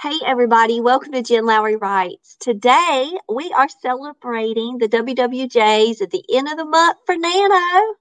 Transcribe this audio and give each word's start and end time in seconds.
Hey, 0.00 0.14
everybody, 0.24 0.80
welcome 0.80 1.10
to 1.10 1.22
Jen 1.22 1.44
Lowry 1.44 1.74
Writes. 1.74 2.36
Today, 2.38 3.10
we 3.28 3.52
are 3.56 3.66
celebrating 3.82 4.78
the 4.78 4.86
WWJs 4.86 6.00
at 6.00 6.12
the 6.12 6.22
end 6.32 6.46
of 6.46 6.56
the 6.56 6.66
month 6.66 6.98
for 7.04 7.16
Nano. 7.16 7.96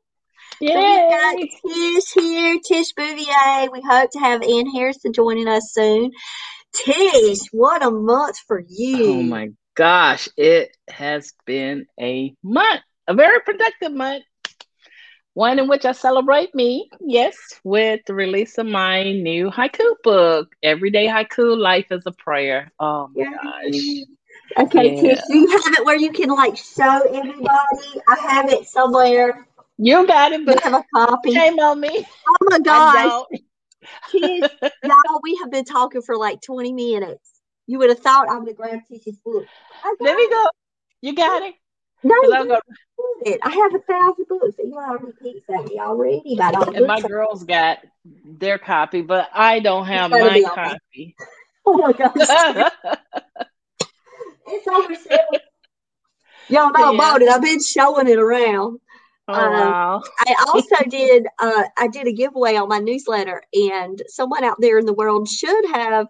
Yay! 0.61 0.73
So 0.73 0.79
we've 0.79 1.09
got 1.09 1.35
Tish 1.65 2.13
here, 2.13 2.59
Tish 2.63 2.93
Bouvier. 2.93 3.71
We 3.71 3.81
hope 3.81 4.11
to 4.11 4.19
have 4.19 4.43
Ann 4.43 4.67
Harrison 4.67 5.11
joining 5.11 5.47
us 5.47 5.71
soon. 5.73 6.11
Tish, 6.71 7.39
what 7.51 7.83
a 7.83 7.89
month 7.89 8.37
for 8.45 8.61
you. 8.69 9.13
Oh 9.15 9.23
my 9.23 9.49
gosh, 9.73 10.29
it 10.37 10.77
has 10.87 11.33
been 11.47 11.87
a 11.99 12.35
month, 12.43 12.81
a 13.07 13.15
very 13.15 13.39
productive 13.39 13.93
month. 13.93 14.23
One 15.37 15.59
in 15.59 15.67
which 15.67 15.85
I 15.85 15.91
celebrate 15.91 16.55
me, 16.55 16.89
yes, 16.99 17.37
with 17.63 18.01
the 18.07 18.15
release 18.15 18.57
of 18.57 18.65
my 18.65 19.03
new 19.03 19.51
haiku 19.51 19.93
book, 20.03 20.55
Everyday 20.63 21.05
Haiku 21.05 21.55
Life 21.55 21.91
is 21.91 22.01
a 22.07 22.11
Prayer. 22.11 22.71
Oh 22.79 23.07
my 23.13 23.23
gosh. 23.23 23.83
Okay, 24.57 24.95
Yeah. 24.95 25.13
Tish, 25.13 25.19
do 25.27 25.37
you 25.37 25.47
have 25.51 25.73
it 25.77 25.85
where 25.85 25.95
you 25.95 26.11
can 26.11 26.29
like 26.29 26.57
show 26.57 27.03
everybody? 27.13 28.01
I 28.07 28.15
have 28.19 28.49
it 28.49 28.65
somewhere. 28.65 29.47
You 29.77 30.07
got 30.07 30.31
it, 30.31 30.41
You 30.41 30.57
have 30.63 30.73
a 30.73 30.83
copy. 30.95 31.33
shame 31.33 31.59
on 31.59 31.81
me. 31.81 32.03
Oh 32.27 32.47
my 32.49 32.57
gosh. 32.57 33.39
Tish, 34.09 34.49
y'all, 34.83 35.19
we 35.21 35.35
have 35.35 35.51
been 35.51 35.65
talking 35.65 36.01
for 36.01 36.17
like 36.17 36.41
20 36.41 36.73
minutes. 36.73 37.29
You 37.67 37.77
would 37.77 37.89
have 37.89 37.99
thought 37.99 38.27
I 38.27 38.39
would 38.39 38.47
have 38.47 38.57
grabbed 38.57 38.87
Tish's 38.87 39.19
book. 39.23 39.45
Let 39.99 40.17
me 40.17 40.29
go. 40.31 40.45
You 41.01 41.13
got 41.13 41.43
it? 41.43 41.53
No, 42.03 42.15
I'm 42.33 42.51
it. 43.25 43.39
I 43.43 43.49
have 43.49 43.75
a 43.75 43.79
thousand 43.79 44.27
books. 44.27 44.55
You 44.63 44.75
already 44.75 45.11
peeked 45.21 45.49
at 45.49 45.65
me 45.65 45.79
already 45.79 46.35
about 46.35 46.55
all 46.55 46.75
and 46.75 46.87
my 46.87 47.01
girls 47.01 47.43
got 47.43 47.79
their 48.25 48.57
copy, 48.57 49.01
but 49.01 49.29
I 49.33 49.59
don't 49.59 49.85
have 49.85 50.11
my 50.11 50.33
be 50.35 50.45
on 50.45 50.57
me. 50.63 50.69
copy. 50.69 51.15
Oh 51.69 51.77
my 51.77 51.91
gosh. 51.91 52.11
oh 52.17 52.69
it's 54.47 54.67
over 54.69 54.95
seven. 54.95 55.39
Y'all 56.47 56.71
know 56.71 56.91
Yeah. 56.91 56.95
about 56.95 57.21
it. 57.21 57.27
I've 57.27 57.41
been 57.41 57.61
showing 57.61 58.07
it 58.07 58.17
around. 58.17 58.79
Um, 59.27 59.35
wow. 59.35 60.01
I 60.27 60.35
also 60.47 60.75
did 60.89 61.27
uh, 61.41 61.63
I 61.77 61.87
did 61.89 62.07
a 62.07 62.13
giveaway 62.13 62.55
on 62.55 62.69
my 62.69 62.79
newsletter, 62.79 63.41
and 63.51 64.01
someone 64.07 64.45
out 64.45 64.55
there 64.61 64.77
in 64.77 64.85
the 64.85 64.93
world 64.93 65.27
should 65.27 65.65
have 65.73 66.07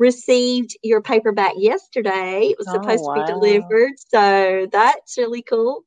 received 0.00 0.76
your 0.82 1.02
paperback 1.02 1.52
yesterday. 1.56 2.46
It 2.46 2.58
was 2.58 2.66
Oh, 2.68 2.72
supposed 2.72 3.04
to 3.04 3.12
be 3.14 3.24
delivered, 3.32 3.92
so 3.98 4.66
that's 4.72 5.16
really 5.18 5.42
cool. 5.42 5.84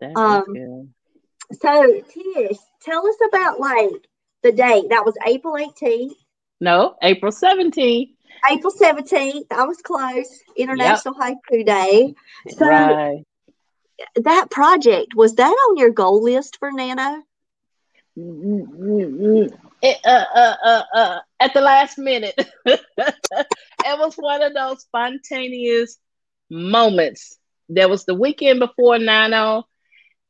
That 0.00 0.16
um, 0.16 0.44
good. 0.46 0.92
So 1.62 2.00
Tish, 2.00 2.56
tell 2.82 3.06
us 3.06 3.16
about 3.28 3.60
like 3.60 4.08
the 4.42 4.50
date. 4.50 4.86
That 4.88 5.04
was 5.04 5.14
April 5.24 5.54
18th, 5.54 6.14
No, 6.60 6.96
April 7.02 7.30
17th. 7.30 8.14
April 8.50 8.72
17th. 8.72 9.46
I 9.50 9.64
was 9.64 9.78
close. 9.82 10.28
International 10.56 11.14
Haiku 11.14 11.64
Day. 11.64 12.14
So 12.48 12.66
right. 12.66 13.22
that 14.16 14.50
project 14.50 15.14
was 15.14 15.34
that 15.34 15.52
on 15.52 15.76
your 15.76 15.90
goal 15.90 16.22
list 16.22 16.56
for 16.58 16.72
Nano? 16.72 17.22
It, 19.82 19.98
uh, 20.04 20.24
uh, 20.34 20.54
uh, 20.64 20.82
uh, 20.94 21.18
at 21.40 21.54
the 21.54 21.60
last 21.60 21.98
minute. 21.98 22.34
it 22.66 22.80
was 23.84 24.14
one 24.16 24.42
of 24.42 24.54
those 24.54 24.82
spontaneous 24.82 25.98
moments. 26.50 27.36
There 27.68 27.88
was 27.88 28.04
the 28.04 28.14
weekend 28.14 28.60
before 28.60 28.98
9 28.98 29.62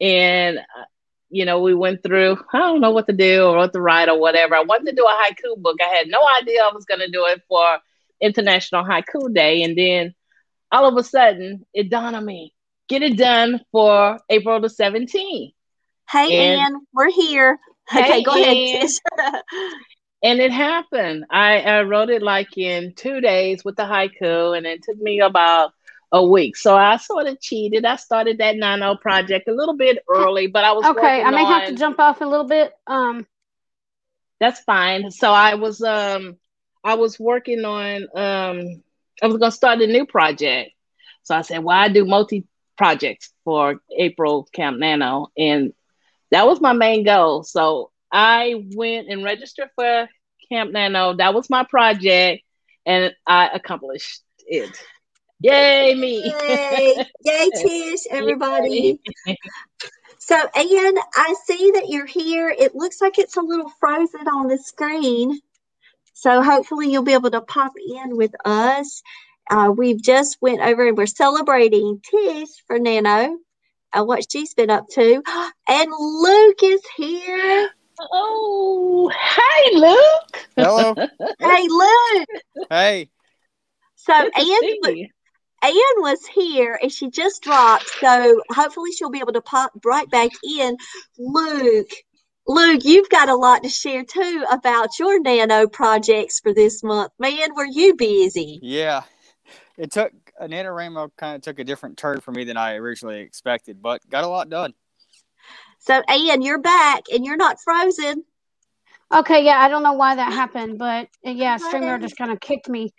and, 0.00 0.58
uh, 0.58 0.84
you 1.30 1.44
know, 1.44 1.60
we 1.60 1.74
went 1.74 2.02
through, 2.02 2.38
I 2.52 2.58
don't 2.58 2.80
know 2.80 2.90
what 2.90 3.06
to 3.08 3.12
do 3.12 3.44
or 3.44 3.56
what 3.56 3.72
to 3.72 3.80
write 3.80 4.08
or 4.08 4.18
whatever. 4.18 4.54
I 4.54 4.62
wanted 4.62 4.90
to 4.90 4.96
do 4.96 5.04
a 5.04 5.08
haiku 5.08 5.60
book. 5.60 5.76
I 5.80 5.94
had 5.94 6.08
no 6.08 6.20
idea 6.40 6.62
I 6.62 6.72
was 6.74 6.84
going 6.84 7.00
to 7.00 7.10
do 7.10 7.26
it 7.26 7.42
for 7.48 7.78
International 8.20 8.84
Haiku 8.84 9.32
Day. 9.34 9.62
And 9.62 9.76
then 9.76 10.14
all 10.72 10.86
of 10.86 10.96
a 10.96 11.02
sudden, 11.04 11.66
it 11.74 11.90
dawned 11.90 12.16
on 12.16 12.24
me 12.24 12.52
get 12.88 13.02
it 13.02 13.16
done 13.16 13.60
for 13.72 14.18
April 14.28 14.60
the 14.60 14.68
17th. 14.68 15.52
Hey 16.08 16.52
And- 16.52 16.60
Ann, 16.60 16.86
we're 16.92 17.10
here. 17.10 17.58
Okay, 17.94 18.22
go 18.22 18.32
Ann. 18.32 18.42
ahead. 18.42 18.88
And 20.26 20.41
it 20.41 20.53
happened. 20.53 21.26
I, 21.31 21.60
I 21.60 21.82
wrote 21.84 22.10
it 22.10 22.22
like 22.22 22.59
in 22.59 22.94
two 22.97 23.20
days 23.20 23.64
with 23.64 23.76
the 23.76 23.84
haiku, 23.84 24.56
and 24.56 24.66
it 24.66 24.82
took 24.82 24.98
me 24.98 25.20
about 25.20 25.72
a 26.12 26.26
week. 26.26 26.56
So 26.56 26.76
I 26.76 26.97
sort 26.97 27.28
of 27.28 27.41
cheated. 27.41 27.84
I 27.84 27.97
started 27.97 28.38
that 28.38 28.56
9 28.56 28.98
project 28.98 29.48
a 29.48 29.54
little 29.54 29.76
bit 29.76 29.98
early, 30.09 30.48
but 30.48 30.65
I 30.65 30.72
was 30.72 30.84
Okay, 30.86 31.22
I 31.22 31.31
may 31.31 31.44
have 31.44 31.66
to 31.66 31.75
jump 31.76 32.00
off 32.00 32.20
a 32.22 32.26
little 32.26 32.47
bit. 32.47 32.75
Um, 32.88 33.26
That's 34.41 34.60
fine. 34.60 35.10
So 35.12 35.32
I 35.32 35.54
was 35.54 35.81
um 35.82 36.36
I 36.84 36.94
was 36.94 37.19
working 37.20 37.65
on 37.65 38.03
um 38.15 38.82
I 39.22 39.26
was 39.26 39.36
gonna 39.38 39.53
start 39.53 39.81
a 39.81 39.86
new 39.86 40.06
project. 40.06 40.72
So 41.22 41.36
I 41.36 41.42
said, 41.42 41.62
well, 41.62 41.78
I 41.78 41.88
do 41.88 42.04
multi 42.04 42.47
projects 42.76 43.32
for 43.44 43.81
April 43.97 44.48
Camp 44.53 44.78
Nano, 44.78 45.28
and 45.38 45.72
that 46.32 46.47
was 46.47 46.60
my 46.60 46.72
main 46.72 47.04
goal. 47.04 47.44
So 47.44 47.92
I 48.12 48.65
went 48.75 49.09
and 49.09 49.25
registered 49.25 49.70
for 49.76 50.09
Camp 50.50 50.72
Nano. 50.72 51.14
That 51.14 51.34
was 51.34 51.50
my 51.50 51.64
project, 51.64 52.42
and 52.84 53.14
I 53.26 53.48
accomplished 53.48 54.22
it. 54.46 54.70
Yay, 55.40 55.94
me! 55.94 56.24
Yay, 56.24 57.04
yay, 57.24 57.50
Tish, 57.54 58.00
everybody. 58.10 59.00
So, 60.18 60.34
Ann, 60.34 60.94
I 61.14 61.34
see 61.44 61.72
that 61.74 61.88
you're 61.88 62.06
here. 62.06 62.48
It 62.48 62.74
looks 62.74 63.00
like 63.00 63.18
it's 63.18 63.36
a 63.36 63.42
little 63.42 63.70
frozen 63.78 64.26
on 64.26 64.48
the 64.48 64.58
screen. 64.58 65.40
So 66.14 66.42
hopefully 66.42 66.90
you'll 66.90 67.02
be 67.02 67.12
able 67.12 67.30
to 67.30 67.42
pop 67.42 67.74
in 67.76 68.16
with 68.16 68.32
us. 68.44 69.02
Uh, 69.50 69.70
we've 69.76 70.02
just 70.02 70.38
went 70.41 70.62
over 70.62 70.88
and 70.88 70.97
we're 70.97 71.06
celebrating 71.06 72.00
Tish 72.10 72.48
for 72.66 72.78
Nano 72.78 73.36
and 73.92 74.06
what 74.06 74.24
she's 74.32 74.54
been 74.54 74.71
up 74.71 74.86
to. 74.94 75.22
And 75.68 75.91
Luke 75.91 76.62
is 76.62 76.80
here. 76.97 77.68
Oh, 78.01 79.10
hey, 79.10 79.77
Luke! 79.77 80.48
Hello. 80.57 80.95
Hey, 81.39 81.66
Luke. 81.69 82.66
hey. 82.71 83.10
So 83.97 84.13
Good 84.22 84.33
to 84.34 84.89
Ann. 84.89 85.09
Ann 85.63 85.72
was 85.98 86.25
here 86.27 86.78
and 86.81 86.93
she 86.93 87.10
just 87.10 87.43
dropped. 87.43 87.89
So 88.01 88.41
hopefully 88.51 88.93
she'll 88.93 89.10
be 89.10 89.21
able 89.21 89.33
to 89.33 89.41
pop 89.41 89.72
right 89.84 90.09
back 90.09 90.31
in. 90.45 90.77
Luke, 91.19 91.91
Luke, 92.47 92.84
you've 92.84 93.09
got 93.09 93.28
a 93.28 93.34
lot 93.34 93.65
to 93.65 93.69
share 93.69 94.04
too 94.04 94.45
about 94.51 94.98
your 94.98 95.21
nano 95.21 95.66
projects 95.66 96.41
for 96.41 96.54
this 96.54 96.83
month. 96.84 97.10
Man, 97.19 97.54
were 97.57 97.66
you 97.66 97.97
busy? 97.97 98.60
Yeah. 98.63 99.03
It 99.77 99.91
took 99.91 100.13
an 100.39 100.53
NaNoWriMo 100.53 101.10
kind 101.16 101.37
of 101.37 101.43
took 101.43 101.59
a 101.59 101.65
different 101.65 101.98
turn 101.98 102.21
for 102.21 102.31
me 102.31 102.45
than 102.45 102.57
I 102.57 102.75
originally 102.75 103.21
expected, 103.21 103.83
but 103.83 104.09
got 104.09 104.25
a 104.25 104.28
lot 104.28 104.48
done. 104.48 104.75
So 105.86 106.03
Anne, 106.09 106.42
you're 106.42 106.59
back 106.59 107.04
and 107.12 107.24
you're 107.24 107.36
not 107.36 107.60
frozen. 107.60 108.24
okay, 109.15 109.44
yeah, 109.44 109.59
I 109.60 109.68
don't 109.68 109.84
know 109.84 109.92
why 109.92 110.16
that 110.16 110.33
happened, 110.33 110.78
but 110.78 111.09
yeah. 111.22 111.59
StreamYard 111.59 112.00
just 112.00 112.16
kind 112.16 112.33
of 112.33 112.41
kicked 112.41 112.68
me. 112.68 112.92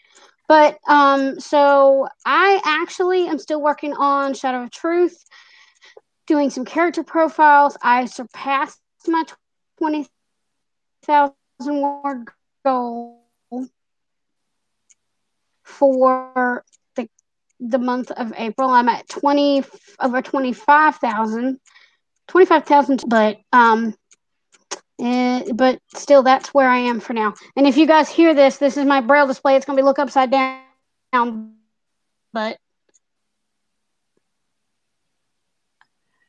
But 0.47 0.77
um, 0.87 1.39
so 1.41 2.07
I 2.25 2.61
actually 2.63 3.27
am 3.27 3.39
still 3.39 3.61
working 3.61 3.93
on 3.93 4.33
Shadow 4.33 4.63
of 4.63 4.71
Truth. 4.71 5.25
doing 6.27 6.49
some 6.49 6.63
character 6.65 7.03
profiles. 7.03 7.77
I 7.81 8.05
surpassed 8.05 8.79
my 9.07 9.25
20,000 9.79 11.33
word 11.59 12.27
goal 12.63 13.23
for 15.63 16.63
the 16.95 17.09
the 17.59 17.79
month 17.79 18.11
of 18.11 18.31
April. 18.37 18.69
I'm 18.69 18.87
at 18.87 19.09
20 19.09 19.63
over 19.99 20.21
25,000. 22.27 22.99
25,000 22.99 23.09
but 23.09 23.37
um 23.53 23.95
eh, 25.01 25.43
but 25.53 25.79
still 25.95 26.23
that's 26.23 26.53
where 26.53 26.69
I 26.69 26.79
am 26.79 26.99
for 26.99 27.13
now. 27.13 27.33
And 27.55 27.67
if 27.67 27.77
you 27.77 27.87
guys 27.87 28.09
hear 28.09 28.33
this, 28.33 28.57
this 28.57 28.77
is 28.77 28.85
my 28.85 29.01
braille 29.01 29.27
display. 29.27 29.55
It's 29.55 29.65
going 29.65 29.77
to 29.77 29.81
be 29.81 29.85
look 29.85 29.99
upside 29.99 30.31
down. 30.31 31.53
But 32.33 32.57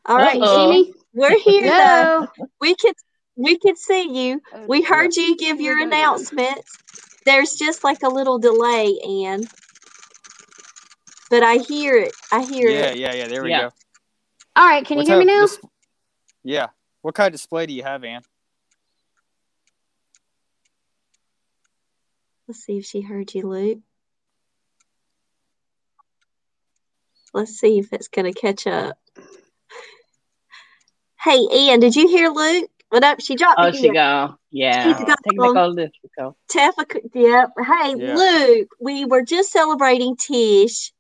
All 0.07 0.17
right, 0.19 0.41
Uh-oh. 0.41 0.57
see 0.57 0.67
me? 0.69 0.95
we're 1.15 1.39
here 1.39 1.71
though. 1.77 2.29
We 2.61 2.75
could 2.75 2.95
we 3.37 3.59
could 3.59 3.77
see 3.79 4.09
you. 4.27 4.41
We 4.67 4.83
heard 4.83 5.15
you 5.17 5.37
give 5.37 5.61
your 5.61 5.79
Yeah. 5.79 5.85
announcements. 5.87 6.79
There's 7.25 7.55
just 7.55 7.85
like 7.85 8.03
a 8.03 8.09
little 8.09 8.39
delay, 8.39 8.99
Anne. 9.27 9.45
But 11.31 11.43
I 11.43 11.57
hear 11.57 11.97
it. 11.97 12.15
I 12.33 12.43
hear 12.45 12.69
Yeah, 12.69 12.91
it. 12.91 12.97
yeah, 12.97 13.13
yeah. 13.13 13.15
Yeah. 13.15 13.29
There 13.29 13.43
we 13.43 13.51
Yeah. 13.51 13.59
go. 13.61 13.71
All 14.57 14.67
right, 14.67 14.85
can 14.85 14.97
What 14.97 15.07
you 15.07 15.07
hear 15.07 15.19
me 15.19 15.25
now? 15.27 15.45
of 15.45 15.51
dis- 15.51 15.59
yeah. 16.49 16.69
What 17.03 17.15
kind 17.15 17.27
of 17.29 17.33
display 17.33 17.67
do 17.67 17.75
you 17.75 17.83
have, 17.83 18.03
Anne? 18.05 18.23
Let's 22.49 22.65
see 22.65 22.79
if 22.79 22.87
she 22.87 23.03
heard 23.03 23.35
you, 23.35 23.47
Luke. 23.47 23.81
Let's 27.35 27.53
see 27.53 27.79
if 27.79 27.93
it's 27.93 28.09
going 28.09 28.33
to 28.33 28.41
catch 28.41 28.67
up. 28.67 28.97
Hey, 31.23 31.47
Ann, 31.71 31.81
did 31.81 31.95
you 31.95 32.09
hear 32.09 32.31
Luke? 32.31 32.71
What 32.89 33.01
no, 33.01 33.17
she 33.21 33.35
dropped 33.35 33.61
Oh, 33.61 33.67
again. 33.67 33.83
she 33.83 33.91
gone. 33.91 34.39
Yeah. 34.51 34.85
She's 34.85 35.05
gone. 35.05 35.17
Technical 35.25 35.75
difficult. 35.75 36.37
Teffa, 36.51 37.01
yep. 37.15 37.51
Hey, 37.59 37.95
Yeah. 37.99 38.15
Luke, 38.15 38.69
we 38.81 39.05
were 39.05 39.23
just 39.23 39.53
celebrating 39.53 40.17
Tish. 40.17 40.93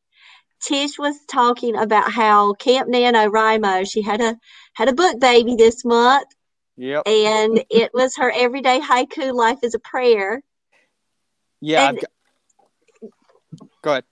Tish 0.60 0.98
was 0.98 1.16
talking 1.30 1.76
about 1.76 2.10
how 2.10 2.52
Camp 2.54 2.90
NaNoWriMo, 2.90 3.90
she 3.90 4.02
had 4.02 4.20
a 4.20 4.36
had 4.78 4.88
a 4.88 4.92
book 4.92 5.19
baby 5.19 5.56
this 5.56 5.84
month, 5.84 6.28
Yep. 6.76 7.02
and 7.08 7.64
it 7.70 7.90
was 7.92 8.14
her 8.16 8.30
everyday 8.30 8.78
haiku 8.78 9.34
life 9.34 9.58
is 9.64 9.75
a 9.75 9.80
prayer. 9.80 10.40
Yeah. 11.60 11.88
And- 11.88 11.98
got, 12.00 13.10
go 13.82 13.90
ahead. 13.90 14.04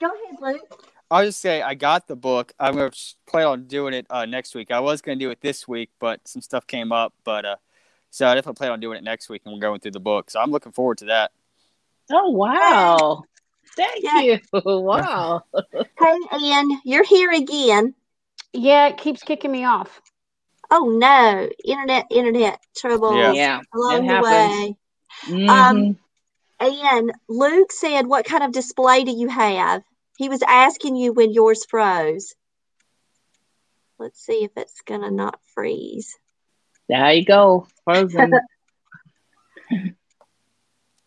Go 0.00 0.06
ahead, 0.06 0.36
Luke. 0.40 0.82
I'll 1.10 1.24
just 1.26 1.40
say 1.42 1.60
I 1.60 1.74
got 1.74 2.08
the 2.08 2.16
book. 2.16 2.52
I'm 2.58 2.74
gonna 2.76 2.90
plan 3.28 3.46
on 3.46 3.64
doing 3.66 3.92
it 3.92 4.06
uh, 4.08 4.24
next 4.24 4.54
week. 4.54 4.70
I 4.70 4.80
was 4.80 5.02
gonna 5.02 5.16
do 5.16 5.28
it 5.30 5.40
this 5.42 5.68
week, 5.68 5.90
but 6.00 6.26
some 6.26 6.40
stuff 6.40 6.66
came 6.66 6.92
up. 6.92 7.12
But 7.22 7.44
uh, 7.44 7.56
so 8.10 8.26
I 8.26 8.34
definitely 8.34 8.56
plan 8.56 8.72
on 8.72 8.80
doing 8.80 8.96
it 8.96 9.04
next 9.04 9.28
week, 9.28 9.42
and 9.44 9.52
we're 9.54 9.60
going 9.60 9.80
through 9.80 9.90
the 9.92 10.00
book. 10.00 10.30
So 10.30 10.40
I'm 10.40 10.50
looking 10.50 10.72
forward 10.72 10.96
to 10.98 11.04
that. 11.06 11.30
Oh 12.10 12.30
wow. 12.30 13.22
Thank 13.76 14.02
Yeah. 14.02 14.20
you. 14.22 14.38
Wow. 14.64 15.42
Hey, 15.98 16.16
Ann, 16.32 16.80
you're 16.86 17.04
here 17.04 17.32
again. 17.32 17.94
Yeah, 18.52 18.88
it 18.88 18.96
keeps 18.96 19.22
kicking 19.22 19.52
me 19.52 19.64
off. 19.64 20.00
Oh 20.70 20.86
no, 20.90 21.48
internet, 21.64 22.06
internet 22.10 22.60
trouble 22.76 23.16
Yeah. 23.16 23.32
Yeah. 23.32 23.60
along 23.74 24.04
it 24.04 24.08
the 24.08 24.14
happens. 24.14 24.32
way. 24.32 24.76
Mhm. 25.26 25.48
Um, 25.50 25.98
And 26.58 27.12
Luke 27.28 27.70
said, 27.70 28.06
"What 28.06 28.24
kind 28.24 28.42
of 28.42 28.52
display 28.52 29.04
do 29.04 29.12
you 29.12 29.28
have?" 29.28 29.82
He 30.16 30.28
was 30.30 30.42
asking 30.42 30.96
you 30.96 31.12
when 31.12 31.32
yours 31.32 31.64
froze. 31.66 32.34
Let's 33.98 34.20
see 34.24 34.44
if 34.44 34.50
it's 34.56 34.80
gonna 34.82 35.10
not 35.10 35.38
freeze. 35.54 36.18
there 36.88 37.12
you 37.12 37.24
go. 37.24 37.66
Frozen. 37.84 38.32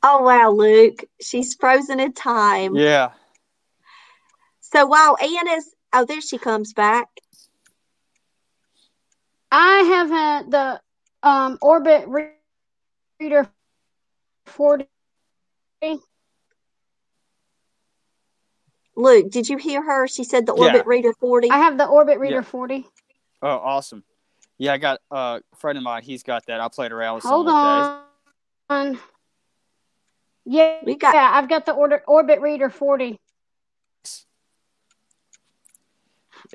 Oh 0.02 0.22
wow, 0.24 0.52
Luke, 0.52 1.04
she's 1.22 1.56
frozen 1.56 2.00
in 2.00 2.14
time. 2.14 2.76
Yeah. 2.76 3.12
So 4.62 4.86
while 4.86 5.18
Ann 5.22 5.48
is, 5.50 5.74
oh, 5.94 6.06
there 6.06 6.22
she 6.22 6.38
comes 6.38 6.74
back. 6.74 7.08
I 9.52 9.78
have 9.84 10.10
had 10.10 10.52
the 10.52 10.82
um, 11.24 11.58
Orbit 11.62 12.08
Re- 12.08 12.30
Reader 13.20 13.50
40. 14.46 14.86
Luke, 18.96 19.30
did 19.32 19.48
you 19.48 19.58
hear 19.58 19.82
her? 19.82 20.08
She 20.08 20.24
said 20.24 20.46
the 20.46 20.54
Yeah. 20.56 20.66
Orbit 20.68 20.86
Reader 20.86 21.14
40. 21.14 21.50
I 21.50 21.58
have 21.58 21.78
the 21.78 21.86
Orbit 21.88 22.20
Reader 22.20 22.36
Yeah. 22.36 22.42
40. 22.42 22.86
Oh, 23.42 23.48
awesome. 23.50 24.04
Yeah, 24.58 24.74
I 24.74 24.78
got 24.78 25.00
uh, 25.10 25.40
a 25.52 25.56
friend 25.56 25.78
of 25.78 25.84
mine. 25.84 26.04
He's 26.04 26.22
got 26.24 26.46
that. 26.48 26.60
I 26.60 26.68
played 26.68 26.92
around 26.92 27.16
with 27.16 27.24
some 27.24 27.32
Hold 27.32 27.46
with 27.46 27.56
that. 27.56 28.04
on. 28.70 29.00
Yeah, 30.46 30.80
We 30.84 30.96
got- 30.96 31.16
yeah, 31.16 31.30
I've 31.34 31.48
got 31.48 31.66
the 31.66 31.72
order, 31.74 32.04
Orbit 32.08 32.42
Reader 32.42 32.70
40. 32.70 33.20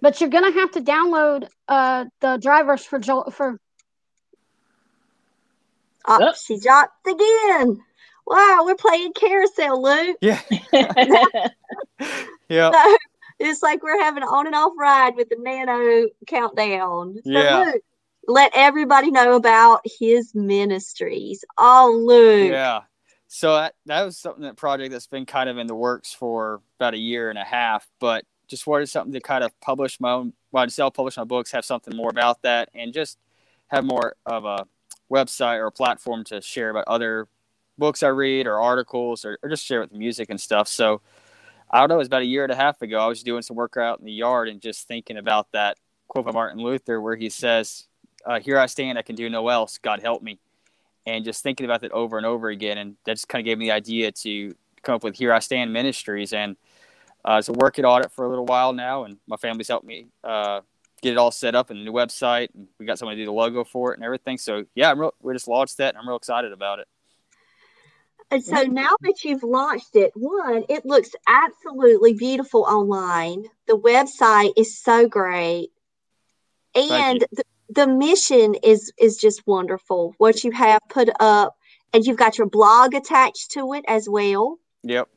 But 0.02 0.20
you're 0.20 0.30
gonna 0.30 0.52
have 0.52 0.72
to 0.72 0.80
download 0.80 1.48
uh 1.68 2.06
the 2.20 2.36
drivers 2.38 2.84
for 2.84 2.98
Jo- 2.98 3.30
for 3.30 3.58
Oh, 6.06 6.20
Yep. 6.20 6.34
she 6.36 6.58
dropped 6.58 7.06
again. 7.06 7.80
Wow, 8.26 8.62
we're 8.64 8.74
playing 8.74 9.12
carousel, 9.14 9.82
Luke. 9.82 10.18
Yeah. 10.20 10.40
Yeah. 12.48 12.70
So 12.72 12.96
it's 13.38 13.62
like 13.62 13.82
we're 13.82 14.00
having 14.02 14.22
an 14.22 14.28
on 14.28 14.46
and 14.46 14.54
off 14.54 14.72
ride 14.78 15.16
with 15.16 15.30
the 15.30 15.36
nano 15.38 16.08
countdown. 16.26 17.14
So 17.24 17.30
Yeah. 17.30 17.64
Luke, 17.64 17.82
let 18.28 18.52
everybody 18.54 19.10
know 19.10 19.34
about 19.34 19.80
his 19.98 20.34
ministries. 20.34 21.42
Oh, 21.56 22.04
Luke. 22.06 22.50
Yeah. 22.52 22.82
So 23.28 23.54
that, 23.56 23.74
that 23.86 24.02
was 24.04 24.18
something 24.18 24.42
that 24.42 24.56
project 24.56 24.92
that's 24.92 25.06
been 25.06 25.24
kind 25.26 25.48
of 25.48 25.56
in 25.58 25.66
the 25.66 25.74
works 25.74 26.12
for 26.12 26.60
about 26.78 26.94
a 26.94 26.98
year 26.98 27.30
and 27.30 27.38
a 27.38 27.44
half, 27.44 27.88
but 27.98 28.24
just 28.48 28.66
wanted 28.66 28.88
something 28.88 29.12
to 29.12 29.20
kind 29.20 29.44
of 29.44 29.58
publish 29.60 30.00
my 30.00 30.12
own, 30.12 30.32
well, 30.52 30.64
to 30.64 30.70
self-publish 30.70 31.16
my 31.16 31.24
books, 31.24 31.52
have 31.52 31.64
something 31.64 31.96
more 31.96 32.10
about 32.10 32.42
that, 32.42 32.68
and 32.74 32.92
just 32.92 33.18
have 33.68 33.84
more 33.84 34.14
of 34.26 34.44
a 34.44 34.66
website 35.10 35.58
or 35.58 35.66
a 35.66 35.72
platform 35.72 36.24
to 36.24 36.40
share 36.40 36.70
about 36.70 36.84
other 36.86 37.28
books 37.78 38.02
I 38.02 38.08
read 38.08 38.46
or 38.46 38.60
articles 38.60 39.24
or, 39.24 39.38
or 39.42 39.48
just 39.48 39.64
share 39.64 39.80
with 39.80 39.92
music 39.92 40.30
and 40.30 40.40
stuff. 40.40 40.68
So 40.68 41.00
I 41.70 41.80
don't 41.80 41.88
know, 41.88 41.96
it 41.96 41.98
was 41.98 42.06
about 42.06 42.22
a 42.22 42.26
year 42.26 42.44
and 42.44 42.52
a 42.52 42.56
half 42.56 42.82
ago. 42.82 42.98
I 42.98 43.06
was 43.06 43.22
doing 43.22 43.42
some 43.42 43.56
work 43.56 43.76
out 43.76 43.98
in 43.98 44.04
the 44.04 44.12
yard 44.12 44.48
and 44.48 44.60
just 44.60 44.86
thinking 44.86 45.16
about 45.16 45.50
that 45.52 45.76
quote 46.08 46.24
by 46.24 46.32
Martin 46.32 46.60
Luther 46.60 47.00
where 47.00 47.16
he 47.16 47.28
says, 47.28 47.86
uh, 48.24 48.38
Here 48.38 48.58
I 48.58 48.66
stand, 48.66 48.98
I 48.98 49.02
can 49.02 49.16
do 49.16 49.28
no 49.28 49.48
else. 49.48 49.78
God 49.78 50.00
help 50.00 50.22
me 50.22 50.38
and 51.06 51.24
just 51.24 51.42
thinking 51.42 51.64
about 51.64 51.80
that 51.82 51.92
over 51.92 52.16
and 52.16 52.26
over 52.26 52.48
again. 52.48 52.78
And 52.78 52.96
that 53.04 53.14
just 53.14 53.28
kind 53.28 53.40
of 53.40 53.44
gave 53.44 53.58
me 53.58 53.66
the 53.66 53.72
idea 53.72 54.12
to 54.12 54.54
come 54.82 54.94
up 54.94 55.04
with 55.04 55.16
Here 55.16 55.32
I 55.32 55.40
Stand 55.40 55.72
Ministries. 55.72 56.32
And 56.32 56.56
uh, 57.24 57.40
so 57.40 57.52
working 57.54 57.84
on 57.84 58.02
it 58.02 58.12
for 58.12 58.24
a 58.24 58.28
little 58.28 58.46
while 58.46 58.72
now, 58.72 59.04
and 59.04 59.18
my 59.26 59.36
family's 59.36 59.68
helped 59.68 59.86
me 59.86 60.08
uh, 60.22 60.60
get 61.02 61.12
it 61.12 61.18
all 61.18 61.30
set 61.30 61.54
up 61.54 61.70
and 61.70 61.80
the 61.80 61.84
new 61.84 61.92
website. 61.92 62.48
And 62.54 62.68
we 62.78 62.86
got 62.86 62.98
somebody 62.98 63.16
to 63.16 63.22
do 63.22 63.26
the 63.26 63.32
logo 63.32 63.64
for 63.64 63.92
it 63.92 63.98
and 63.98 64.04
everything. 64.04 64.38
So 64.38 64.64
yeah, 64.74 64.90
I'm 64.90 65.00
real, 65.00 65.14
we 65.20 65.32
just 65.32 65.48
launched 65.48 65.78
that, 65.78 65.94
and 65.94 65.98
I'm 65.98 66.08
real 66.08 66.16
excited 66.16 66.52
about 66.52 66.80
it. 66.80 66.88
And 68.30 68.42
so 68.42 68.62
now 68.62 68.96
that 69.02 69.22
you've 69.22 69.42
launched 69.42 69.94
it, 69.94 70.12
one, 70.14 70.64
it 70.68 70.84
looks 70.84 71.10
absolutely 71.28 72.14
beautiful 72.14 72.62
online. 72.62 73.44
The 73.66 73.78
website 73.78 74.52
is 74.56 74.78
so 74.78 75.06
great. 75.06 75.70
And 76.74 77.24
the, 77.30 77.44
the 77.68 77.86
mission 77.86 78.56
is 78.62 78.92
is 78.98 79.16
just 79.16 79.46
wonderful. 79.46 80.14
What 80.18 80.42
you 80.42 80.50
have 80.50 80.80
put 80.88 81.08
up 81.20 81.56
and 81.92 82.04
you've 82.04 82.16
got 82.16 82.36
your 82.36 82.48
blog 82.48 82.94
attached 82.94 83.52
to 83.52 83.72
it 83.74 83.84
as 83.86 84.08
well. 84.08 84.58
Yep. 84.82 85.08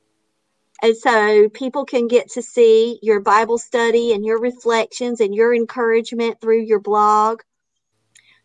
And 0.82 0.96
so 0.96 1.50
people 1.50 1.86
can 1.86 2.08
get 2.08 2.32
to 2.32 2.42
see 2.42 3.00
your 3.02 3.20
Bible 3.20 3.58
study 3.58 4.14
and 4.14 4.24
your 4.24 4.40
reflections 4.40 5.20
and 5.20 5.34
your 5.34 5.54
encouragement 5.54 6.40
through 6.40 6.62
your 6.62 6.80
blog. 6.80 7.42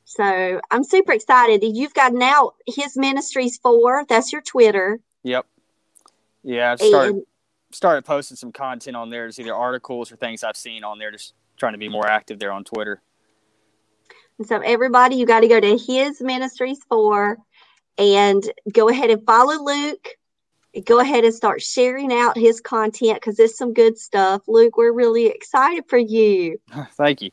So 0.05 0.61
I'm 0.71 0.85
super 0.85 1.13
excited. 1.13 1.63
You've 1.63 1.95
got 1.95 2.13
now 2.13 2.53
his 2.67 2.97
ministries 2.97 3.59
for 3.59 4.05
that's 4.09 4.33
your 4.33 4.43
Twitter. 4.43 4.99
Yep. 5.23 5.47
Yeah, 6.43 6.73
I've 6.73 6.81
started 6.81 7.15
And 7.15 7.27
started 7.71 8.05
posting 8.05 8.37
some 8.37 8.53
content 8.53 8.97
on 8.97 9.11
there, 9.11 9.27
just 9.27 9.39
either 9.39 9.55
articles 9.55 10.11
or 10.13 10.17
things 10.17 10.43
I've 10.45 10.57
seen 10.57 10.85
on 10.85 10.99
there, 10.99 11.11
just 11.11 11.35
trying 11.57 11.73
to 11.73 11.79
be 11.79 11.89
more 11.89 12.07
active 12.07 12.39
there 12.39 12.53
on 12.53 12.65
Twitter. 12.65 13.01
And 14.39 14.47
so 14.47 14.59
everybody, 14.61 15.17
you 15.17 15.27
got 15.27 15.41
to 15.41 15.49
go 15.49 15.61
to 15.61 15.79
his 15.79 16.21
ministries 16.21 16.81
for 16.89 17.39
and 17.99 18.43
go 18.73 18.89
ahead 18.89 19.11
and 19.11 19.25
follow 19.25 19.63
Luke. 19.63 20.09
Go 20.87 21.01
ahead 21.01 21.25
and 21.25 21.35
start 21.35 21.61
sharing 21.61 22.13
out 22.13 22.37
his 22.37 22.61
content 22.61 23.17
because 23.17 23.39
it's 23.39 23.59
some 23.59 23.75
good 23.75 23.99
stuff. 23.99 24.43
Luke, 24.47 24.77
we're 24.77 24.93
really 24.93 25.27
excited 25.27 25.85
for 25.89 25.99
you. 25.99 26.59
Thank 26.93 27.23
you. 27.23 27.31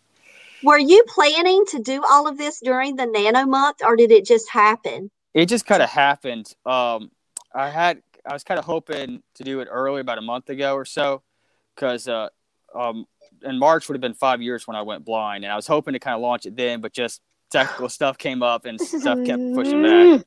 Were 0.62 0.78
you 0.78 1.04
planning 1.08 1.64
to 1.70 1.80
do 1.80 2.04
all 2.10 2.28
of 2.28 2.38
this 2.38 2.60
during 2.60 2.98
the 2.98 3.06
nano 3.06 3.46
month 3.46 3.78
or 3.84 3.96
did 3.96 4.12
it 4.12 4.26
just 4.26 4.50
happen? 4.50 5.10
It 5.34 5.46
just 5.46 5.66
kind 5.66 5.82
of 5.82 5.90
happened. 5.90 6.54
Um, 6.66 7.12
I 7.54 7.70
had 7.70 8.02
I 8.26 8.34
was 8.34 8.44
kind 8.44 8.60
of 8.60 8.66
hoping 8.66 9.24
to 9.36 9.44
do 9.44 9.60
it 9.62 9.68
early, 9.72 10.02
about 10.02 10.18
a 10.18 10.22
month 10.22 10.50
ago 10.50 10.76
or 10.76 10.86
so, 10.86 11.24
because 11.76 12.08
uh, 12.08 12.30
um, 12.76 13.06
in 13.44 13.58
March 13.58 13.88
would 13.88 13.96
have 13.96 14.02
been 14.02 14.14
five 14.14 14.42
years 14.42 14.68
when 14.68 14.76
I 14.76 14.82
went 14.82 15.06
blind, 15.06 15.44
and 15.44 15.52
I 15.52 15.56
was 15.56 15.68
hoping 15.68 15.94
to 15.94 16.00
kind 16.00 16.16
of 16.16 16.22
launch 16.22 16.46
it 16.46 16.56
then, 16.56 16.82
but 16.82 16.94
just 16.94 17.22
technical 17.50 17.90
stuff 17.90 18.18
came 18.18 18.44
up 18.44 18.66
and 18.66 18.80
stuff 18.82 19.20
kept 19.26 19.42
pushing 19.56 19.82
back. 19.82 20.26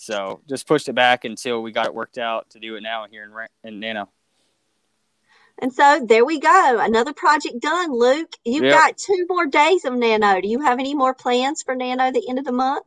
So 0.00 0.40
just 0.48 0.66
pushed 0.66 0.88
it 0.88 0.94
back 0.94 1.26
until 1.26 1.62
we 1.62 1.72
got 1.72 1.84
it 1.84 1.94
worked 1.94 2.16
out 2.16 2.48
to 2.50 2.58
do 2.58 2.74
it 2.76 2.80
now 2.80 3.06
here 3.10 3.22
in 3.22 3.68
in 3.68 3.80
Nano. 3.80 4.08
And 5.60 5.70
so 5.70 6.00
there 6.08 6.24
we 6.24 6.40
go, 6.40 6.78
another 6.80 7.12
project 7.12 7.60
done. 7.60 7.92
Luke, 7.92 8.32
you've 8.42 8.64
Yep. 8.64 8.72
got 8.72 8.96
two 8.96 9.26
more 9.28 9.44
days 9.44 9.84
of 9.84 9.92
Nano. 9.92 10.40
Do 10.40 10.48
you 10.48 10.62
have 10.62 10.78
any 10.78 10.94
more 10.94 11.12
plans 11.12 11.62
for 11.62 11.76
Nano 11.76 12.04
at 12.04 12.14
the 12.14 12.26
end 12.30 12.38
of 12.38 12.46
the 12.46 12.52
month? 12.52 12.86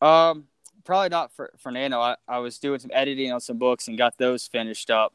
Um, 0.00 0.48
probably 0.84 1.10
not 1.10 1.32
for 1.32 1.52
for 1.58 1.70
Nano. 1.70 2.00
I, 2.00 2.16
I 2.26 2.38
was 2.38 2.58
doing 2.58 2.78
some 2.78 2.90
editing 2.94 3.30
on 3.30 3.42
some 3.42 3.58
books 3.58 3.86
and 3.88 3.98
got 3.98 4.16
those 4.16 4.46
finished 4.46 4.88
up. 4.90 5.12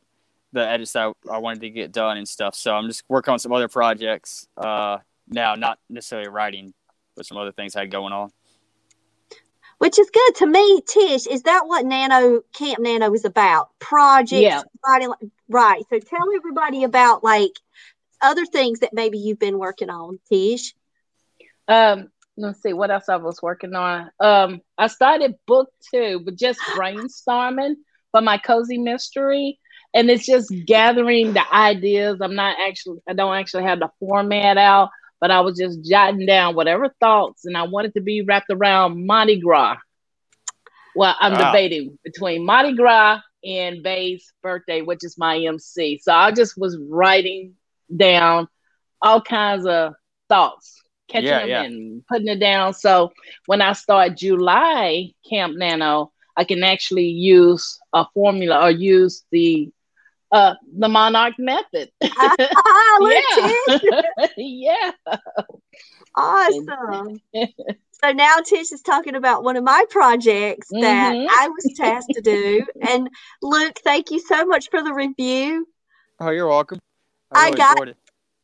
The 0.52 0.68
edits 0.68 0.94
that 0.94 1.16
I, 1.32 1.36
I 1.36 1.38
wanted 1.40 1.62
to 1.62 1.72
get 1.72 1.92
done 1.92 2.18
and 2.18 2.28
stuff. 2.28 2.54
So 2.54 2.76
I'm 2.76 2.88
just 2.88 3.04
working 3.10 3.32
on 3.32 3.40
some 3.40 3.54
other 3.54 3.68
projects 3.68 4.48
uh, 4.56 5.00
now, 5.28 5.56
not 5.56 5.80
necessarily 5.90 6.30
writing, 6.30 6.76
but 7.16 7.26
some 7.26 7.38
other 7.38 7.52
things 7.52 7.76
I 7.76 7.80
had 7.82 7.92
going 7.92 8.14
on. 8.14 8.32
Which 9.80 9.98
is 9.98 10.10
good 10.10 10.36
to 10.36 10.46
me, 10.46 10.82
Tish. 10.88 11.26
Is 11.26 11.44
that 11.44 11.64
what 11.66 11.86
Nano 11.86 12.42
Camp 12.54 12.80
Nano 12.80 13.14
is 13.14 13.26
about? 13.26 13.70
Projects, 13.80 14.42
Yeah. 14.42 14.62
writing, 14.86 15.12
right? 15.48 15.84
So 15.90 16.00
tell 16.00 16.28
everybody 16.36 16.84
about 16.84 17.24
like 17.24 17.54
other 18.22 18.46
things 18.46 18.82
that 18.82 18.94
maybe 18.94 19.18
you've 19.18 19.40
been 19.40 19.58
working 19.58 19.90
on, 19.90 20.20
Tish. 20.30 20.76
Um, 21.68 22.10
let's 22.36 22.62
see 22.62 22.74
what 22.74 22.92
else 22.92 23.08
I 23.10 23.16
was 23.18 23.42
working 23.42 23.74
on. 23.74 24.12
Um, 24.20 24.62
I 24.78 24.88
started 24.88 25.36
book 25.48 25.70
two, 25.94 26.22
but 26.26 26.36
just 26.36 26.60
brainstorming 26.76 27.76
for 28.12 28.22
my 28.22 28.38
cozy 28.38 28.78
mystery, 28.78 29.60
and 29.94 30.10
it's 30.10 30.26
just 30.26 30.54
gathering 30.66 31.34
the 31.34 31.54
ideas. 31.54 32.20
I'm 32.22 32.36
not 32.36 32.58
actually, 32.60 33.00
I 33.08 33.14
don't 33.14 33.36
actually 33.36 33.64
have 33.64 33.80
the 33.80 33.90
format 34.00 34.58
out, 34.58 34.90
but 35.20 35.32
I 35.32 35.42
was 35.42 35.58
just 35.58 35.84
jotting 35.90 36.26
down 36.26 36.56
whatever 36.56 36.90
thoughts, 37.00 37.46
and 37.46 37.58
I 37.58 37.64
wanted 37.64 37.94
to 37.96 38.02
be 38.02 38.22
wrapped 38.22 38.50
around 38.52 39.06
Mardi 39.06 39.40
Gras. 39.40 39.78
Well, 40.96 41.16
I'm 41.20 41.36
Wow. 41.36 41.38
debating 41.38 41.98
between 42.04 42.46
Mardi 42.46 42.76
Gras 42.76 43.22
and 43.44 43.84
Bay's 43.84 44.34
birthday, 44.42 44.82
which 44.82 45.04
is 45.04 45.18
my 45.18 45.38
MC. 45.38 46.00
So 46.02 46.14
I 46.14 46.32
just 46.32 46.58
was 46.58 46.78
writing 46.90 47.56
down 47.96 48.48
all 49.02 49.22
kinds 49.22 49.66
of 49.66 49.94
thoughts, 50.30 50.82
catching 51.10 51.36
Yeah, 51.36 51.40
them 51.40 51.54
yeah. 51.54 51.64
and 51.64 52.04
putting 52.08 52.28
it 52.28 52.40
down. 52.40 52.74
So 52.74 53.12
when 53.46 53.62
I 53.62 53.74
start 53.74 54.18
July 54.18 55.12
Camp 55.30 55.56
Nano, 55.58 56.12
I 56.36 56.44
can 56.44 56.64
actually 56.64 57.06
use 57.08 57.80
a 57.94 58.06
formula 58.14 58.62
or 58.66 58.72
use 58.72 59.24
the 59.32 59.70
uh 60.32 60.54
the 60.78 60.88
Monarch 60.90 61.36
method. 61.40 61.90
Ah, 62.18 62.98
look, 63.00 63.26
Tish. 63.34 63.82
yeah. 64.50 64.92
Awesome. 66.16 67.22
So 68.04 68.12
now 68.14 68.38
Tish 68.46 68.72
is 68.72 68.82
talking 68.82 69.16
about 69.16 69.44
one 69.44 69.58
of 69.58 69.64
my 69.64 69.84
projects 69.90 70.70
that 70.70 71.14
Mhm. 71.14 71.28
I 71.30 71.50
was 71.50 71.74
tasked 71.76 72.14
to 72.14 72.22
do. 72.22 72.66
And 72.82 73.10
Luke, 73.42 73.78
thank 73.84 74.10
you 74.12 74.20
so 74.20 74.46
much 74.46 74.70
for 74.70 74.82
the 74.82 74.94
review. 74.94 75.68
Oh, 76.20 76.30
you're 76.30 76.48
welcome. 76.48 76.80
I 77.32 77.46
really 77.46 77.58
got- 77.58 77.88
it. 77.90 77.98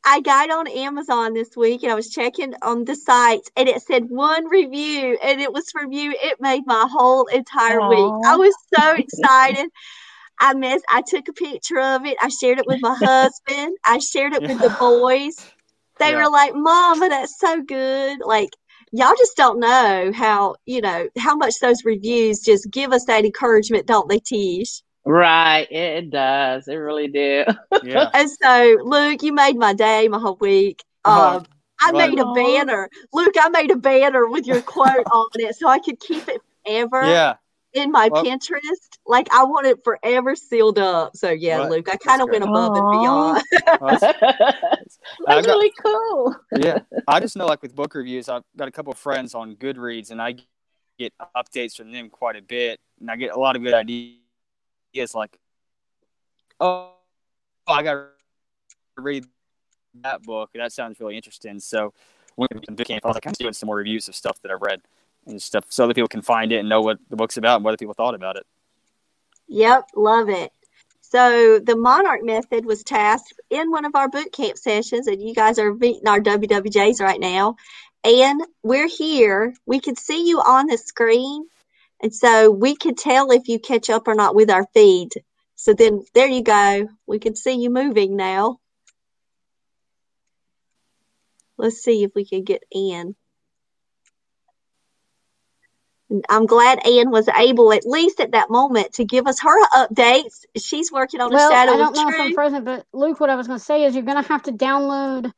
I 0.07 0.19
got 0.19 0.51
on 0.51 0.67
Amazon 0.67 1.33
this 1.33 1.57
week 1.57 1.81
and 1.81 1.91
I 1.91 1.95
was 1.95 2.11
checking 2.11 2.53
on 2.61 2.85
the 2.85 2.95
sites 2.95 3.49
and 3.57 3.67
it 3.67 3.81
said 3.81 4.03
one 4.07 4.47
review 4.47 5.17
and 5.23 5.41
it 5.41 5.51
was 5.51 5.71
from 5.71 5.91
you. 5.91 6.13
It 6.21 6.39
made 6.39 6.61
my 6.67 6.87
whole 6.87 7.25
entire 7.25 7.79
week. 7.89 8.11
I 8.27 8.35
was 8.35 8.53
so 8.71 8.93
excited. 8.93 9.67
I 10.39 10.53
missed 10.53 10.85
I 10.91 11.01
took 11.01 11.27
a 11.27 11.33
picture 11.33 11.79
of 11.79 12.05
it. 12.05 12.17
I 12.21 12.27
shared 12.29 12.59
it 12.59 12.67
with 12.67 12.81
my 12.81 12.93
husband. 12.99 13.77
I 13.83 13.97
shared 13.97 14.33
it 14.33 14.43
with 14.43 14.59
the 14.61 14.75
boys. 14.79 15.43
They 15.99 16.11
Yeah. 16.11 16.23
were 16.23 16.29
like, 16.31 16.53
Mama, 16.55 17.09
that's 17.09 17.39
so 17.39 17.61
good. 17.61 18.19
Like 18.25 18.49
y'all 18.91 19.15
just 19.17 19.35
don't 19.37 19.59
know 19.59 20.11
how, 20.13 20.55
you 20.65 20.81
know, 20.81 21.07
how 21.17 21.35
much 21.35 21.55
those 21.61 21.83
reviews 21.85 22.39
just 22.39 22.69
give 22.71 22.91
us 22.93 23.05
that 23.05 23.25
encouragement, 23.25 23.85
don't 23.87 24.07
they, 24.09 24.19
Tish? 24.19 24.81
Right. 25.05 25.67
It 25.71 26.09
does. 26.09 26.67
It 26.67 26.75
really 26.75 27.07
did. 27.07 27.47
Yeah. 27.83 28.09
And 28.13 28.29
so, 28.29 28.77
Luke, 28.83 29.21
you 29.23 29.33
made 29.33 29.57
my 29.57 29.73
day, 29.73 30.07
my 30.07 30.19
whole 30.19 30.37
week. 30.39 30.83
Oh, 31.05 31.37
Um, 31.37 31.45
I 31.81 31.91
glad- 31.91 32.09
made 32.11 32.19
a 32.19 32.33
banner. 32.33 32.89
Luke, 33.13 33.35
I 33.39 33.49
made 33.49 33.69
a 33.71 33.75
banner 33.75 34.27
with 34.27 34.47
your 34.47 34.61
quote 34.73 35.05
on 35.11 35.27
it 35.35 35.55
so 35.55 35.67
I 35.67 35.79
could 35.79 35.99
keep 35.99 36.27
it 36.27 36.41
forever 36.65 37.03
Yeah. 37.05 37.35
In 37.75 37.91
my 37.91 38.09
Well- 38.11 38.23
Pinterest. 38.25 38.89
Like 39.05 39.27
I 39.31 39.43
want 39.43 39.67
it 39.67 39.83
forever 39.83 40.35
sealed 40.35 40.79
up. 40.79 41.15
So 41.15 41.29
yeah, 41.29 41.59
Well, 41.59 41.69
Luke, 41.71 41.89
I 41.91 41.97
kind 41.97 42.21
of 42.21 42.27
great. 42.29 42.41
went 42.41 42.49
above 42.49 42.75
and 42.75 42.91
beyond. 42.91 43.43
Well, 43.81 43.97
that's- 43.99 44.97
That's 45.27 45.45
got- 45.47 45.53
really 45.53 45.71
cool. 45.83 46.35
yeah. 46.57 46.79
I 47.07 47.19
just 47.19 47.35
know, 47.37 47.45
like 47.45 47.61
with 47.61 47.75
book 47.75 47.93
reviews, 47.93 48.29
I've 48.29 48.43
got 48.57 48.67
a 48.67 48.71
couple 48.71 48.91
of 48.91 48.97
friends 48.97 49.35
on 49.35 49.55
Goodreads, 49.55 50.11
and 50.11 50.21
I 50.21 50.35
get 50.97 51.13
updates 51.35 51.75
from 51.75 51.91
them 51.91 52.09
quite 52.09 52.35
a 52.35 52.41
bit, 52.41 52.79
and 52.99 53.11
I 53.11 53.15
get 53.15 53.31
a 53.35 53.39
lot 53.39 53.55
of 53.55 53.61
good 53.63 53.73
ideas. 53.73 54.17
Like, 55.13 55.37
oh, 56.59 56.93
I 57.67 57.83
got 57.83 57.93
to 57.93 58.07
read 58.97 59.25
that 60.01 60.23
book. 60.23 60.51
That 60.55 60.71
sounds 60.71 60.99
really 60.99 61.15
interesting. 61.17 61.59
So, 61.59 61.93
when 62.35 62.47
we 62.53 62.75
boot 62.75 62.87
camp, 62.87 63.05
I 63.05 63.09
was 63.09 63.15
like, 63.15 63.27
I'm 63.27 63.33
doing 63.33 63.53
some 63.53 63.67
more 63.67 63.75
reviews 63.77 64.07
of 64.07 64.15
stuff 64.15 64.41
that 64.41 64.51
I've 64.51 64.61
read 64.61 64.81
and 65.25 65.41
stuff, 65.41 65.65
so 65.69 65.83
other 65.83 65.93
people 65.93 66.07
can 66.07 66.21
find 66.21 66.51
it 66.51 66.57
and 66.57 66.69
know 66.69 66.81
what 66.81 66.97
the 67.09 67.15
book's 67.15 67.37
about 67.37 67.57
and 67.57 67.63
what 67.63 67.71
other 67.71 67.77
people 67.77 67.93
thought 67.93 68.15
about 68.15 68.37
it. 68.37 68.45
Yep, 69.47 69.89
love 69.95 70.29
it. 70.29 70.51
So 71.01 71.59
the 71.59 71.75
Monarch 71.75 72.23
method 72.23 72.65
was 72.65 72.83
tasked 72.83 73.39
in 73.49 73.71
one 73.71 73.85
of 73.85 73.95
our 73.95 74.09
boot 74.09 74.31
camp 74.33 74.57
sessions, 74.57 75.07
and 75.07 75.21
you 75.21 75.33
guys 75.33 75.59
are 75.59 75.73
meeting 75.73 76.07
our 76.07 76.19
WWJs 76.19 76.99
right 76.99 77.19
now. 77.19 77.55
And 78.03 78.41
we're 78.63 78.87
here. 78.87 79.53
We 79.65 79.79
can 79.79 79.95
see 79.95 80.27
you 80.27 80.39
on 80.39 80.67
the 80.67 80.77
screen. 80.77 81.47
And 82.01 82.13
so 82.13 82.51
we 82.51 82.75
can 82.75 82.95
tell 82.95 83.31
if 83.31 83.47
you 83.47 83.59
catch 83.59 83.89
up 83.89 84.07
or 84.07 84.15
not 84.15 84.35
with 84.35 84.49
our 84.49 84.67
feed. 84.73 85.11
So 85.55 85.73
then 85.73 86.03
there 86.13 86.27
you 86.27 86.43
go. 86.43 86.89
We 87.07 87.19
can 87.19 87.35
see 87.35 87.53
you 87.53 87.69
moving 87.69 88.15
now. 88.15 88.59
Let's 91.57 91.77
see 91.77 92.03
if 92.03 92.11
we 92.13 92.25
can 92.25 92.43
get 92.43 92.63
Ann. 92.75 93.15
And 96.09 96.23
I'm 96.29 96.45
glad 96.45 96.85
Anne 96.85 97.09
was 97.09 97.27
able, 97.29 97.73
at 97.73 97.85
least 97.85 98.19
at 98.19 98.31
that 98.31 98.49
moment, 98.49 98.93
to 98.93 99.05
give 99.05 99.25
us 99.25 99.39
her 99.41 99.67
updates. 99.69 100.45
She's 100.57 100.91
working 100.91 101.19
on 101.19 101.31
a 101.31 101.35
Well, 101.35 101.51
shadow 101.51 101.73
I 101.73 101.77
don't 101.77 101.89
of 101.89 101.95
know 101.95 102.09
if 102.09 102.19
I'm 102.19 102.25
truth. 102.27 102.35
present, 102.35 102.65
but 102.65 102.85
Luke, 102.93 103.19
what 103.19 103.29
I 103.29 103.35
was 103.35 103.47
going 103.47 103.59
to 103.59 103.65
say 103.65 103.83
is 103.83 103.95
you're 103.95 104.03
going 104.03 104.21
to 104.21 104.27
have 104.27 104.43
to 104.43 104.51
download 104.51 105.31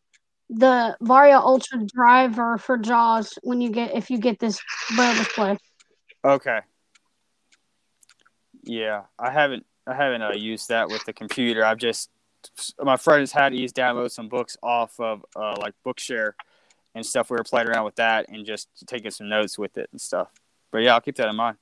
the 0.49 0.97
Varia 1.01 1.39
Ultra 1.39 1.79
driver 1.85 2.57
for 2.57 2.77
Jaws 2.77 3.37
when 3.43 3.61
you 3.61 3.69
get 3.69 3.95
if 3.95 4.09
you 4.09 4.17
get 4.17 4.39
this 4.39 4.59
braille 4.95 5.15
display. 5.15 5.57
Okay. 6.23 6.59
Yeah, 8.63 9.03
I 9.17 9.31
haven't 9.31 9.65
I 9.85 9.93
haven't 9.93 10.21
uh, 10.21 10.33
used 10.33 10.69
that 10.69 10.89
with 10.89 11.03
the 11.05 11.13
computer. 11.13 11.65
I've 11.65 11.77
just 11.77 12.09
my 12.81 12.97
friend 12.97 13.21
has 13.21 13.31
had 13.31 13.53
he's 13.53 13.73
download 13.73 14.11
some 14.11 14.29
books 14.29 14.57
off 14.61 14.99
of 14.99 15.25
uh, 15.35 15.55
like 15.59 15.73
Bookshare 15.85 16.33
and 16.95 17.05
stuff. 17.05 17.29
We 17.29 17.37
were 17.37 17.43
playing 17.43 17.67
around 17.67 17.85
with 17.85 17.95
that 17.95 18.29
and 18.29 18.45
just 18.45 18.69
taking 18.85 19.11
some 19.11 19.29
notes 19.29 19.57
with 19.57 19.77
it 19.77 19.89
and 19.91 19.99
stuff. 19.99 20.29
But 20.71 20.79
yeah, 20.79 20.93
I'll 20.93 21.01
keep 21.01 21.15
that 21.17 21.29
in 21.29 21.35
mind. 21.35 21.57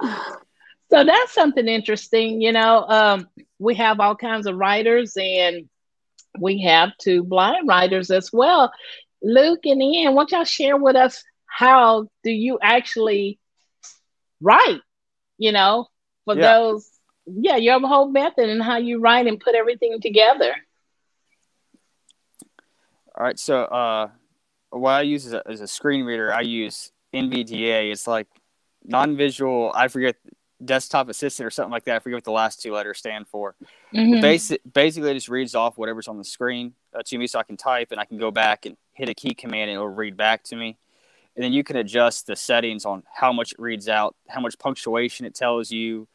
So 0.90 1.04
that's 1.04 1.32
something 1.32 1.68
interesting. 1.68 2.42
You 2.42 2.52
know, 2.52 2.84
um, 2.86 3.26
we 3.58 3.74
have 3.76 3.98
all 3.98 4.14
kinds 4.14 4.46
of 4.46 4.56
writers, 4.56 5.16
and 5.18 5.66
we 6.38 6.60
have 6.64 6.90
two 7.00 7.24
blind 7.24 7.66
writers 7.66 8.10
as 8.10 8.30
well. 8.30 8.70
Luke 9.22 9.60
and 9.64 9.82
Ian, 9.82 10.14
won't 10.14 10.32
y'all 10.32 10.44
share 10.44 10.76
with 10.76 10.94
us 10.94 11.24
how 11.46 12.08
do 12.22 12.30
you 12.30 12.58
actually 12.60 13.38
write? 14.42 14.80
You 15.38 15.52
know, 15.52 15.86
for 16.26 16.34
Yeah. 16.34 16.58
those, 16.58 16.90
yeah, 17.24 17.56
your 17.56 17.80
whole 17.80 18.10
method 18.10 18.50
and 18.50 18.62
how 18.62 18.76
you 18.76 19.00
write 19.00 19.26
and 19.26 19.40
put 19.40 19.54
everything 19.54 19.98
together. 19.98 20.54
All 23.16 23.24
right, 23.24 23.38
so 23.38 23.62
uh, 23.62 24.10
what 24.68 24.90
I 24.90 25.00
use 25.02 25.24
as 25.24 25.32
a, 25.32 25.42
as 25.48 25.62
a 25.62 25.66
screen 25.66 26.04
reader, 26.04 26.30
I 26.34 26.42
use 26.42 26.91
NVDA. 27.12 27.90
It's 27.92 28.06
like 28.06 28.26
non-visual. 28.84 29.72
I 29.74 29.88
forget 29.88 30.16
desktop 30.64 31.08
assistant 31.08 31.46
or 31.46 31.50
something 31.50 31.72
like 31.72 31.84
that. 31.84 31.96
I 31.96 31.98
forget 31.98 32.18
what 32.18 32.24
the 32.24 32.32
last 32.32 32.62
two 32.62 32.72
letters 32.72 32.98
stand 32.98 33.26
for. 33.28 33.54
Mhm. 33.92 34.20
Basic, 34.20 34.60
basically, 34.72 35.10
it 35.10 35.14
just 35.14 35.28
reads 35.28 35.54
off 35.54 35.76
whatever's 35.76 36.08
on 36.08 36.18
the 36.18 36.24
screen 36.24 36.74
uh, 36.94 37.02
to 37.06 37.18
me, 37.18 37.26
so 37.26 37.38
I 37.38 37.42
can 37.42 37.56
type 37.56 37.90
and 37.90 38.00
I 38.00 38.04
can 38.04 38.18
go 38.18 38.30
back 38.30 38.66
and 38.66 38.76
hit 38.92 39.08
a 39.08 39.14
key 39.14 39.34
command 39.34 39.70
and 39.70 39.76
it'll 39.76 39.88
read 39.88 40.16
back 40.16 40.42
to 40.44 40.56
me. 40.56 40.78
And 41.34 41.42
then 41.42 41.52
you 41.52 41.64
can 41.64 41.76
adjust 41.76 42.26
the 42.26 42.36
settings 42.36 42.84
on 42.84 43.02
how 43.12 43.32
much 43.32 43.52
it 43.52 43.58
reads 43.58 43.88
out, 43.88 44.14
how 44.28 44.40
much 44.40 44.58
punctuation 44.58 45.24
it 45.24 45.34
tells 45.34 45.70
you, 45.70 46.06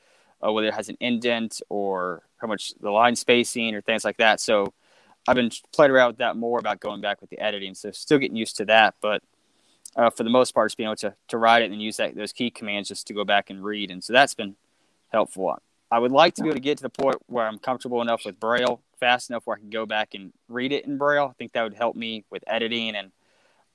uh, 0.45 0.51
whether 0.51 0.67
it 0.67 0.75
has 0.75 0.89
an 0.89 0.97
indent 0.99 1.59
or 1.69 2.23
how 2.37 2.47
much 2.47 2.73
the 2.79 2.91
line 2.91 3.15
spacing 3.15 3.73
or 3.73 3.81
things 3.81 4.05
like 4.05 4.17
that. 4.17 4.39
So 4.39 4.73
I've 5.27 5.35
been 5.35 5.49
playing 5.73 5.91
around 5.91 6.09
with 6.09 6.17
that 6.17 6.37
more 6.37 6.59
about 6.59 6.79
going 6.79 7.01
back 7.01 7.19
with 7.19 7.31
the 7.31 7.39
editing. 7.39 7.73
So 7.73 7.89
still 7.91 8.19
getting 8.19 8.37
used 8.37 8.57
to 8.57 8.65
that, 8.65 8.95
but 9.01 9.23
uh, 9.97 10.09
for 10.11 10.23
the 10.23 10.29
most 10.29 10.53
part, 10.53 10.69
just 10.69 10.77
being 10.77 10.87
able 10.87 10.95
to, 10.97 11.15
to 11.27 11.37
write 11.37 11.63
it 11.63 11.71
and 11.71 11.81
use 11.81 11.97
that 11.97 12.15
those 12.15 12.31
key 12.31 12.51
commands 12.51 12.87
just 12.87 13.07
to 13.07 13.13
go 13.13 13.25
back 13.25 13.49
and 13.49 13.63
read. 13.63 13.91
And 13.91 14.03
so 14.03 14.13
that's 14.13 14.35
been 14.35 14.55
helpful. 15.11 15.57
I 15.89 15.99
would 15.99 16.11
like 16.11 16.35
to 16.35 16.43
be 16.43 16.49
able 16.49 16.55
to 16.55 16.61
get 16.61 16.77
to 16.77 16.83
the 16.83 16.89
point 16.89 17.17
where 17.27 17.47
I'm 17.47 17.59
comfortable 17.59 18.01
enough 18.01 18.23
with 18.25 18.39
Braille 18.39 18.81
fast 18.99 19.29
enough 19.29 19.45
where 19.45 19.57
I 19.57 19.59
can 19.59 19.69
go 19.69 19.85
back 19.85 20.13
and 20.13 20.33
read 20.49 20.71
it 20.71 20.85
in 20.85 20.97
Braille. 20.97 21.27
I 21.29 21.33
think 21.33 21.53
that 21.53 21.63
would 21.63 21.75
help 21.75 21.95
me 21.95 22.25
with 22.29 22.43
editing 22.47 22.95
and 22.95 23.11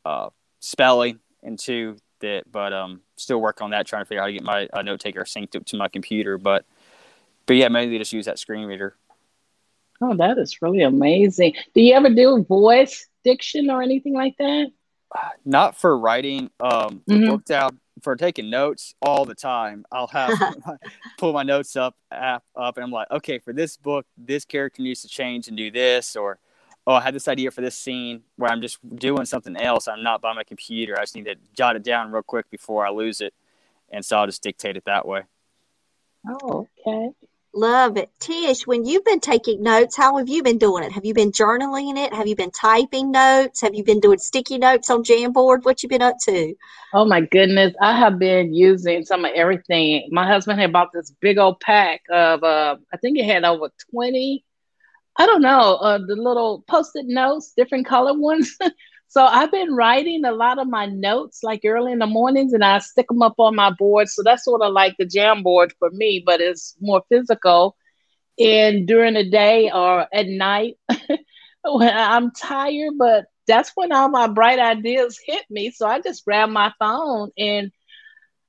uh, 0.05 0.31
spelling 0.61 1.21
into 1.43 1.97
that, 2.21 2.51
but 2.51 2.73
um, 2.73 3.01
still 3.17 3.41
work 3.41 3.63
on 3.63 3.71
that, 3.71 3.87
trying 3.87 4.03
to 4.03 4.07
figure 4.07 4.21
out 4.21 4.25
how 4.25 4.27
to 4.27 4.33
get 4.33 4.43
my 4.43 4.69
uh, 4.73 4.83
note 4.83 5.01
taker 5.01 5.23
synced 5.23 5.57
up 5.57 5.65
to 5.67 5.77
my 5.77 5.89
computer. 5.89 6.39
But, 6.39 6.65
but 7.47 7.57
yeah, 7.57 7.69
mainly 7.69 7.99
just 7.99 8.13
use 8.13 8.27
that 8.27 8.39
screen 8.39 8.67
reader. 8.67 8.95
Oh, 10.01 10.15
that 10.17 10.39
is 10.39 10.61
really 10.61 10.83
amazing. 10.83 11.55
Do 11.75 11.81
you 11.81 11.95
ever 11.95 12.11
do 12.11 12.45
voice 12.45 13.07
diction 13.25 13.71
or 13.71 13.83
anything 13.83 14.15
like 14.15 14.37
that? 14.39 14.73
Not 15.45 15.77
for 15.77 15.97
writing. 15.99 16.51
Um, 16.61 17.03
mm-hmm. 17.09 17.77
for 18.03 18.17
taking 18.17 18.51
notes 18.51 18.95
all 19.03 19.25
the 19.25 19.35
time. 19.35 19.85
I'll 19.93 20.07
have 20.09 20.33
pull 21.19 21.33
my 21.33 21.43
notes 21.43 21.77
up 21.77 21.97
app 22.11 22.45
up, 22.57 22.77
and 22.77 22.85
I'm 22.85 22.91
like, 22.91 23.11
okay, 23.11 23.39
for 23.39 23.53
this 23.53 23.77
book, 23.77 24.07
this 24.17 24.45
character 24.45 24.83
needs 24.83 25.03
to 25.03 25.09
change 25.09 25.49
and 25.49 25.57
do 25.57 25.71
this, 25.71 26.17
or 26.17 26.39
oh, 26.87 26.95
I 26.95 27.01
had 27.01 27.15
this 27.15 27.29
idea 27.29 27.51
for 27.51 27.61
this 27.61 27.77
scene 27.77 28.23
where 28.37 28.51
I'm 28.51 28.61
just 28.61 28.79
doing 28.97 29.25
something 29.25 29.57
else. 29.57 29.89
I'm 29.89 30.03
not 30.03 30.21
by 30.21 30.33
my 30.33 30.45
computer. 30.45 30.99
I 30.99 31.03
just 31.03 31.15
need 31.15 31.27
to 31.27 31.37
jot 31.55 31.77
it 31.77 31.83
down 31.85 32.11
real 32.11 32.23
quick 32.23 32.51
before 32.51 32.87
I 32.87 32.91
lose 32.91 33.21
it, 33.21 33.35
and 33.91 34.05
so 34.05 34.19
I'll 34.19 34.27
just 34.27 34.43
dictate 34.43 34.77
it 34.77 34.85
that 34.87 35.07
way. 35.07 35.23
Oh, 36.29 36.69
okay. 36.87 37.11
Love 37.55 37.99
it. 37.99 38.11
Tish, 38.19 38.67
when 38.67 38.87
you've 38.87 39.05
been 39.05 39.21
taking 39.21 39.63
notes, 39.63 39.95
how 39.95 40.17
have 40.17 40.29
you 40.29 40.43
been 40.43 40.57
doing 40.57 40.85
it? 40.85 40.93
Have 40.93 41.05
you 41.05 41.13
been 41.13 41.33
journaling 41.33 41.99
it? 41.99 42.15
Have 42.15 42.27
you 42.27 42.35
been 42.35 42.51
typing 42.51 43.11
notes? 43.11 43.61
Have 43.61 43.75
you 43.75 43.85
been 43.85 44.01
doing 44.01 44.19
sticky 44.19 44.57
notes 44.57 44.89
on 44.89 45.05
Jamboard? 45.05 45.65
What 45.65 45.83
you 45.83 45.89
been 45.91 46.01
up 46.01 46.17
to? 46.25 46.55
Oh 46.95 47.05
my 47.05 47.21
goodness. 47.21 47.75
I 47.79 47.95
have 47.99 48.19
been 48.19 48.55
using 48.55 49.05
some 49.05 49.27
of 49.27 49.33
everything. 49.35 50.09
My 50.11 50.27
husband 50.27 50.61
had 50.61 50.73
bought 50.73 50.93
this 50.95 51.11
big 51.21 51.37
old 51.37 51.61
pack 51.61 52.01
of 52.11 52.43
uh 52.43 52.77
I 52.91 52.97
think 52.97 53.19
it 53.19 53.27
had 53.27 53.45
over 53.45 53.71
20 53.91 54.45
I 55.19 55.27
don't 55.27 55.43
know, 55.43 55.75
uh 55.75 55.99
the 55.99 56.17
little 56.17 56.65
post-it 56.69 57.05
notes, 57.07 57.53
different 57.55 57.87
color 57.87 58.19
ones. 58.19 58.57
So 59.13 59.27
I've 59.27 59.53
been 59.53 59.75
writing 59.75 60.25
a 60.25 60.33
lot 60.33 60.59
of 60.59 60.69
my 60.69 60.87
notes 60.87 61.41
like 61.43 61.61
early 61.67 61.93
in 61.93 61.99
the 61.99 62.07
mornings 62.07 62.55
and 62.55 62.65
I 62.65 62.79
stick 62.79 63.09
them 63.09 63.21
up 63.21 63.35
on 63.37 63.55
my 63.55 63.69
board. 63.69 64.09
So 64.09 64.23
that's 64.23 64.43
sort 64.43 64.63
of 64.63 64.73
like 64.73 64.95
the 64.99 65.05
jam 65.05 65.43
board 65.43 65.75
for 65.79 65.91
me, 65.91 66.23
but 66.25 66.41
it's 66.41 66.75
more 66.81 67.03
physical. 67.11 67.77
And 68.39 68.89
during 68.89 69.13
the 69.13 69.29
day 69.29 69.71
or 69.71 70.07
at 70.15 70.29
night 70.29 70.79
when 71.63 71.95
I'm 71.95 72.31
tired, 72.31 72.95
but 72.97 73.27
that's 73.47 73.73
when 73.75 73.93
all 73.93 74.09
my 74.09 74.29
bright 74.29 74.59
ideas 74.59 75.21
hit 75.23 75.45
me. 75.51 75.73
So 75.73 75.87
I 75.87 76.01
just 76.01 76.25
grab 76.25 76.49
my 76.49 76.73
phone 76.79 77.33
and 77.37 77.71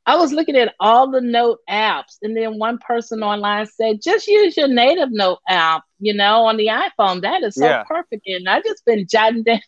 I 0.06 0.16
was 0.16 0.32
looking 0.32 0.56
at 0.56 0.76
all 0.80 1.12
the 1.12 1.20
note 1.20 1.60
apps, 1.70 2.18
and 2.22 2.36
then 2.36 2.58
one 2.60 2.78
person 2.78 3.22
online 3.24 3.66
said, 3.66 4.00
just 4.02 4.28
use 4.28 4.56
your 4.56 4.68
native 4.68 5.12
note 5.12 5.40
app, 5.48 5.84
you 6.00 6.14
know, 6.14 6.46
on 6.46 6.56
the 6.56 6.68
iPhone. 6.68 7.22
That 7.22 7.44
is 7.44 7.56
so 7.56 7.66
yeah. 7.66 7.84
perfect. 7.84 8.24
And 8.28 8.48
I 8.48 8.62
just 8.62 8.86
been 8.86 9.08
jotting 9.10 9.44
down 9.44 9.62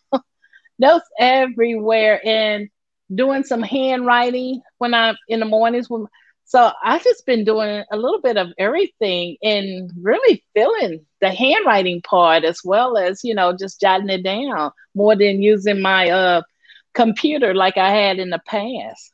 notes 0.80 1.08
everywhere 1.20 2.20
and 2.26 2.70
doing 3.14 3.44
some 3.44 3.62
handwriting 3.62 4.62
when 4.78 4.94
I'm 4.94 5.16
in 5.28 5.40
the 5.40 5.46
mornings. 5.46 5.90
When, 5.90 6.08
so 6.46 6.72
I've 6.84 7.04
just 7.04 7.26
been 7.26 7.44
doing 7.44 7.84
a 7.92 7.98
little 7.98 8.22
bit 8.22 8.38
of 8.38 8.50
everything 8.58 9.38
and 9.42 9.92
really 10.02 10.44
feeling 10.54 11.06
the 11.22 11.30
handwriting 11.32 12.02
part 12.02 12.44
as 12.44 12.60
well 12.64 12.98
as, 12.98 13.24
you 13.24 13.36
know, 13.36 13.56
just 13.56 13.82
jotting 13.82 14.10
it 14.10 14.24
down 14.24 14.72
more 14.94 15.16
than 15.16 15.42
using 15.42 15.82
my 15.82 16.10
uh, 16.10 16.42
computer 16.94 17.54
like 17.54 17.78
I 17.78 17.90
had 17.90 18.20
in 18.20 18.30
the 18.30 18.42
past. 18.46 19.12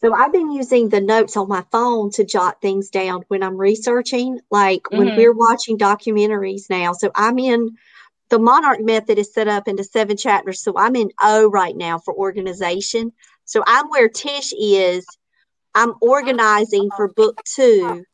So 0.00 0.12
I've 0.12 0.32
been 0.32 0.50
using 0.50 0.88
the 0.88 1.00
notes 1.00 1.36
on 1.36 1.48
my 1.48 1.64
phone 1.70 2.10
to 2.12 2.24
jot 2.24 2.60
things 2.60 2.90
down 2.90 3.22
when 3.28 3.42
I'm 3.44 3.56
researching, 3.56 4.40
like 4.50 4.82
mm-hmm. 4.82 4.98
when 4.98 5.16
we're 5.16 5.32
watching 5.32 5.78
documentaries 5.78 6.68
now. 6.68 6.92
So 6.92 7.12
I'm 7.14 7.38
in 7.38 7.76
the 8.32 8.38
Monarch 8.38 8.80
method 8.80 9.18
is 9.18 9.30
set 9.30 9.46
up 9.46 9.68
into 9.68 9.84
seven 9.84 10.16
chapters. 10.16 10.62
So 10.62 10.72
I'm 10.78 10.96
in 10.96 11.10
O 11.22 11.50
right 11.50 11.76
now 11.76 11.98
for 11.98 12.14
organization. 12.14 13.12
So 13.44 13.62
I'm 13.66 13.88
where 13.88 14.08
Tish 14.08 14.54
is. 14.58 15.06
I'm 15.74 15.92
organizing 16.00 16.88
for 16.96 17.08
book 17.08 17.42
two 17.44 18.06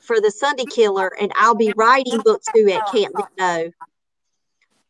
for 0.00 0.20
the 0.20 0.32
Sunday 0.32 0.64
Killer, 0.64 1.12
and 1.20 1.30
I'll 1.36 1.54
be 1.54 1.72
writing 1.76 2.20
book 2.24 2.42
two 2.52 2.68
at 2.68 2.90
Camp 2.90 3.14
No 3.38 3.70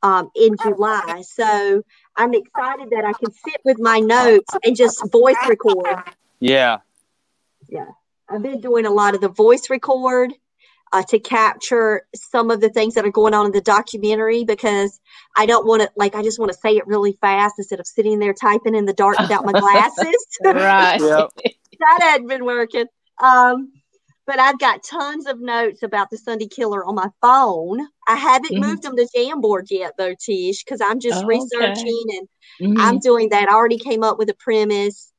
um, 0.03 0.31
in 0.35 0.57
July. 0.57 1.23
So 1.27 1.83
I'm 2.17 2.33
excited 2.33 2.89
that 2.89 3.05
I 3.05 3.13
can 3.13 3.33
sit 3.33 3.61
with 3.67 3.79
my 3.79 4.01
notes 4.01 4.51
and 4.65 4.75
just 4.75 5.13
voice 5.13 5.37
record. 5.47 6.05
Yeah. 6.41 6.79
Yeah. 7.69 7.89
I've 8.31 8.43
been 8.43 8.63
doing 8.63 8.87
a 8.87 8.91
lot 8.91 9.15
of 9.15 9.21
the 9.21 9.29
voice 9.29 9.69
record 9.69 10.33
uh, 10.95 11.03
to 11.03 11.19
capture 11.19 12.07
some 12.15 12.53
of 12.53 12.61
the 12.61 12.69
things 12.69 12.95
that 12.95 13.05
are 13.05 13.11
going 13.11 13.35
on 13.35 13.47
in 13.47 13.51
the 13.51 13.61
documentary 13.61 14.45
because 14.45 15.01
I 15.37 15.45
don't 15.45 15.67
want 15.67 15.83
to, 15.83 15.91
like, 15.97 16.15
I 16.15 16.23
just 16.23 16.39
want 16.39 16.53
to 16.53 16.59
say 16.59 16.77
it 16.77 16.87
really 16.87 17.19
fast 17.21 17.57
instead 17.59 17.81
of 17.81 17.87
sitting 17.87 18.21
there 18.21 18.33
typing 18.33 18.77
in 18.77 18.85
the 18.85 18.93
dark 18.93 19.19
without 19.19 19.45
my 19.45 19.51
glasses. 19.61 20.27
right. 20.45 21.01
That 21.01 21.99
hadn't 22.01 22.29
been 22.29 22.45
working. 22.45 22.87
Um, 23.21 23.73
but 24.25 24.39
I've 24.39 24.61
got 24.61 24.85
tons 24.85 25.27
of 25.27 25.41
notes 25.41 25.83
about 25.83 26.11
the 26.11 26.17
Sunday 26.17 26.47
Killer 26.47 26.85
on 26.85 26.95
my 26.95 27.09
phone. 27.21 27.81
I 28.07 28.15
haven't 28.15 28.53
mm-hmm. 28.53 28.65
moved 28.65 28.85
them 28.85 28.97
to 28.97 29.09
Jamboard 29.17 29.67
yet, 29.71 29.95
though, 29.99 30.15
Tish, 30.15 30.63
because 30.63 30.81
I'm 30.81 31.01
just 31.01 31.25
oh, 31.25 31.27
researching 31.27 32.05
okay. 32.09 32.19
and 32.19 32.29
mm-hmm. 32.63 32.81
I'm 32.81 33.01
doing 33.01 33.31
that. 33.31 33.51
I 33.51 33.55
already 33.55 33.79
came 33.79 34.05
up 34.05 34.17
with 34.17 34.31
a 34.31 34.35
premise 34.35 35.13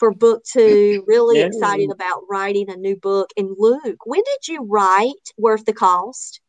for 0.00 0.12
book 0.12 0.42
two. 0.44 1.04
Really 1.06 1.38
yeah. 1.38 1.46
excited 1.46 1.90
about 1.92 2.22
writing 2.28 2.68
a 2.70 2.76
new 2.76 2.96
book. 2.96 3.30
And 3.36 3.54
Luke, 3.56 4.04
when 4.06 4.22
did 4.24 4.48
you 4.48 4.64
write 4.64 5.12
Worth 5.38 5.64
the 5.66 5.74
Cost? 5.74 6.40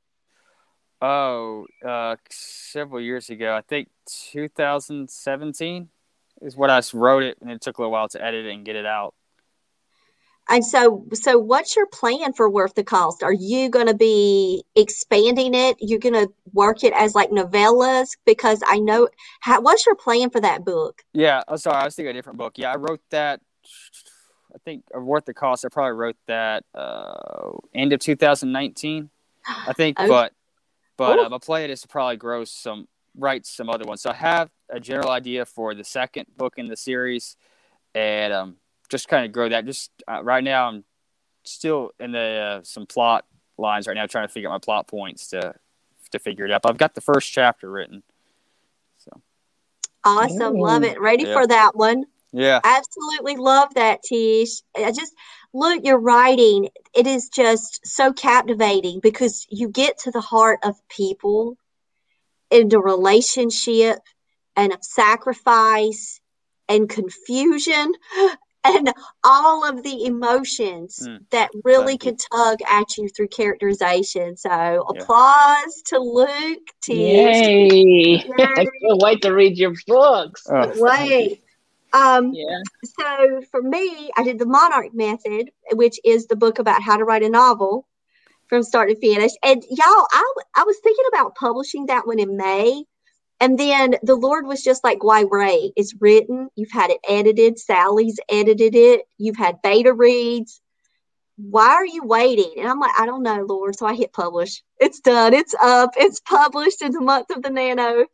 Oh, 1.01 1.67
uh, 1.85 2.15
several 2.31 3.01
years 3.01 3.29
ago. 3.29 3.53
I 3.53 3.61
think 3.61 3.89
2017 4.31 5.89
is 6.41 6.55
what 6.55 6.69
I 6.69 6.81
wrote 6.93 7.23
it, 7.23 7.37
and 7.41 7.51
it 7.51 7.61
took 7.61 7.77
a 7.77 7.81
little 7.81 7.91
while 7.91 8.07
to 8.09 8.23
edit 8.23 8.45
it 8.45 8.53
and 8.53 8.65
get 8.65 8.75
it 8.75 8.85
out. 8.85 9.13
And 10.51 10.65
so, 10.65 11.05
so 11.13 11.39
what's 11.39 11.77
your 11.77 11.87
plan 11.87 12.33
for 12.33 12.49
Worth 12.49 12.75
the 12.75 12.83
Cost? 12.83 13.23
Are 13.23 13.31
you 13.31 13.69
going 13.69 13.87
to 13.87 13.93
be 13.93 14.65
expanding 14.75 15.55
it? 15.55 15.77
You're 15.79 15.97
going 15.97 16.13
to 16.13 16.29
work 16.51 16.83
it 16.83 16.91
as 16.93 17.15
like 17.15 17.29
novellas? 17.29 18.17
Because 18.25 18.61
I 18.67 18.79
know, 18.79 19.07
how, 19.39 19.61
what's 19.61 19.85
your 19.85 19.95
plan 19.95 20.29
for 20.29 20.41
that 20.41 20.65
book? 20.65 21.03
Yeah. 21.13 21.41
Oh, 21.47 21.55
sorry. 21.55 21.77
I 21.77 21.85
was 21.85 21.95
thinking 21.95 22.09
a 22.09 22.13
different 22.13 22.37
book. 22.37 22.57
Yeah. 22.57 22.73
I 22.73 22.75
wrote 22.75 22.99
that, 23.11 23.39
I 24.53 24.57
think, 24.65 24.83
Worth 24.93 25.23
the 25.23 25.33
Cost. 25.33 25.63
I 25.63 25.69
probably 25.69 25.93
wrote 25.93 26.17
that 26.27 26.65
uh, 26.75 27.51
end 27.73 27.93
of 27.93 28.01
2019, 28.01 29.09
I 29.47 29.71
think. 29.71 29.99
okay. 30.01 30.09
But, 30.09 30.33
but 30.97 31.17
oh. 31.17 31.25
uh, 31.27 31.29
my 31.29 31.37
plan 31.37 31.69
is 31.69 31.79
to 31.83 31.87
probably 31.87 32.17
grow 32.17 32.43
some, 32.43 32.89
write 33.15 33.45
some 33.45 33.69
other 33.69 33.85
ones. 33.85 34.01
So 34.01 34.09
I 34.09 34.15
have 34.15 34.49
a 34.69 34.81
general 34.81 35.11
idea 35.11 35.45
for 35.45 35.73
the 35.73 35.85
second 35.85 36.25
book 36.35 36.55
in 36.57 36.67
the 36.67 36.75
series. 36.75 37.37
And, 37.95 38.33
um, 38.33 38.57
just 38.91 39.07
kind 39.07 39.25
of 39.25 39.31
grow 39.31 39.49
that. 39.49 39.65
Just 39.65 39.89
uh, 40.07 40.21
right 40.23 40.43
now, 40.43 40.67
I'm 40.67 40.83
still 41.43 41.91
in 41.99 42.11
the 42.11 42.59
uh, 42.59 42.63
some 42.63 42.85
plot 42.85 43.25
lines 43.57 43.87
right 43.87 43.95
now, 43.95 44.05
trying 44.05 44.27
to 44.27 44.33
figure 44.33 44.49
out 44.49 44.53
my 44.53 44.59
plot 44.59 44.87
points 44.87 45.29
to 45.29 45.55
to 46.11 46.19
figure 46.19 46.45
it 46.45 46.51
out. 46.51 46.61
I've 46.65 46.77
got 46.77 46.93
the 46.93 47.01
first 47.01 47.31
chapter 47.31 47.71
written. 47.71 48.03
So 48.97 49.21
awesome, 50.03 50.57
Ooh. 50.57 50.63
love 50.63 50.83
it. 50.83 50.99
Ready 50.99 51.23
yeah. 51.23 51.33
for 51.33 51.47
that 51.47 51.75
one? 51.75 52.03
Yeah, 52.33 52.59
absolutely 52.63 53.37
love 53.37 53.73
that, 53.73 54.03
Tish. 54.03 54.61
I 54.75 54.91
just 54.91 55.15
look 55.53 55.83
your 55.83 55.99
writing. 55.99 56.69
It 56.93 57.07
is 57.07 57.29
just 57.29 57.85
so 57.85 58.13
captivating 58.13 58.99
because 58.99 59.47
you 59.49 59.69
get 59.69 59.99
to 59.99 60.11
the 60.11 60.21
heart 60.21 60.59
of 60.63 60.75
people 60.89 61.57
in 62.49 62.73
a 62.73 62.79
relationship 62.79 63.99
and 64.55 64.73
of 64.73 64.83
sacrifice 64.83 66.19
and 66.67 66.89
confusion 66.89 67.93
and 68.63 68.93
all 69.23 69.67
of 69.67 69.83
the 69.83 70.05
emotions 70.05 71.07
mm, 71.07 71.19
that 71.31 71.49
really 71.63 71.97
can 71.97 72.15
tug 72.15 72.59
at 72.69 72.97
you 72.97 73.09
through 73.09 73.27
characterization. 73.29 74.37
So 74.37 74.49
yeah. 74.49 74.79
applause 74.89 75.81
to 75.87 75.99
Luke. 75.99 76.67
Tish. 76.81 76.95
Yay. 76.95 77.67
Yay. 77.67 78.23
I 78.39 78.65
can't 78.65 79.01
wait 79.01 79.21
to 79.23 79.31
read 79.31 79.57
your 79.57 79.73
books. 79.87 80.45
Oh. 80.49 80.71
Wait. 80.75 81.41
Um, 81.93 82.31
yeah. 82.33 82.61
So 82.83 83.41
for 83.51 83.61
me, 83.61 84.11
I 84.15 84.23
did 84.23 84.39
the 84.39 84.45
Monarch 84.45 84.93
Method, 84.93 85.51
which 85.73 85.99
is 86.05 86.27
the 86.27 86.35
book 86.35 86.59
about 86.59 86.81
how 86.81 86.97
to 86.97 87.03
write 87.03 87.23
a 87.23 87.29
novel 87.29 87.87
from 88.47 88.63
start 88.63 88.89
to 88.89 88.99
finish. 88.99 89.31
And 89.43 89.63
y'all, 89.69 90.07
I, 90.11 90.33
I 90.55 90.63
was 90.63 90.77
thinking 90.83 91.05
about 91.11 91.35
publishing 91.35 91.87
that 91.87 92.05
one 92.05 92.19
in 92.19 92.37
May, 92.37 92.83
and 93.41 93.57
then 93.57 93.95
the 94.03 94.15
Lord 94.15 94.45
was 94.45 94.63
just 94.63 94.83
like, 94.83 95.03
why 95.03 95.25
Ray? 95.27 95.73
It's 95.75 95.95
written. 95.99 96.49
You've 96.55 96.71
had 96.71 96.91
it 96.91 96.99
edited. 97.09 97.57
Sally's 97.57 98.19
edited 98.29 98.75
it. 98.75 99.01
You've 99.17 99.35
had 99.35 99.63
beta 99.63 99.91
reads. 99.91 100.61
Why 101.37 101.69
are 101.69 101.85
you 101.85 102.03
waiting? 102.03 102.53
And 102.59 102.67
I'm 102.67 102.79
like, 102.79 102.91
I 102.99 103.07
don't 103.07 103.23
know, 103.23 103.43
Lord. 103.49 103.75
So 103.75 103.87
I 103.87 103.95
hit 103.95 104.13
publish. 104.13 104.61
It's 104.79 104.99
done. 104.99 105.33
It's 105.33 105.55
up. 105.59 105.89
It's 105.97 106.19
published 106.19 106.83
in 106.83 106.91
the 106.91 107.01
month 107.01 107.31
of 107.31 107.41
the 107.41 107.49
Nano. 107.49 108.05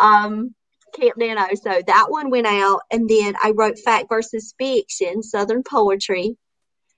Um, 0.00 0.54
Camp 0.98 1.18
Nano. 1.18 1.46
So 1.56 1.82
that 1.86 2.06
one 2.08 2.30
went 2.30 2.46
out. 2.46 2.80
And 2.90 3.06
then 3.06 3.34
I 3.42 3.50
wrote 3.50 3.78
Fact 3.78 4.08
versus 4.08 4.54
Fiction, 4.58 5.22
Southern 5.22 5.62
Poetry. 5.62 6.38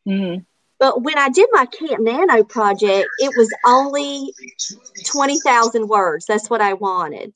Mm-hmm. 0.06 0.42
But 0.78 1.02
when 1.02 1.18
I 1.18 1.30
did 1.30 1.48
my 1.50 1.66
Camp 1.66 2.00
Nano 2.00 2.44
project, 2.44 3.08
it 3.18 3.32
was 3.36 3.52
only 3.66 4.32
20,000 5.10 5.88
words. 5.88 6.26
That's 6.26 6.48
what 6.48 6.60
I 6.60 6.74
wanted. 6.74 7.32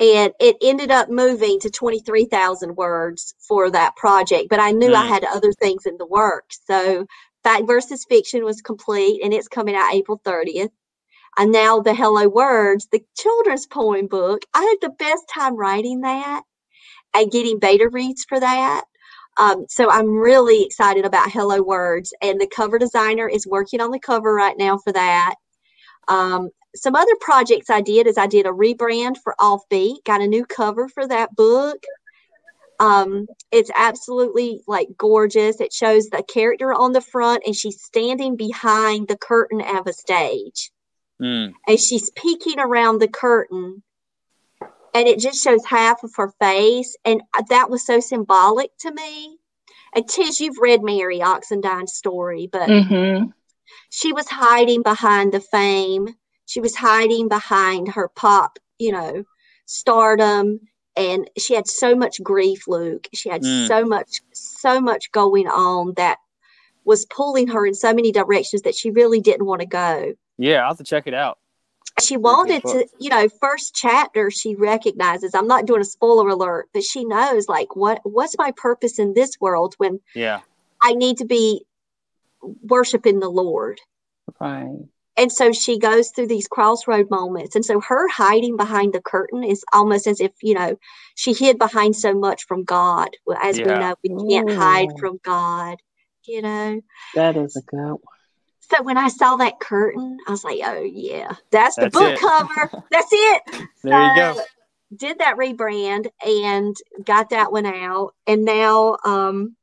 And 0.00 0.32
it 0.40 0.56
ended 0.62 0.90
up 0.90 1.08
moving 1.10 1.60
to 1.60 1.70
23,000 1.70 2.76
words 2.76 3.34
for 3.48 3.70
that 3.70 3.96
project. 3.96 4.48
But 4.50 4.60
I 4.60 4.72
knew 4.72 4.94
I 4.94 5.04
Mm. 5.04 5.08
had 5.08 5.24
other 5.24 5.52
things 5.52 5.86
in 5.86 5.96
the 5.98 6.06
works. 6.06 6.60
So 6.66 7.06
Fact 7.44 7.66
versus 7.66 8.04
Fiction 8.08 8.44
was 8.44 8.60
complete 8.62 9.22
and 9.24 9.32
it's 9.34 9.48
coming 9.48 9.74
out 9.76 9.94
April 9.94 10.20
30th. 10.24 10.70
And 11.38 11.52
now 11.52 11.80
the 11.80 11.94
Hello 11.94 12.28
Words, 12.28 12.88
the 12.92 13.04
children's 13.16 13.66
poem 13.66 14.06
book. 14.08 14.42
I 14.54 14.62
had 14.62 14.78
the 14.82 14.94
best 14.98 15.24
time 15.34 15.56
writing 15.56 16.02
that 16.02 16.42
and 17.14 17.30
getting 17.30 17.58
beta 17.58 17.88
reads 17.90 18.24
for 18.28 18.38
that. 18.40 18.84
Um, 19.38 19.66
so 19.68 19.90
I'm 19.90 20.16
really 20.16 20.64
excited 20.64 21.04
about 21.04 21.30
Hello 21.30 21.62
Words, 21.62 22.14
and 22.22 22.40
the 22.40 22.48
cover 22.48 22.78
designer 22.78 23.28
is 23.28 23.46
working 23.46 23.80
on 23.80 23.90
the 23.90 24.00
cover 24.00 24.32
right 24.34 24.56
now 24.58 24.78
for 24.78 24.92
that. 24.92 25.34
Um, 26.08 26.50
some 26.76 26.94
other 26.94 27.16
projects 27.20 27.70
I 27.70 27.80
did 27.80 28.06
is 28.06 28.18
I 28.18 28.26
did 28.26 28.46
a 28.46 28.50
rebrand 28.50 29.16
for 29.22 29.34
Offbeat, 29.40 30.04
got 30.04 30.20
a 30.20 30.26
new 30.26 30.44
cover 30.44 30.88
for 30.88 31.06
that 31.06 31.34
book. 31.34 31.82
Um, 32.78 33.26
it's 33.50 33.70
absolutely 33.74 34.60
like 34.68 34.88
gorgeous. 34.98 35.60
It 35.60 35.72
shows 35.72 36.06
the 36.08 36.22
character 36.22 36.74
on 36.74 36.92
the 36.92 37.00
front, 37.00 37.42
and 37.46 37.56
she's 37.56 37.82
standing 37.82 38.36
behind 38.36 39.08
the 39.08 39.16
curtain 39.16 39.60
of 39.60 39.86
a 39.86 39.92
stage 39.92 40.70
Mm. 41.18 41.54
and 41.66 41.80
she's 41.80 42.10
peeking 42.10 42.58
around 42.60 42.98
the 42.98 43.08
curtain 43.08 43.82
and 44.92 45.08
it 45.08 45.18
just 45.18 45.42
shows 45.42 45.64
half 45.64 46.02
of 46.04 46.10
her 46.16 46.30
face 46.38 46.94
and 47.06 47.22
that 47.48 47.70
was 47.70 47.86
so 47.86 48.00
symbolic 48.00 48.70
to 48.80 48.92
me 48.92 49.38
and 49.94 50.06
tish 50.06 50.40
you've 50.40 50.58
read 50.58 50.82
mary 50.82 51.20
oxendine's 51.20 51.94
story 51.94 52.50
but 52.52 52.68
Mm-hmm. 52.68 53.30
she 53.88 54.12
was 54.12 54.28
hiding 54.28 54.82
behind 54.82 55.32
the 55.32 55.40
fame 55.40 56.08
she 56.46 56.60
was 56.60 56.74
hiding 56.74 57.28
behind 57.28 57.88
her 57.88 58.08
pop 58.08 58.58
you 58.78 58.92
know 58.92 59.24
stardom 59.66 60.60
and 60.96 61.28
she 61.36 61.54
had 61.54 61.66
so 61.68 61.94
much 61.94 62.22
grief 62.22 62.66
luke 62.68 63.08
she 63.12 63.28
had 63.28 63.42
Mm. 63.42 63.66
so 63.66 63.84
much 63.84 64.20
so 64.32 64.80
much 64.80 65.10
going 65.12 65.46
on 65.48 65.92
that 65.96 66.18
was 66.84 67.04
pulling 67.06 67.48
her 67.48 67.66
in 67.66 67.74
so 67.74 67.92
many 67.92 68.12
directions 68.12 68.62
that 68.62 68.74
she 68.76 68.90
really 68.90 69.20
didn't 69.20 69.46
want 69.46 69.60
to 69.60 69.66
go 69.66 70.14
Yeah, 70.38 70.62
I'll 70.62 70.68
have 70.68 70.78
to 70.78 70.84
check 70.84 71.06
it 71.06 71.14
out. 71.14 71.38
she 72.00 72.16
wanted 72.16 72.62
to 72.62 72.86
you 73.00 73.08
know 73.10 73.28
first 73.40 73.74
chapter 73.74 74.30
she 74.30 74.54
recognizes 74.54 75.34
i'm 75.34 75.46
not 75.48 75.66
doing 75.66 75.80
a 75.80 75.84
spoiler 75.84 76.28
alert 76.28 76.68
but 76.74 76.82
she 76.84 77.04
knows 77.04 77.48
like 77.48 77.74
what 77.74 78.00
what's 78.04 78.36
my 78.38 78.52
purpose 78.56 78.98
in 78.98 79.14
this 79.14 79.40
world 79.40 79.74
when 79.78 79.98
Yeah. 80.14 80.40
i 80.82 80.92
need 80.92 81.16
to 81.18 81.24
be 81.24 81.64
worshiping 82.62 83.18
the 83.20 83.28
lord 83.30 83.80
Right. 84.40 84.84
And 85.16 85.32
so 85.32 85.52
she 85.52 85.78
goes 85.78 86.10
through 86.10 86.26
these 86.26 86.46
crossroad 86.48 87.08
moments 87.10 87.54
and 87.54 87.64
so 87.64 87.80
her 87.80 88.08
hiding 88.08 88.56
behind 88.56 88.92
the 88.92 89.00
curtain 89.00 89.42
is 89.42 89.64
almost 89.72 90.06
as 90.06 90.20
if 90.20 90.32
you 90.42 90.54
know 90.54 90.76
she 91.14 91.32
hid 91.32 91.58
behind 91.58 91.96
so 91.96 92.14
much 92.14 92.44
from 92.46 92.64
god 92.64 93.08
Well, 93.26 93.38
as 93.42 93.56
we 93.56 93.64
know 93.64 93.94
we 94.02 94.10
can't 94.30 94.50
hide 94.52 94.88
from 94.98 95.18
god 95.22 95.78
you 96.24 96.42
know 96.42 96.80
That 97.14 97.36
is 97.36 97.56
a 97.56 97.62
good 97.62 97.78
one. 97.78 98.00
so 98.60 98.82
when 98.82 98.98
i 98.98 99.08
saw 99.08 99.36
that 99.36 99.60
curtain 99.60 100.18
i 100.26 100.30
was 100.30 100.44
like 100.44 100.60
oh 100.64 100.82
yeah 100.82 101.34
that's 101.50 101.76
the 101.76 101.90
book 101.90 102.12
it. 102.12 102.20
cover 102.20 102.84
that's 102.90 103.08
it 103.12 103.42
There 103.82 104.02
you 104.02 104.16
go. 104.16 104.40
Did 104.94 105.18
that 105.18 105.36
rebrand 105.36 106.06
and 106.24 106.76
got 107.04 107.30
that 107.30 107.50
one 107.50 107.66
out, 107.66 108.14
and 108.28 108.44
now 108.44 108.96
um, 109.04 109.56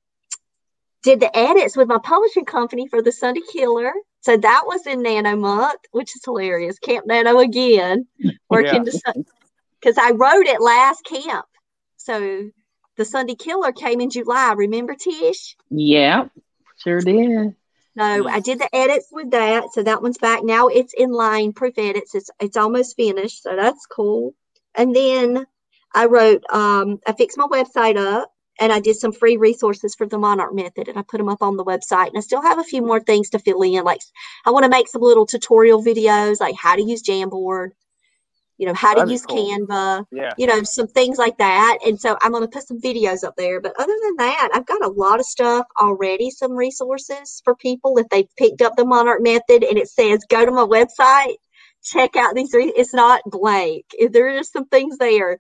did 1.02 1.22
the 1.22 1.36
edits 1.36 1.78
with 1.78 1.88
my 1.88 1.98
publishing 1.98 2.44
company 2.44 2.88
for 2.89 3.02
the 3.02 3.12
Sunday 3.13 3.39
Killer. 3.54 3.94
So 4.23 4.38
that 4.38 4.63
was 4.65 4.88
in 4.88 5.03
Nano 5.03 5.36
month, 5.36 5.81
which 5.91 6.15
is 6.15 6.21
hilarious. 6.23 6.79
Camp 6.79 7.05
Nano 7.05 7.39
again, 7.39 8.07
working 8.49 8.86
because 8.86 9.97
I 9.97 10.12
wrote 10.12 10.45
it 10.45 10.62
last 10.62 11.03
camp. 11.03 11.45
So 11.97 12.49
the 12.95 13.03
Sunday 13.03 13.36
Killer 13.36 13.73
came 13.73 13.99
in 13.99 14.09
July. 14.09 14.53
Remember, 14.53 14.95
Tish? 14.95 15.57
Yeah, 15.69 16.27
sure 16.77 17.01
did. 17.01 17.55
No, 17.95 18.27
I 18.27 18.39
did 18.39 18.59
the 18.59 18.73
edits 18.73 19.09
with 19.12 19.31
that, 19.31 19.65
so 19.73 19.83
that 19.83 20.01
one's 20.01 20.17
back 20.17 20.43
now. 20.43 20.67
It's 20.67 20.93
in 20.93 21.12
line, 21.12 21.51
proof 21.51 21.77
edits. 21.77 22.15
It's 22.15 22.31
it's 22.39 22.57
almost 22.57 22.95
finished, 22.95 23.43
so 23.43 23.55
that's 23.57 23.86
cool. 23.86 24.33
And 24.73 24.95
then 24.95 25.45
I 25.93 26.05
wrote, 26.05 26.43
um, 26.49 26.99
I 27.05 27.12
fixed 27.12 27.38
my 27.38 27.45
website 27.45 27.97
up, 27.97 28.31
and 28.60 28.72
I 28.72 28.80
did 28.80 28.96
some 28.98 29.12
free 29.12 29.38
resources 29.38 29.96
for 29.96 30.08
the 30.08 30.18
Monarch 30.20 30.54
Method, 30.54 30.88
and 30.88 30.98
I 30.98 31.04
put 31.04 31.18
them 31.18 31.30
up 31.30 31.42
on 31.42 31.58
the 31.58 31.66
website. 31.66 32.08
And 32.10 32.18
I 32.18 32.22
still 32.22 32.42
have 32.42 32.60
a 32.60 32.63
few 32.63 32.82
more 32.82 33.00
things 33.00 33.30
to 33.32 33.39
fill 33.39 33.62
in, 33.63 33.84
like 33.84 34.02
I 34.46 34.52
want 34.52 34.63
to 34.63 34.70
make 34.70 34.88
some 34.88 35.02
little 35.02 35.26
tutorial 35.26 35.84
videos, 35.84 36.39
like 36.39 36.56
how 36.56 36.76
to 36.76 36.84
use 36.84 37.04
Jamboard, 37.04 37.72
you 38.58 38.68
know, 38.68 38.74
how 38.74 38.94
to 38.94 39.00
That'd 39.00 39.12
use 39.12 39.26
cool. 39.26 39.38
Canva, 39.50 40.06
Yeah. 40.12 40.34
you 40.38 40.46
know, 40.48 40.62
some 40.63 40.88
things 40.88 41.18
like 41.18 41.38
that. 41.39 41.80
And 41.86 42.00
so 42.00 42.16
I'm 42.22 42.32
going 42.32 42.44
to 42.44 42.48
put 42.50 42.68
some 42.68 42.80
videos 42.80 43.24
up 43.24 43.36
there. 43.36 43.60
But 43.60 43.74
other 43.80 43.96
than 44.04 44.16
that, 44.18 44.50
I've 44.54 44.66
got 44.68 44.86
a 44.86 44.89
lot 44.89 45.20
of 45.20 45.26
stuff 45.26 45.66
already, 45.82 46.30
some 46.30 46.54
resources 46.54 47.42
for 47.44 47.56
people 47.56 47.98
if 47.98 48.08
they've 48.10 48.30
picked 48.38 48.62
up 48.62 48.76
the 48.76 48.86
Monarch 48.86 49.22
Method 49.22 49.63
and 49.63 49.78
it 49.78 49.89
says 49.89 50.24
go 50.30 50.46
to 50.46 50.52
my 50.52 50.66
website, 50.66 51.36
check 51.84 52.16
out 52.16 52.36
these. 52.36 52.54
Re- 52.54 52.74
it's 52.76 52.94
not 52.94 53.22
blank. 53.26 53.86
There 54.12 54.28
are 54.28 54.38
just 54.38 54.54
some 54.54 54.66
things 54.68 54.98
there. 54.98 55.39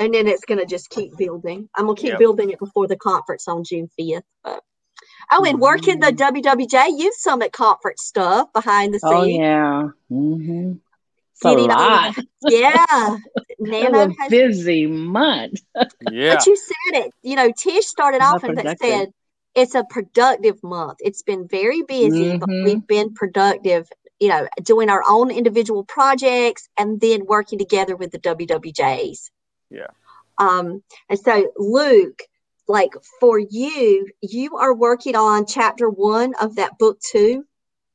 And 0.00 0.14
then 0.14 0.26
it's 0.26 0.44
going 0.46 0.58
to 0.58 0.66
just 0.66 0.88
keep 0.88 1.16
building. 1.18 1.68
I'm 1.76 1.84
going 1.84 1.94
to 1.96 2.00
keep 2.02 2.10
Yep. 2.12 2.18
building 2.18 2.50
it 2.50 2.58
before 2.58 2.88
the 2.88 2.96
conference 2.96 3.46
on 3.46 3.64
June 3.64 3.88
5th. 4.00 4.22
But, 4.42 4.62
oh, 5.30 5.44
and 5.44 5.60
working 5.60 6.00
the 6.00 6.10
WWJ 6.10 6.98
Youth 6.98 7.14
Summit 7.16 7.52
conference 7.52 8.02
stuff 8.02 8.50
behind 8.54 8.94
the 8.94 8.98
scenes. 8.98 9.12
Oh 9.14 9.24
yeah. 9.24 9.88
Mm-hmm. 10.10 10.72
It's 11.34 11.44
a 11.44 11.48
all 11.48 11.66
lot. 11.68 12.16
yeah. 12.48 13.16
It 13.62 13.68
Nano 13.68 14.06
was 14.06 14.16
a 14.18 14.22
has 14.22 14.30
busy 14.30 14.86
month. 14.86 15.60
Yeah. 16.10 16.34
But 16.34 16.46
you 16.46 16.56
said 16.56 17.04
it. 17.04 17.12
You 17.22 17.36
know, 17.36 17.52
Tish 17.54 17.86
started 17.86 18.22
off 18.22 18.42
and 18.42 18.58
said 18.80 19.12
it's 19.54 19.74
a 19.74 19.84
productive 19.84 20.62
month. 20.62 20.96
It's 21.00 21.22
been 21.22 21.46
very 21.46 21.82
busy, 21.82 22.38
but 22.38 22.48
Mhm. 22.48 22.64
we've 22.64 22.86
been 22.86 23.12
productive. 23.12 23.86
You 24.18 24.28
know, 24.28 24.48
doing 24.62 24.88
our 24.88 25.02
own 25.06 25.30
individual 25.30 25.84
projects 25.84 26.68
and 26.78 27.00
then 27.00 27.26
working 27.26 27.58
together 27.58 27.96
with 27.96 28.12
the 28.12 28.18
WWJs. 28.18 29.30
Yeah. 29.70 29.86
Um, 30.38 30.82
and 31.08 31.18
so 31.18 31.52
Luke, 31.56 32.22
like 32.66 32.92
for 33.18 33.38
you, 33.38 34.08
you 34.20 34.56
are 34.56 34.74
working 34.74 35.16
on 35.16 35.46
chapter 35.46 35.88
one 35.88 36.34
of 36.40 36.56
that 36.56 36.78
book 36.78 36.98
too. 37.00 37.44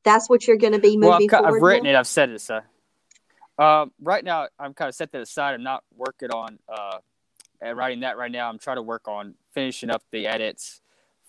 That's 0.04 0.28
what 0.28 0.46
you're 0.46 0.56
going 0.56 0.74
to 0.74 0.78
be 0.78 0.96
Well, 0.96 1.12
I've, 1.12 1.18
moving 1.18 1.28
ki- 1.28 1.36
I've 1.36 1.54
written 1.54 1.82
with? 1.82 1.90
it. 1.90 1.96
I've 1.96 2.06
said 2.06 2.30
it. 2.30 2.40
So, 2.40 2.60
um, 3.58 3.92
right 4.00 4.22
now, 4.22 4.48
I'm 4.58 4.74
kind 4.74 4.88
of 4.88 4.94
set 4.94 5.10
that 5.12 5.20
aside. 5.20 5.54
I'm 5.54 5.64
not 5.64 5.82
working 5.96 6.30
on 6.30 6.58
uh, 6.68 6.98
writing 7.74 8.00
that 8.00 8.16
right 8.16 8.30
now. 8.30 8.48
I'm 8.48 8.58
trying 8.58 8.76
to 8.76 8.82
work 8.82 9.08
on 9.08 9.34
finishing 9.52 9.90
up 9.90 10.02
the 10.12 10.26
edits 10.26 10.80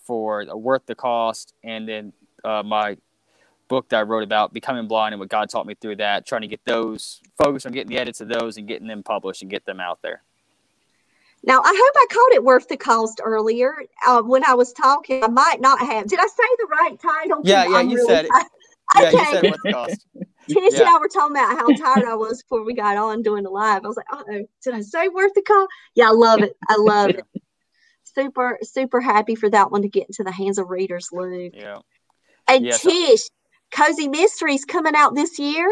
for 0.06 0.46
the 0.46 0.56
Worth 0.56 0.86
the 0.86 0.96
Cost, 0.96 1.54
and 1.64 1.88
then 1.88 2.14
uh, 2.44 2.64
my 2.64 2.98
book 3.68 3.90
that 3.90 3.98
I 3.98 4.02
wrote 4.04 4.24
about 4.24 4.54
becoming 4.54 4.88
blind 4.88 5.14
and 5.14 5.20
what 5.20 5.30
God 5.30 5.50
taught 5.50 5.66
me 5.66 5.76
through 5.76 5.98
that. 5.98 6.26
Trying 6.26 6.42
to 6.42 6.48
get 6.48 6.62
those 6.66 7.22
focus 7.42 7.66
on 7.66 7.72
getting 7.72 7.90
the 7.90 8.00
edits 8.00 8.22
of 8.22 8.28
those 8.28 8.58
and 8.58 8.68
getting 8.68 8.88
them 8.88 9.04
published 9.04 9.42
and 9.42 9.50
get 9.52 9.66
them 9.66 9.80
out 9.80 10.00
there. 10.02 10.22
Now, 11.44 11.62
I 11.64 11.74
hope 11.74 11.96
I 11.96 12.06
called 12.14 12.34
it 12.34 12.44
worth 12.44 12.68
the 12.68 12.78
cost 12.78 13.22
earlier. 13.24 13.74
Uh, 14.06 14.22
when 14.22 14.44
I 14.44 14.54
was 14.54 14.74
talking, 14.74 15.24
I 15.24 15.28
might 15.28 15.62
not 15.62 15.80
have. 15.80 16.08
Did 16.08 16.20
I 16.20 16.28
say 16.28 16.44
the 16.58 16.68
right 16.70 17.00
title? 17.00 17.42
Yeah, 17.44 17.64
yeah, 17.66 17.78
I'm 17.78 17.90
you 17.90 18.06
said 18.06 18.26
it. 18.26 18.32
tired. 18.32 18.48
Yeah, 18.96 19.10
you 19.12 19.20
Okay. 19.20 19.32
said 19.32 19.44
Worth 19.44 19.62
the 19.64 19.74
Cost. 19.74 20.06
Tish 20.50 20.80
and 20.80 20.88
I 20.88 20.98
were 20.98 21.10
talking 21.10 21.36
about 21.36 21.58
how 21.58 21.74
tired 21.74 22.08
I 22.08 22.16
was 22.16 22.42
before 22.42 22.64
we 22.64 22.74
got 22.74 22.96
on 22.96 23.22
doing 23.22 23.44
the 23.44 23.50
live. 23.50 23.84
I 23.84 23.88
was 23.88 23.98
like, 23.98 24.06
uh 24.12 24.24
oh, 24.30 24.46
did 24.64 24.74
I 24.74 24.80
say 24.82 25.10
worth 25.10 25.34
the 25.34 25.42
call? 25.42 25.68
Yeah, 25.94 26.08
I 26.08 26.12
love 26.12 26.42
it. 26.42 26.54
I 26.68 26.78
love 26.78 27.12
it. 27.12 27.26
Super, 28.16 28.58
super 28.64 29.00
happy 29.00 29.36
for 29.36 29.48
that 29.50 29.70
one 29.70 29.84
to 29.84 29.90
get 29.90 30.08
into 30.08 30.24
the 30.24 30.32
hands 30.32 30.58
of 30.58 30.70
readers, 30.70 31.10
Luke. 31.12 31.54
Yeah. 31.56 31.80
And 32.48 32.66
Yes. 32.66 32.82
Tish, 32.82 33.22
Cozy 33.70 34.08
Mysteries 34.08 34.66
coming 34.66 34.96
out 34.96 35.14
this 35.14 35.38
year. 35.38 35.70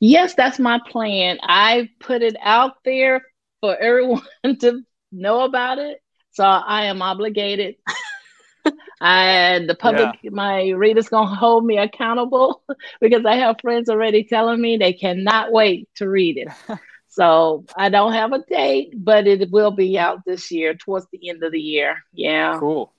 Yes, 0.00 0.34
that's 0.34 0.58
my 0.58 0.80
plan. 0.90 1.38
I 1.42 1.90
put 2.00 2.22
it 2.22 2.36
out 2.40 2.82
there 2.84 3.22
for 3.66 3.76
everyone 3.76 4.22
to 4.60 4.82
know 5.10 5.42
about 5.42 5.78
it. 5.78 6.00
So 6.32 6.44
I 6.44 6.84
am 6.84 7.02
obligated. 7.02 7.76
and 9.00 9.68
the 9.68 9.74
public, 9.74 10.10
my 10.24 10.68
readers, 10.70 11.08
gonna 11.08 11.34
hold 11.34 11.64
me 11.64 11.78
accountable 11.78 12.62
because 13.00 13.24
I 13.26 13.36
have 13.36 13.60
friends 13.60 13.88
already 13.88 14.24
telling 14.24 14.60
me 14.60 14.76
they 14.76 14.92
cannot 14.92 15.52
wait 15.52 15.88
to 15.96 16.08
read 16.08 16.36
it. 16.36 16.78
so 17.08 17.64
I 17.76 17.88
don't 17.88 18.12
have 18.12 18.32
a 18.32 18.44
date, 18.48 18.92
but 18.96 19.26
it 19.26 19.50
will 19.50 19.72
be 19.72 19.98
out 19.98 20.20
this 20.24 20.50
year, 20.52 20.74
towards 20.74 21.06
the 21.12 21.28
end 21.28 21.42
of 21.42 21.52
the 21.52 21.60
year. 21.60 21.96
Yeah. 22.12 22.58
Cool. 22.60 22.92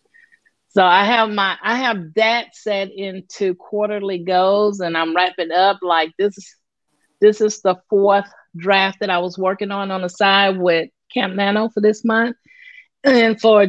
So 0.69 0.83
I 0.83 1.05
have 1.05 1.29
my 1.29 1.57
I 1.63 1.77
have 1.77 2.13
that 2.15 2.55
set 2.55 2.91
into 2.91 3.55
quarterly 3.55 4.19
goals 4.19 4.79
and 4.79 4.97
I'm 4.97 5.15
wrapping 5.15 5.51
up 5.51 5.79
like 5.81 6.11
this 6.19 6.37
is 6.37 6.55
this 7.21 7.41
is 7.41 7.61
the 7.61 7.77
fourth 7.89 8.29
draft 8.57 8.99
that 8.99 9.09
I 9.09 9.19
was 9.19 9.37
working 9.37 9.71
on 9.71 9.91
on 9.91 10.01
the 10.01 10.09
side 10.09 10.57
with 10.57 10.89
Camp 11.13 11.35
Nano 11.35 11.69
for 11.69 11.81
this 11.81 12.03
month. 12.03 12.35
And 13.03 13.39
for 13.39 13.67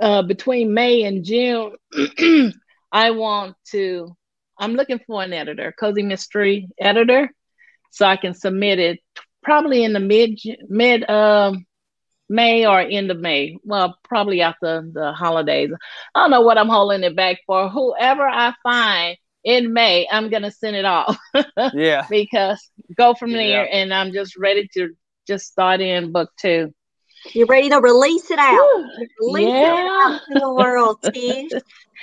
uh, 0.00 0.22
between 0.22 0.74
May 0.74 1.04
and 1.04 1.24
June, 1.24 1.74
I 2.92 3.10
want 3.10 3.56
to. 3.70 4.14
I'm 4.60 4.74
looking 4.74 5.00
for 5.06 5.22
an 5.22 5.32
editor, 5.32 5.72
cozy 5.78 6.02
mystery 6.02 6.68
editor, 6.80 7.30
so 7.90 8.06
I 8.06 8.16
can 8.16 8.34
submit 8.34 8.80
it 8.80 8.98
probably 9.42 9.84
in 9.84 9.92
the 9.92 10.00
mid 10.00 10.38
mid 10.68 11.08
um, 11.08 11.64
May 12.28 12.66
or 12.66 12.80
end 12.80 13.10
of 13.10 13.18
May. 13.18 13.56
Well, 13.64 13.96
probably 14.04 14.42
after 14.42 14.88
the 14.92 15.12
holidays. 15.12 15.70
I 16.14 16.20
don't 16.20 16.30
know 16.30 16.42
what 16.42 16.58
I'm 16.58 16.68
holding 16.68 17.04
it 17.04 17.16
back 17.16 17.38
for. 17.46 17.68
Whoever 17.68 18.26
I 18.26 18.52
find 18.62 19.16
in 19.44 19.72
May, 19.72 20.06
I'm 20.10 20.28
gonna 20.30 20.50
send 20.50 20.76
it 20.76 20.84
off. 20.84 21.18
yeah. 21.74 22.06
because 22.10 22.60
go 22.96 23.14
from 23.14 23.32
there, 23.32 23.64
Yeah. 23.66 23.76
and 23.78 23.92
I'm 23.94 24.12
just 24.12 24.36
ready 24.36 24.68
to 24.74 24.90
just 25.26 25.46
start 25.46 25.80
in 25.80 26.12
book 26.12 26.30
two. 26.40 26.72
You're 27.32 27.46
ready 27.46 27.68
to 27.70 27.80
release 27.80 28.30
it 28.30 28.38
out. 28.38 28.68
Release 29.20 29.48
it 29.48 29.52
Yeah. 29.52 29.88
out 29.90 30.20
to 30.28 30.38
the 30.38 30.52
world, 30.52 30.98
Tish. 31.12 31.50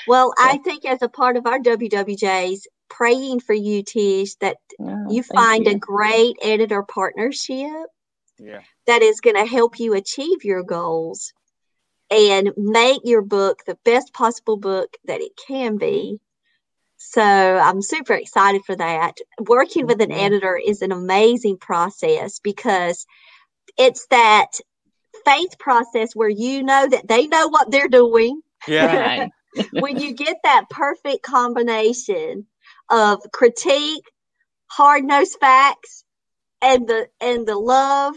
Well, 0.08 0.34
I 0.38 0.58
think 0.60 0.86
as 0.86 1.02
a 1.02 1.10
part 1.10 1.38
of 1.38 1.48
our 1.48 1.60
WWJs, 1.60 2.60
praying 2.90 3.40
for 3.40 3.54
you, 3.54 3.82
Tish, 3.84 4.36
that 4.36 4.58
Oh, 4.80 5.08
you 5.10 5.24
thank 5.24 5.40
find 5.40 5.68
a 5.68 5.76
great 5.76 6.36
editor 6.42 6.84
partnership 6.84 7.88
Yeah. 8.38 8.62
that 8.88 9.02
is 9.02 9.22
going 9.22 9.38
to 9.38 9.46
help 9.46 9.80
you 9.80 9.94
achieve 9.94 10.44
your 10.44 10.64
goals 10.64 11.34
and 12.12 12.52
make 12.58 13.02
your 13.06 13.22
book 13.22 13.60
the 13.66 13.78
best 13.86 14.14
possible 14.14 14.58
book 14.58 14.96
that 15.06 15.22
it 15.22 15.32
can 15.48 15.78
be. 15.78 16.20
So 17.12 17.22
I'm 17.22 17.82
super 17.82 18.14
excited 18.14 18.64
for 18.66 18.76
that. 18.76 19.18
Working 19.40 19.86
with 19.88 20.02
an 20.02 20.12
Mhm. 20.12 20.20
editor 20.20 20.58
is 20.58 20.82
an 20.82 20.92
amazing 20.92 21.58
process 21.58 22.40
because 22.40 23.06
it's 23.78 24.08
that 24.08 24.48
faith 25.24 25.58
process 25.60 26.16
where 26.16 26.30
you 26.30 26.64
know 26.64 26.88
that 26.88 27.08
they 27.08 27.28
know 27.28 27.48
what 27.48 27.72
they're 27.72 27.88
doing. 27.88 28.42
Yeah. 28.68 29.28
When 29.72 29.98
you 29.98 30.14
get 30.14 30.36
that 30.44 30.66
perfect 30.70 31.22
combination 31.24 32.46
of 32.90 33.20
critique, 33.32 34.04
hard-nosed 34.68 35.38
facts, 35.40 36.04
and 36.62 36.86
the 36.86 37.08
and 37.22 37.48
the 37.48 37.56
love, 37.56 38.16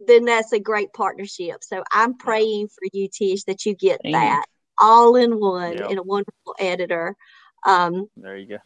then 0.00 0.24
that's 0.24 0.52
a 0.52 0.58
great 0.58 0.92
partnership. 0.92 1.62
So 1.62 1.84
I'm 1.92 2.16
praying 2.16 2.68
for 2.68 2.88
you, 2.92 3.08
Tish, 3.08 3.44
that 3.44 3.64
you 3.64 3.76
get 3.76 4.00
Amen. 4.04 4.12
that 4.30 4.46
all 4.78 5.14
in 5.14 5.38
one 5.38 5.74
Yep. 5.74 5.90
in 5.90 5.98
a 5.98 6.02
wonderful 6.02 6.56
editor. 6.58 7.14
Um, 7.64 8.08
There 8.16 8.36
you 8.36 8.46
go. 8.46 8.58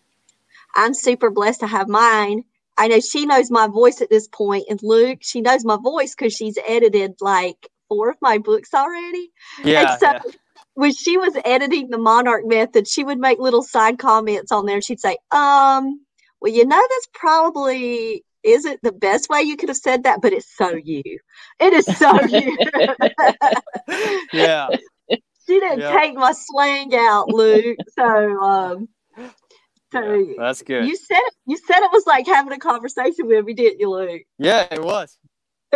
I'm 0.75 0.95
super 0.95 1.31
blessed 1.31 1.61
to 1.61 1.67
have 1.67 1.89
mine. 1.89 2.45
I 2.77 2.89
know 2.89 3.01
she 3.01 3.27
knows 3.27 3.51
my 3.51 3.67
voice 3.67 4.01
at 4.01 4.11
this 4.11 4.29
point, 4.29 4.65
and 4.71 4.81
Luke, 4.83 5.19
she 5.23 5.41
knows 5.41 5.65
my 5.65 5.77
voice 5.83 6.15
because 6.15 6.33
she's 6.33 6.59
edited 6.67 7.15
like 7.21 7.69
four 7.89 8.11
of 8.11 8.17
my 8.21 8.39
books 8.39 8.75
already. 8.75 9.33
Yeah. 9.65 9.97
so- 9.97 10.07
yeah. 10.13 10.21
when 10.75 10.93
she 10.93 11.17
was 11.17 11.37
editing 11.45 11.89
the 11.91 11.99
Monarch 11.99 12.45
Method, 12.47 12.87
she 12.87 13.03
would 13.03 13.19
make 13.19 13.41
little 13.41 13.63
side 13.63 13.99
comments 13.99 14.53
on 14.53 14.67
there. 14.67 14.77
And 14.77 14.85
she'd 14.85 15.01
say, 15.01 15.17
"Um, 15.33 16.05
well, 16.41 16.53
you 16.53 16.65
know, 16.67 16.81
that's 16.91 17.09
probably 17.15 18.25
isn't 18.45 18.81
the 18.83 18.93
best 18.93 19.29
way 19.29 19.43
you 19.43 19.57
could 19.57 19.69
have 19.71 19.77
said 19.79 20.05
that, 20.05 20.21
but 20.23 20.33
it's 20.33 20.57
so 20.57 20.77
you. 20.77 21.03
It 21.59 21.73
is 21.73 21.87
so 21.99 22.23
you." 22.27 22.57
Yeah. 24.33 24.69
She 25.49 25.59
didn't 25.61 25.81
Yeah. 25.81 25.99
take 25.99 26.15
my 26.15 26.33
slang 26.33 26.95
out, 26.95 27.29
Luke. 27.29 27.79
So, 27.99 28.05
um, 28.43 28.89
so 29.93 30.15
Yeah, 30.15 30.35
That's 30.39 30.63
good. 30.63 30.87
you 30.87 30.97
said. 30.97 31.19
You 31.47 31.57
said 31.57 31.79
it 31.81 31.91
was 31.93 32.07
like 32.07 32.27
having 32.27 32.53
a 32.53 32.59
conversation 32.59 33.27
with 33.27 33.45
me, 33.45 33.55
didn't 33.55 33.81
you, 33.81 33.91
Luke? 33.91 34.23
Yeah, 34.39 34.67
it 34.71 34.83
was. 34.83 35.17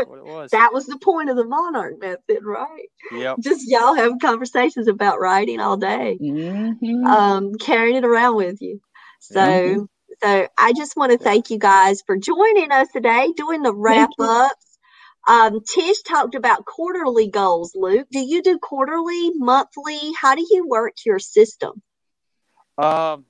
What 0.06 0.18
it 0.18 0.24
was. 0.24 0.50
That 0.52 0.72
was 0.72 0.86
the 0.86 0.98
point 0.98 1.28
of 1.28 1.36
the 1.36 1.44
Monarch 1.44 2.00
Method, 2.00 2.44
right? 2.44 2.88
Yep. 3.12 3.38
Just 3.40 3.68
y'all 3.70 3.94
having 3.94 4.18
conversations 4.20 4.88
about 4.88 5.20
writing 5.20 5.60
all 5.60 5.76
day. 5.76 6.18
Mhm. 6.20 7.06
um, 7.06 7.54
carrying 7.54 7.96
it 7.96 8.04
around 8.04 8.36
with 8.36 8.60
you. 8.62 8.80
So, 9.20 9.38
Mhm. 9.38 9.88
so 10.22 10.48
I 10.58 10.72
just 10.72 10.96
want 10.96 11.12
to 11.12 11.18
thank 11.18 11.50
you 11.50 11.58
guys 11.58 12.02
for 12.02 12.16
joining 12.16 12.72
us 12.72 12.88
today, 12.92 13.32
doing 13.36 13.62
the 13.62 13.74
wrap 13.74 14.10
you. 14.18 14.24
Um, 15.28 15.60
Tish 15.60 16.02
talked 16.02 16.34
about 16.34 16.64
quarterly 16.64 17.28
goals. 17.28 17.72
Luke, 17.74 18.08
do 18.10 18.18
you 18.18 18.42
do 18.42 18.58
quarterly, 18.58 19.30
monthly? 19.34 20.12
How 20.20 20.34
do 20.34 20.44
you 20.50 20.66
work 20.68 20.94
your 21.06 21.18
system? 21.18 21.82
Um, 22.78 23.24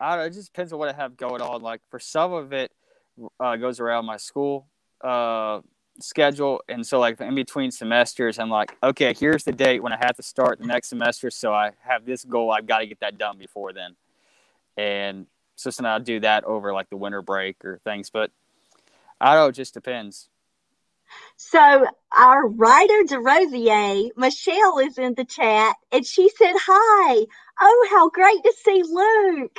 I 0.00 0.10
don't 0.10 0.18
know. 0.18 0.24
It 0.24 0.32
just 0.32 0.52
depends 0.52 0.72
on 0.72 0.78
what 0.78 0.88
I 0.88 0.92
have 0.94 1.16
going 1.16 1.40
on. 1.40 1.62
Like 1.62 1.80
for 1.90 2.00
some 2.00 2.32
of 2.32 2.52
it, 2.52 2.72
uh, 3.38 3.56
goes 3.56 3.78
around 3.78 4.06
my 4.06 4.16
school 4.16 4.66
uh 5.02 5.60
schedule, 6.00 6.62
and 6.68 6.86
so 6.86 6.98
like 6.98 7.20
in 7.20 7.34
between 7.34 7.70
semesters, 7.70 8.38
I'm 8.38 8.50
like, 8.50 8.76
okay, 8.82 9.14
here's 9.14 9.44
the 9.44 9.52
date 9.52 9.82
when 9.82 9.92
I 9.92 9.96
have 9.96 10.16
to 10.16 10.22
start 10.22 10.58
the 10.58 10.66
next 10.66 10.88
semester. 10.88 11.30
So 11.30 11.52
I 11.52 11.72
have 11.80 12.04
this 12.04 12.24
goal. 12.24 12.50
I've 12.50 12.66
got 12.66 12.78
to 12.78 12.86
get 12.86 13.00
that 13.00 13.18
done 13.18 13.38
before 13.38 13.72
then, 13.72 13.96
and 14.76 15.26
so 15.56 15.70
then 15.70 15.86
I'll 15.86 16.00
do 16.00 16.20
that 16.20 16.44
over 16.44 16.72
like 16.72 16.88
the 16.90 16.96
winter 16.96 17.22
break 17.22 17.64
or 17.64 17.78
things. 17.84 18.10
But 18.10 18.30
I 19.20 19.34
don't 19.34 19.44
know. 19.44 19.48
It 19.48 19.52
just 19.52 19.74
depends. 19.74 20.28
So 21.36 21.86
our 22.16 22.48
writer 22.48 23.02
DeRosier, 23.04 24.10
Michelle, 24.16 24.78
is 24.78 24.98
in 24.98 25.14
the 25.14 25.24
chat, 25.24 25.76
and 25.90 26.06
she 26.06 26.28
said, 26.28 26.52
"Hi, 26.54 27.26
oh, 27.60 27.88
how 27.90 28.10
great 28.10 28.42
to 28.42 28.52
see 28.64 28.82
Luke." 28.82 29.58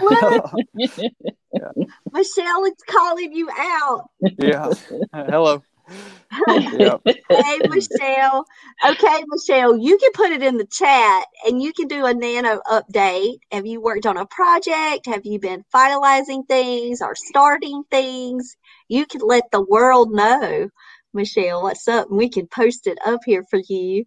Luke, 0.00 0.50
Michelle 2.12 2.64
is 2.64 2.74
calling 2.86 3.32
you 3.32 3.48
out. 3.50 4.10
yeah. 4.38 4.72
Hello. 5.12 5.62
Hey, 7.30 7.60
Michelle. 7.66 8.46
Okay, 8.84 9.24
Michelle, 9.28 9.78
you 9.78 9.98
can 9.98 10.12
put 10.14 10.32
it 10.32 10.42
in 10.42 10.58
the 10.58 10.66
chat 10.66 11.26
and 11.46 11.62
you 11.62 11.72
can 11.74 11.88
do 11.88 12.06
a 12.06 12.14
nano 12.14 12.60
update. 12.70 13.38
Have 13.52 13.66
you 13.66 13.80
worked 13.82 14.06
on 14.06 14.16
a 14.18 14.26
project? 14.26 15.06
Have 15.06 15.26
you 15.26 15.38
been 15.40 15.64
finalizing 15.74 16.48
things 16.48 17.02
or 17.02 17.14
starting 17.16 17.84
things? 17.90 18.56
You 18.88 19.06
can 19.06 19.22
let 19.22 19.44
the 19.52 19.62
world 19.62 20.12
know, 20.12 20.70
Michelle, 21.14 21.62
what's 21.64 21.88
up, 21.88 22.08
and 22.10 22.18
we 22.18 22.30
can 22.30 22.48
post 22.48 22.86
it 22.86 22.98
up 23.06 23.20
here 23.26 23.44
for 23.50 23.60
you. 23.68 24.04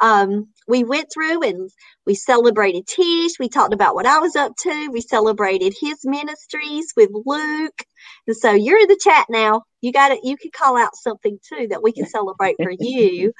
Um, 0.00 0.48
we 0.68 0.84
went 0.84 1.08
through 1.12 1.42
and 1.42 1.70
we 2.06 2.14
celebrated 2.14 2.86
Tish. 2.86 3.32
We 3.40 3.48
talked 3.48 3.74
about 3.74 3.94
what 3.94 4.06
I 4.06 4.18
was 4.18 4.36
up 4.36 4.52
to. 4.62 4.90
We 4.92 5.00
celebrated 5.00 5.74
his 5.80 5.98
ministries 6.04 6.92
with 6.96 7.10
Luke. 7.26 7.84
And 8.26 8.36
so 8.36 8.52
you're 8.52 8.80
in 8.80 8.88
the 8.88 9.00
chat 9.02 9.26
now. 9.30 9.62
You 9.80 9.92
got 9.92 10.12
it. 10.12 10.20
You 10.24 10.36
can 10.36 10.50
call 10.56 10.76
out 10.78 10.96
something 10.96 11.38
too 11.48 11.68
that 11.70 11.82
we 11.82 11.92
can 11.92 12.06
celebrate 12.08 12.56
for 12.62 12.72
you. 12.78 13.32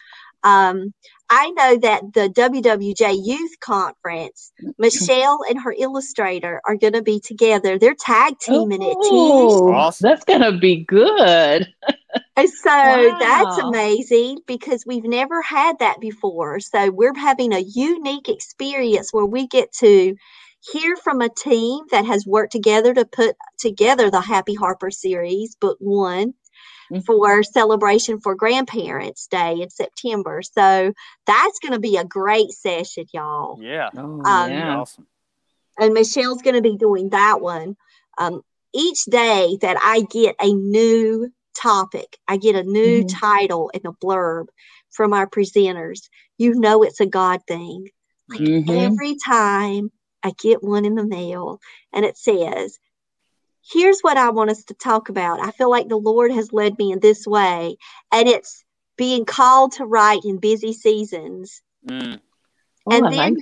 Um, 0.44 0.94
I 1.30 1.50
know 1.50 1.78
that 1.78 2.02
the 2.14 2.28
WWJ 2.30 3.20
Youth 3.24 3.52
Conference, 3.60 4.52
Michelle 4.78 5.40
and 5.48 5.60
her 5.62 5.74
illustrator 5.78 6.60
are 6.66 6.76
going 6.76 6.94
to 6.94 7.02
be 7.02 7.20
together. 7.20 7.78
They're 7.78 7.96
tag 7.98 8.34
teaming 8.40 8.82
it, 8.82 8.98
Tish. 9.02 9.62
Oh, 9.64 9.66
Awesome. 9.66 10.10
That's 10.10 10.24
gonna 10.24 10.58
be 10.58 10.84
good. 10.84 11.68
And 12.36 12.48
so 12.48 13.16
that's 13.20 13.58
amazing 13.58 14.38
because 14.46 14.84
we've 14.86 15.04
never 15.04 15.42
had 15.42 15.78
that 15.80 16.00
before. 16.00 16.60
So 16.60 16.90
we're 16.90 17.14
having 17.14 17.52
a 17.52 17.58
unique 17.58 18.28
experience 18.28 19.12
where 19.12 19.26
we 19.26 19.46
get 19.46 19.72
to 19.80 20.16
hear 20.72 20.96
from 20.96 21.20
a 21.20 21.28
team 21.28 21.84
that 21.90 22.04
has 22.04 22.26
worked 22.26 22.52
together 22.52 22.94
to 22.94 23.04
put 23.04 23.36
together 23.58 24.10
the 24.10 24.20
Happy 24.20 24.54
Harper 24.54 24.90
series, 24.90 25.54
book 25.56 25.78
one, 25.80 26.34
Mhm. 26.90 27.04
for 27.04 27.42
celebration 27.42 28.20
for 28.20 28.34
Grandparents 28.34 29.26
Day 29.26 29.60
in 29.60 29.70
September. 29.70 30.42
So 30.42 30.92
that's 31.26 31.58
going 31.60 31.74
to 31.74 31.80
be 31.80 31.96
a 31.96 32.04
great 32.04 32.50
session, 32.50 33.06
y'all 33.12 33.60
Yeah. 33.60 33.90
Oh, 33.96 34.22
Um, 34.24 34.52
yeah. 34.52 34.76
Awesome. 34.78 35.06
and 35.78 35.94
Michelle's 35.94 36.42
going 36.42 36.56
to 36.56 36.62
be 36.62 36.76
doing 36.76 37.10
that 37.10 37.40
one. 37.40 37.76
Um, 38.16 38.42
each 38.74 39.04
day 39.04 39.58
that 39.60 39.76
I 39.80 40.02
get 40.02 40.34
a 40.40 40.52
new 40.52 41.30
topic, 41.58 42.18
I 42.28 42.36
get 42.36 42.54
a 42.54 42.62
new 42.62 43.02
Mhm. 43.02 43.08
title 43.20 43.70
and 43.74 43.84
a 43.84 43.92
blurb 43.92 44.46
from 44.90 45.12
our 45.12 45.26
presenters. 45.28 46.08
You 46.38 46.54
know 46.54 46.82
it's 46.82 47.00
a 47.00 47.06
God 47.06 47.40
thing. 47.48 47.88
Like 48.28 48.40
Mhm. 48.40 48.86
every 48.86 49.16
time 49.16 49.90
I 50.22 50.32
get 50.38 50.62
one 50.62 50.84
in 50.84 50.94
the 50.94 51.06
mail 51.06 51.60
and 51.92 52.04
it 52.04 52.16
says, 52.16 52.78
Here's 53.70 54.00
what 54.00 54.16
I 54.16 54.30
want 54.30 54.48
us 54.50 54.64
to 54.64 54.74
talk 54.74 55.10
about. 55.10 55.40
I 55.40 55.50
feel 55.50 55.68
like 55.68 55.88
the 55.88 55.98
Lord 55.98 56.32
has 56.32 56.54
led 56.54 56.78
me 56.78 56.90
in 56.90 57.00
this 57.00 57.26
way. 57.26 57.76
And 58.10 58.26
it's 58.26 58.64
being 58.96 59.26
called 59.26 59.72
to 59.72 59.84
write 59.84 60.24
in 60.24 60.38
busy 60.38 60.72
seasons. 60.72 61.60
Mm. 61.86 62.18
Oh, 62.86 62.90
and 62.96 63.06
I 63.06 63.10
then- 63.10 63.18
like. 63.18 63.34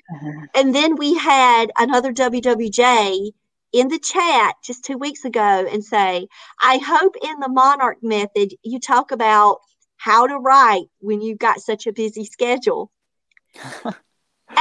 And 0.54 0.74
then 0.74 0.96
we 0.96 1.14
had 1.14 1.70
another 1.78 2.12
WWJ 2.12 3.30
in 3.72 3.88
the 3.88 3.98
chat 3.98 4.56
just 4.64 4.84
two 4.84 4.98
weeks 4.98 5.24
ago 5.24 5.40
and 5.70 5.84
say, 5.84 6.28
I 6.62 6.78
hope 6.78 7.14
in 7.22 7.40
the 7.40 7.48
Monarch 7.48 7.98
method 8.02 8.54
you 8.62 8.80
talk 8.80 9.10
about 9.10 9.58
how 9.96 10.26
to 10.26 10.36
write 10.36 10.86
when 11.00 11.20
you've 11.20 11.38
got 11.38 11.60
such 11.60 11.86
a 11.86 11.92
busy 11.92 12.24
schedule. 12.24 12.90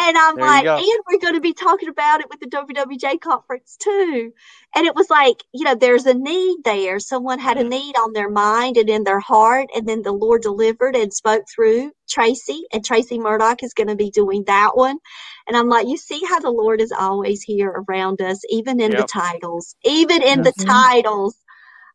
And 0.08 0.18
I'm 0.18 0.36
There 0.36 0.46
like, 0.48 0.68
and 0.78 1.00
we're 1.10 1.20
going 1.20 1.36
to 1.36 1.41
be 1.41 1.54
talking 1.54 1.89
about 1.89 2.22
it 2.22 2.28
with 2.30 2.39
the 2.41 2.48
WWJ 2.48 3.22
conference 3.22 3.78
too. 3.82 4.34
And 4.76 4.88
it 4.88 4.96
was 4.96 5.10
like, 5.10 5.38
you 5.54 5.65
know, 5.65 5.76
there's 5.76 6.06
a 6.08 6.13
need 6.15 6.60
there. 6.65 7.00
Someone 7.00 7.39
had 7.39 7.58
a 7.58 7.65
need 7.65 7.96
on 7.98 8.13
their 8.13 8.30
mind 8.30 8.78
and 8.78 8.89
in 8.89 9.04
their 9.06 9.20
heart. 9.22 9.68
And 9.76 9.88
then 9.88 10.04
the 10.04 10.13
Lord 10.13 10.44
delivered 10.44 10.96
and 10.96 11.13
spoke 11.13 11.46
through 11.54 11.91
Tracy. 12.10 12.63
And 12.74 12.86
Tracy 12.86 13.20
Murdoch 13.20 13.63
is 13.63 13.74
going 13.74 13.89
to 13.89 13.98
be 13.98 14.12
doing 14.12 14.46
that 14.48 14.72
one. 14.78 15.00
And 15.48 15.58
I'm 15.58 15.70
like, 15.70 15.88
you 15.88 15.98
see 15.98 16.22
how 16.30 16.39
the 16.41 16.52
Lord 16.52 16.82
is 16.82 16.94
always 16.94 17.44
here 17.44 17.84
around 17.89 18.22
us, 18.22 18.41
even 18.50 18.82
in 18.82 18.96
the 18.96 19.06
titles, 19.06 19.76
even 19.86 20.24
in 20.24 20.44
the 20.44 20.54
Mhm. 20.54 20.65
titles. 20.68 21.38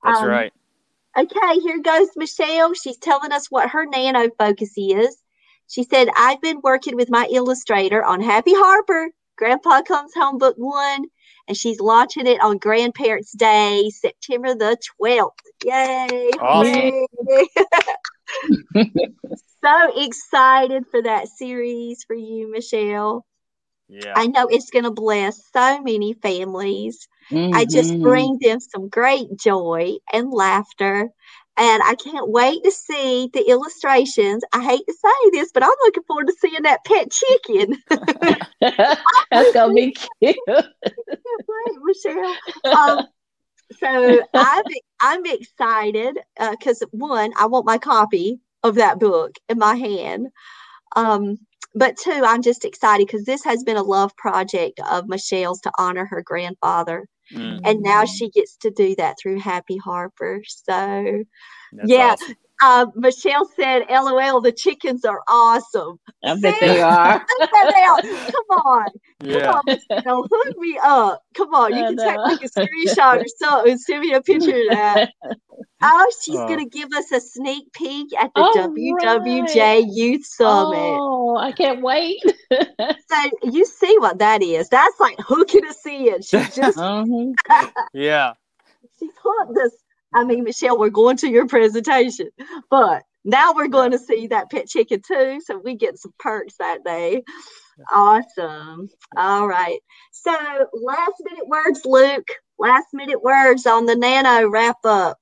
That's 0.04 0.22
Um, 0.22 0.24
right. 0.24 0.52
Okay, 1.16 1.60
here 1.60 1.80
goes 1.82 2.08
Michelle. 2.16 2.72
She's 2.74 2.96
telling 2.98 3.32
us 3.32 3.46
what 3.50 3.68
her 3.70 3.84
nano 3.86 4.30
focus 4.38 4.72
is. 4.78 5.16
She 5.70 5.84
said, 5.84 6.08
I've 6.16 6.40
been 6.40 6.60
working 6.64 6.96
with 6.96 7.10
my 7.10 7.28
illustrator 7.30 8.04
on 8.04 8.20
Happy 8.20 8.52
Harper, 8.54 9.08
Grandpa 9.38 9.82
Comes 9.82 10.12
Home 10.16 10.36
Book 10.36 10.56
One, 10.58 11.04
and 11.46 11.56
she's 11.56 11.78
launching 11.78 12.26
it 12.26 12.40
on 12.42 12.58
Grandparents' 12.58 13.30
Day, 13.30 13.88
September 13.90 14.56
the 14.56 14.76
12th. 15.00 15.30
Yay! 15.62 16.30
Awesome. 16.40 16.90
hooray. 17.14 17.46
so 19.64 20.02
excited 20.02 20.86
for 20.90 21.02
that 21.02 21.28
series 21.28 22.02
for 22.04 22.16
you, 22.16 22.50
Michelle. 22.50 23.24
Yeah. 23.88 24.14
I 24.16 24.26
know 24.26 24.48
it's 24.48 24.70
going 24.70 24.84
to 24.86 24.90
bless 24.90 25.40
so 25.52 25.82
many 25.82 26.14
families. 26.14 27.06
I 27.30 27.64
just 27.64 27.92
Mhm. 27.92 28.02
bring 28.02 28.38
them 28.40 28.58
some 28.58 28.88
great 28.88 29.36
joy 29.38 29.98
and 30.12 30.32
laughter. 30.32 31.10
And 31.60 31.82
I 31.84 31.94
can't 31.94 32.30
wait 32.30 32.64
to 32.64 32.70
see 32.70 33.28
the 33.34 33.46
illustrations. 33.46 34.42
I 34.54 34.64
hate 34.64 34.86
to 34.86 34.94
say 34.94 35.30
this, 35.30 35.52
but 35.52 35.62
I'm 35.62 35.68
looking 35.84 36.04
forward 36.04 36.28
to 36.28 36.34
seeing 36.40 36.62
that 36.62 36.84
pet 36.86 37.12
chicken. 37.12 37.76
That's 39.30 39.52
gonna 39.52 39.74
be 39.74 39.94
cute. 40.20 40.36
right, 40.48 41.76
Michelle. 41.84 42.36
Um, 42.72 43.08
so 43.78 44.22
I'm 44.34 44.64
I'm 45.02 45.26
excited 45.26 46.18
because 46.50 46.82
one, 46.92 47.32
I 47.38 47.46
want 47.46 47.66
my 47.66 47.76
copy 47.76 48.40
of 48.62 48.76
that 48.76 48.98
book 48.98 49.36
in 49.50 49.58
my 49.58 49.74
hand. 49.74 50.28
Um, 50.96 51.36
but 51.74 51.96
two, 51.96 52.22
I'm 52.24 52.42
just 52.42 52.64
excited 52.64 53.06
because 53.06 53.24
this 53.24 53.44
has 53.44 53.62
been 53.62 53.76
a 53.76 53.82
love 53.82 54.16
project 54.16 54.80
of 54.90 55.08
Michelle's 55.08 55.60
to 55.60 55.72
honor 55.78 56.06
her 56.06 56.22
grandfather. 56.22 57.06
Mm, 57.34 57.60
and 57.64 57.82
now 57.82 58.04
she 58.06 58.30
gets 58.30 58.56
to 58.58 58.70
do 58.70 58.94
that 58.96 59.16
through 59.22 59.40
Happy 59.40 59.76
Harper. 59.78 60.42
So, 60.46 61.24
that's 61.72 61.90
yeah. 61.90 62.12
awesome. 62.12 62.36
uh, 62.62 62.86
Michelle 62.96 63.48
said, 63.56 63.84
"LOL, 63.90 64.40
the 64.40 64.52
chickens 64.52 65.04
are 65.04 65.22
awesome." 65.28 65.98
I 66.24 66.34
bet 66.36 66.60
See? 66.60 66.60
they 66.60 66.80
are. 66.82 67.26
Look 67.40 67.50
at 67.62 67.68
that. 67.70 68.00
Come 68.32 68.58
on, 68.66 68.88
come 69.32 69.42
Yeah. 69.42 69.50
on, 69.50 69.62
Michelle, 69.66 70.28
hook 70.30 70.48
me 70.58 70.78
up. 70.84 71.22
Come 71.34 71.54
on, 71.54 71.74
you 71.76 71.84
can 71.86 71.96
take 71.98 72.16
know. 72.16 72.22
like 72.24 72.40
a 72.42 72.48
screenshot 72.48 73.22
or 73.22 73.26
something. 73.38 73.78
Send 73.86 74.00
me 74.02 74.12
a 74.14 74.22
picture 74.22 74.56
of 74.60 74.68
that. 74.70 75.04
Oh, 75.82 76.10
she's 76.22 76.36
Oh. 76.38 76.46
gonna 76.46 76.66
give 76.68 76.92
us 76.94 77.12
a 77.12 77.20
sneak 77.20 77.72
peek 77.72 78.08
at 78.18 78.32
the 78.34 78.42
All 78.42 78.52
WWJ 78.52 79.56
right. 79.56 79.84
Youth 79.88 80.26
Summit. 80.26 81.02
Oh, 81.02 81.09
I 81.36 81.52
can't 81.52 81.82
wait. 81.82 82.22
So 83.10 83.30
you 83.44 83.64
see 83.66 83.96
what 83.98 84.18
that 84.20 84.42
is? 84.42 84.68
That's 84.68 85.00
like 85.00 85.16
hooking 85.20 85.66
us 85.66 85.84
in. 85.86 86.22
She 86.22 86.38
just 86.54 86.78
Mhm. 86.78 87.34
Yeah. 87.92 88.34
she's 88.98 89.10
hooked 89.22 89.58
us. 89.58 89.72
I 90.14 90.24
mean, 90.24 90.44
Michelle, 90.44 90.78
we're 90.78 90.90
going 90.90 91.16
to 91.18 91.28
your 91.28 91.46
presentation, 91.48 92.30
but 92.70 93.02
now 93.24 93.52
we're 93.54 93.68
going 93.68 93.92
to 93.92 93.98
see 93.98 94.28
that 94.28 94.50
pet 94.50 94.68
chicken 94.68 95.02
too. 95.06 95.40
So 95.44 95.58
we 95.58 95.76
get 95.76 95.98
some 95.98 96.12
perks 96.18 96.56
that 96.58 96.84
day. 96.84 97.22
Awesome. 97.92 98.88
All 99.16 99.48
right. 99.48 99.80
So 100.12 100.32
last 100.74 101.14
minute 101.24 101.48
words, 101.48 101.82
Luke. 101.84 102.28
Last 102.58 102.88
minute 102.92 103.22
words 103.22 103.66
on 103.66 103.86
the 103.86 103.96
nano 103.96 104.48
wrap 104.48 104.78
up. 104.84 105.18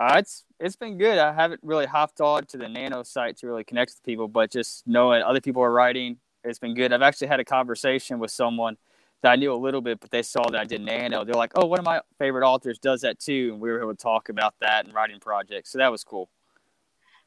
Uh, 0.00 0.14
it's 0.16 0.44
it's 0.58 0.76
been 0.76 0.96
good. 0.96 1.18
I 1.18 1.34
haven't 1.34 1.60
really 1.62 1.84
hopped 1.84 2.22
on 2.22 2.46
to 2.46 2.56
the 2.56 2.68
Nano 2.68 3.02
site 3.02 3.36
to 3.38 3.46
really 3.46 3.64
connect 3.64 3.90
with 3.90 4.02
people, 4.02 4.28
but 4.28 4.50
just 4.50 4.86
knowing 4.86 5.22
other 5.22 5.42
people 5.42 5.62
are 5.62 5.70
writing, 5.70 6.16
it's 6.42 6.58
been 6.58 6.74
good. 6.74 6.90
I've 6.90 7.02
actually 7.02 7.26
had 7.26 7.38
a 7.38 7.44
conversation 7.44 8.18
with 8.18 8.30
someone 8.30 8.78
that 9.22 9.32
I 9.32 9.36
knew 9.36 9.52
a 9.52 9.56
little 9.56 9.82
bit, 9.82 10.00
but 10.00 10.10
they 10.10 10.22
saw 10.22 10.42
that 10.48 10.58
I 10.58 10.64
did 10.64 10.80
Nano. 10.80 11.24
They're 11.24 11.34
like, 11.34 11.52
"Oh, 11.54 11.66
one 11.66 11.78
of 11.78 11.84
my 11.84 12.00
favorite 12.18 12.46
authors 12.46 12.78
does 12.78 13.02
that 13.02 13.18
too," 13.18 13.50
and 13.52 13.60
we 13.60 13.70
were 13.70 13.82
able 13.82 13.94
to 13.94 14.02
talk 14.02 14.30
about 14.30 14.54
that 14.60 14.86
and 14.86 14.94
writing 14.94 15.20
projects. 15.20 15.70
So 15.70 15.76
that 15.78 15.92
was 15.92 16.02
cool. 16.02 16.30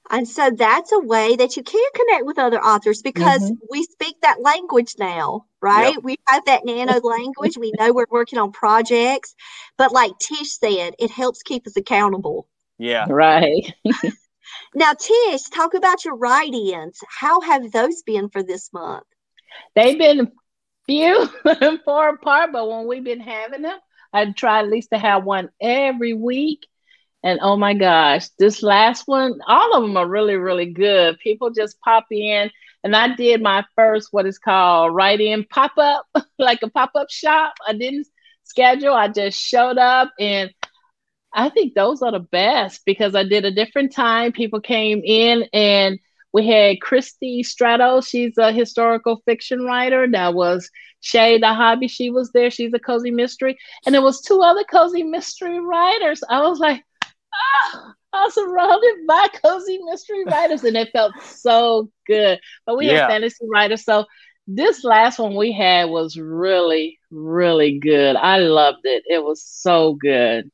And 0.09 0.27
so 0.27 0.49
that's 0.49 0.91
a 0.91 0.99
way 0.99 1.35
that 1.35 1.55
you 1.55 1.61
can 1.63 1.89
connect 1.93 2.25
with 2.25 2.39
other 2.39 2.59
authors 2.59 3.03
because 3.03 3.51
Mhm. 3.51 3.57
we 3.69 3.83
speak 3.83 4.19
that 4.21 4.41
language 4.41 4.95
now, 4.97 5.45
right? 5.61 5.95
We 6.03 6.17
have 6.27 6.43
that 6.45 6.65
nano 6.65 6.99
language. 7.01 7.57
We 7.57 7.71
know 7.79 7.93
we're 7.93 8.05
working 8.09 8.39
on 8.39 8.51
projects. 8.51 9.35
But 9.77 9.91
like 9.91 10.17
Tish 10.19 10.57
said, 10.57 10.95
it 10.97 11.11
helps 11.11 11.43
keep 11.43 11.67
us 11.67 11.77
accountable. 11.77 12.47
Yeah. 12.77 13.05
Right. 13.09 13.73
Now, 14.75 14.93
Tish, 14.93 15.43
talk 15.43 15.73
about 15.73 16.03
your 16.03 16.15
write 16.15 16.53
ins. 16.53 16.99
How 17.07 17.41
have 17.41 17.71
those 17.71 18.01
been 18.01 18.29
for 18.29 18.43
this 18.43 18.73
month? 18.73 19.05
They've 19.75 19.97
been 19.97 20.31
few 20.85 21.29
and 21.45 21.79
far 21.85 22.09
apart, 22.09 22.51
but 22.51 22.69
when 22.69 22.87
we've 22.87 23.03
been 23.03 23.19
having 23.19 23.61
them, 23.61 23.77
I 24.11 24.31
try 24.31 24.59
at 24.59 24.69
least 24.69 24.89
to 24.91 24.97
have 24.97 25.23
one 25.23 25.49
every 25.61 26.13
week. 26.13 26.65
And 27.23 27.39
oh 27.41 27.55
my 27.55 27.73
gosh, 27.73 28.27
this 28.37 28.61
last 28.63 29.03
one, 29.07 29.39
all 29.47 29.75
of 29.75 29.83
them 29.83 29.95
are 29.95 30.07
really, 30.07 30.35
really 30.35 30.65
good. 30.65 31.19
People 31.19 31.51
just 31.51 31.79
pop 31.79 32.05
in, 32.11 32.51
and 32.83 32.95
I 32.95 33.15
did 33.15 33.41
my 33.41 33.63
first 33.75 34.09
what 34.11 34.25
is 34.25 34.39
called 34.39 34.93
write 34.93 35.21
in 35.21 35.45
pop 35.45 35.71
up, 35.77 36.05
like 36.39 36.61
a 36.63 36.69
pop 36.69 36.91
up 36.95 37.09
shop. 37.09 37.53
I 37.65 37.73
didn't 37.73 38.07
schedule, 38.43 38.93
I 38.93 39.07
just 39.07 39.39
showed 39.39 39.77
up, 39.77 40.11
and 40.19 40.51
I 41.33 41.49
think 41.49 41.73
those 41.73 42.01
are 42.01 42.11
the 42.11 42.19
best 42.19 42.81
because 42.85 43.15
I 43.15 43.23
did 43.23 43.45
a 43.45 43.51
different 43.51 43.93
time. 43.93 44.31
People 44.31 44.61
came 44.61 45.01
in 45.03 45.45
and 45.53 45.99
we 46.33 46.47
had 46.47 46.81
Christy 46.81 47.43
Strato. 47.43 48.01
She's 48.01 48.37
a 48.37 48.51
historical 48.51 49.21
fiction 49.25 49.63
writer. 49.65 50.07
That 50.11 50.33
was 50.33 50.69
Shay 51.01 51.37
the 51.39 51.53
Hobby. 51.53 51.87
She 51.87 52.09
was 52.09 52.31
there. 52.31 52.49
She's 52.51 52.73
a 52.73 52.79
cozy 52.79 53.11
mystery. 53.11 53.57
And 53.85 53.93
there 53.95 54.01
was 54.01 54.21
two 54.21 54.41
other 54.41 54.63
cozy 54.63 55.03
mystery 55.03 55.59
writers. 55.59 56.23
I 56.29 56.41
was 56.41 56.59
like, 56.59 56.83
ah, 57.33 57.93
I 58.13 58.23
was 58.25 58.33
surrounded 58.35 59.07
by 59.07 59.27
cozy 59.43 59.79
mystery 59.83 60.25
writers, 60.29 60.63
and 60.63 60.77
it 60.77 60.89
felt 60.91 61.13
so 61.21 61.89
good. 62.07 62.39
But 62.65 62.77
we 62.77 62.87
Yeah. 62.87 62.97
had 63.01 63.03
fantasy 63.05 63.45
writers. 63.51 63.83
So 63.83 64.05
this 64.47 64.83
last 64.83 65.19
one 65.19 65.35
we 65.35 65.51
had 65.51 65.89
was 65.89 66.17
really, 66.17 66.99
really 67.11 67.79
good. 67.79 68.15
I 68.15 68.37
loved 68.39 68.81
it. 68.85 69.03
It 69.07 69.23
was 69.23 69.43
so 69.43 69.93
good. 69.93 70.49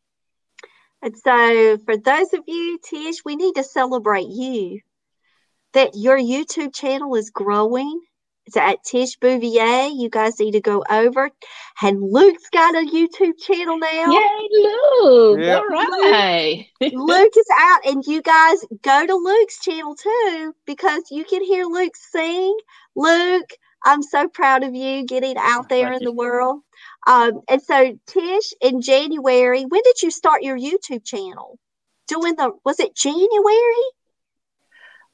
And 1.01 1.15
so, 1.17 1.77
for 1.85 1.97
those 1.97 2.33
of 2.33 2.41
you, 2.47 2.79
Tish, 2.83 3.23
we 3.23 3.35
need 3.35 3.55
to 3.55 3.63
celebrate 3.63 4.27
you 4.27 4.81
that 5.73 5.91
your 5.95 6.17
YouTube 6.17 6.73
channel 6.73 7.15
is 7.15 7.29
growing. 7.29 8.01
It's 8.45 8.57
at 8.57 8.83
Tish 8.83 9.15
Bouvier. 9.17 9.89
You 9.95 10.09
guys 10.09 10.39
need 10.39 10.53
to 10.53 10.61
go 10.61 10.83
over. 10.89 11.29
And 11.83 12.01
Luke's 12.01 12.49
got 12.51 12.75
a 12.75 12.79
YouTube 12.79 13.39
channel 13.39 13.77
now. 13.77 14.11
Yay, 14.11 14.47
Luke. 14.51 15.39
Yeah. 15.41 15.57
All 15.57 15.67
right. 15.67 16.65
Luke 16.81 17.33
is 17.37 17.45
out, 17.57 17.85
and 17.85 18.03
you 18.05 18.21
guys 18.21 18.65
go 18.81 19.05
to 19.05 19.15
Luke's 19.15 19.63
channel 19.63 19.95
too 19.95 20.55
because 20.65 21.03
you 21.11 21.23
can 21.23 21.43
hear 21.43 21.65
Luke 21.65 21.95
sing. 21.95 22.57
Luke, 22.95 23.51
I'm 23.85 24.01
so 24.01 24.27
proud 24.27 24.63
of 24.63 24.73
you 24.73 25.05
getting 25.05 25.37
out 25.37 25.69
there 25.69 25.89
Thank 25.89 26.01
in 26.01 26.07
you. 26.07 26.09
the 26.09 26.15
world. 26.15 26.61
Um, 27.07 27.41
and 27.49 27.61
so, 27.61 27.97
Tish, 28.07 28.53
in 28.61 28.81
January, 28.81 29.63
when 29.63 29.81
did 29.83 30.01
you 30.01 30.11
start 30.11 30.43
your 30.43 30.57
YouTube 30.57 31.03
channel? 31.05 31.57
Doing 32.07 32.35
the 32.35 32.51
was 32.65 32.79
it 32.79 32.95
January? 32.95 33.85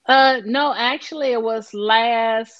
Uh, 0.08 0.42
no, 0.46 0.74
actually, 0.74 1.32
it 1.32 1.42
was 1.42 1.74
last. 1.74 2.54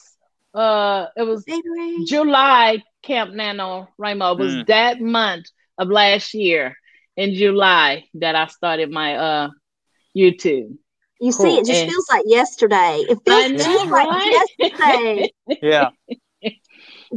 Uh, 0.54 1.08
it 1.18 1.24
was 1.24 1.44
January. 1.46 2.06
July 2.06 2.84
Camp 3.04 3.34
Nano 3.34 3.88
Rainbow. 3.98 4.32
It 4.32 4.38
was 4.40 4.54
Mm. 4.56 4.68
that 4.68 5.02
month 5.02 5.46
of 5.78 5.90
last 5.90 6.34
year 6.34 6.76
in 7.18 7.34
July 7.36 8.06
that 8.16 8.36
I 8.36 8.48
started 8.48 8.90
my 8.90 9.16
uh 9.16 9.50
YouTube. 10.16 10.78
You 11.20 11.32
see, 11.32 11.44
Cool. 11.44 11.60
it 11.60 11.66
just 11.66 11.82
And- 11.82 11.92
feels 11.92 12.08
like 12.12 12.24
yesterday. 12.26 13.06
It 13.10 13.20
I 13.28 13.50
feels 13.50 13.52
know, 13.52 13.74
just 13.74 13.92
like 13.92 14.48
yesterday. 14.60 15.32
Yeah. 15.62 15.90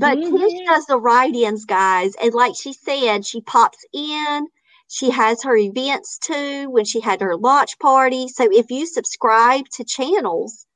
But 0.01 0.23
Tish 0.25 0.55
Mhm. 0.55 0.67
does 0.67 0.87
the 0.87 0.99
write-ins, 1.01 1.65
guys, 1.67 2.15
and 2.23 2.35
like 2.35 2.55
she 2.57 2.73
said, 2.75 3.27
she 3.27 3.41
pops 3.43 3.85
in. 3.93 4.49
She 4.89 5.11
has 5.11 5.43
her 5.45 5.57
events 5.57 6.19
too 6.19 6.71
when 6.71 6.85
she 6.87 7.01
had 7.01 7.21
her 7.23 7.37
launch 7.37 7.79
party. 7.81 8.29
So 8.29 8.49
if 8.53 8.71
you 8.71 8.87
subscribe 8.87 9.69
to 9.75 9.85
channels, 9.85 10.67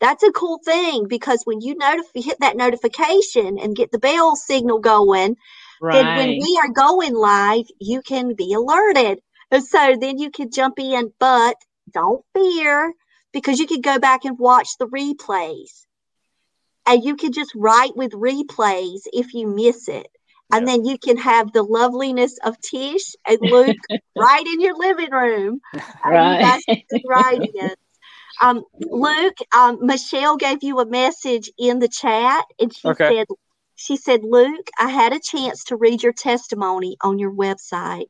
that's 0.00 0.24
a 0.24 0.32
cool 0.32 0.60
thing 0.64 1.08
because 1.08 1.42
when 1.44 1.60
you 1.62 1.76
notif- 1.76 2.24
hit 2.24 2.38
that 2.40 2.56
notification 2.56 3.58
and 3.58 3.76
get 3.76 3.92
the 3.92 4.00
bell 4.00 4.36
signal 4.36 4.80
going, 4.80 5.36
right. 5.80 5.92
then 5.92 6.14
when 6.14 6.38
we 6.38 6.60
are 6.62 6.70
going 6.70 7.14
live, 7.14 7.66
you 7.80 8.02
can 8.02 8.34
be 8.34 8.54
alerted. 8.54 9.20
And 9.50 9.64
so 9.64 9.96
then 10.00 10.18
you 10.18 10.30
can 10.30 10.50
jump 10.50 10.78
in, 10.80 11.12
but 11.20 11.56
don't 11.92 12.24
fear 12.34 12.94
because 13.32 13.60
you 13.60 13.66
can 13.66 13.80
go 13.82 13.98
back 13.98 14.24
and 14.24 14.38
watch 14.38 14.70
the 14.78 14.88
replays. 14.88 15.86
And 16.86 17.04
you 17.04 17.16
can 17.16 17.32
just 17.32 17.52
write 17.54 17.96
with 17.96 18.12
replays 18.12 19.02
if 19.12 19.34
you 19.34 19.46
miss 19.46 19.88
it. 19.88 20.08
And 20.54 20.68
then 20.68 20.84
you 20.84 20.98
can 20.98 21.16
have 21.16 21.52
the 21.52 21.62
loveliness 21.62 22.36
of 22.44 22.60
Tish 22.60 23.16
and 23.26 23.38
Luke 23.40 23.76
right 24.16 24.46
in 24.46 24.60
your 24.60 24.76
living 24.76 25.10
room. 25.10 25.60
Right. 26.04 26.40
Guys 26.40 26.62
it. 27.54 27.78
Um, 28.40 28.64
Luke, 28.80 29.36
um, 29.56 29.78
Michelle 29.80 30.36
gave 30.36 30.62
you 30.62 30.80
a 30.80 30.86
message 30.86 31.50
in 31.58 31.78
the 31.78 31.88
chat, 31.88 32.44
and 32.58 32.74
she 32.74 32.88
Okay. 32.88 33.08
said, 33.08 33.26
"She 33.76 33.96
said, 33.96 34.20
Luke, 34.24 34.68
I 34.78 34.88
had 34.88 35.12
a 35.12 35.20
chance 35.20 35.64
to 35.64 35.76
read 35.76 36.02
your 36.02 36.12
testimony 36.12 36.96
on 37.02 37.18
your 37.18 37.32
website. 37.32 38.06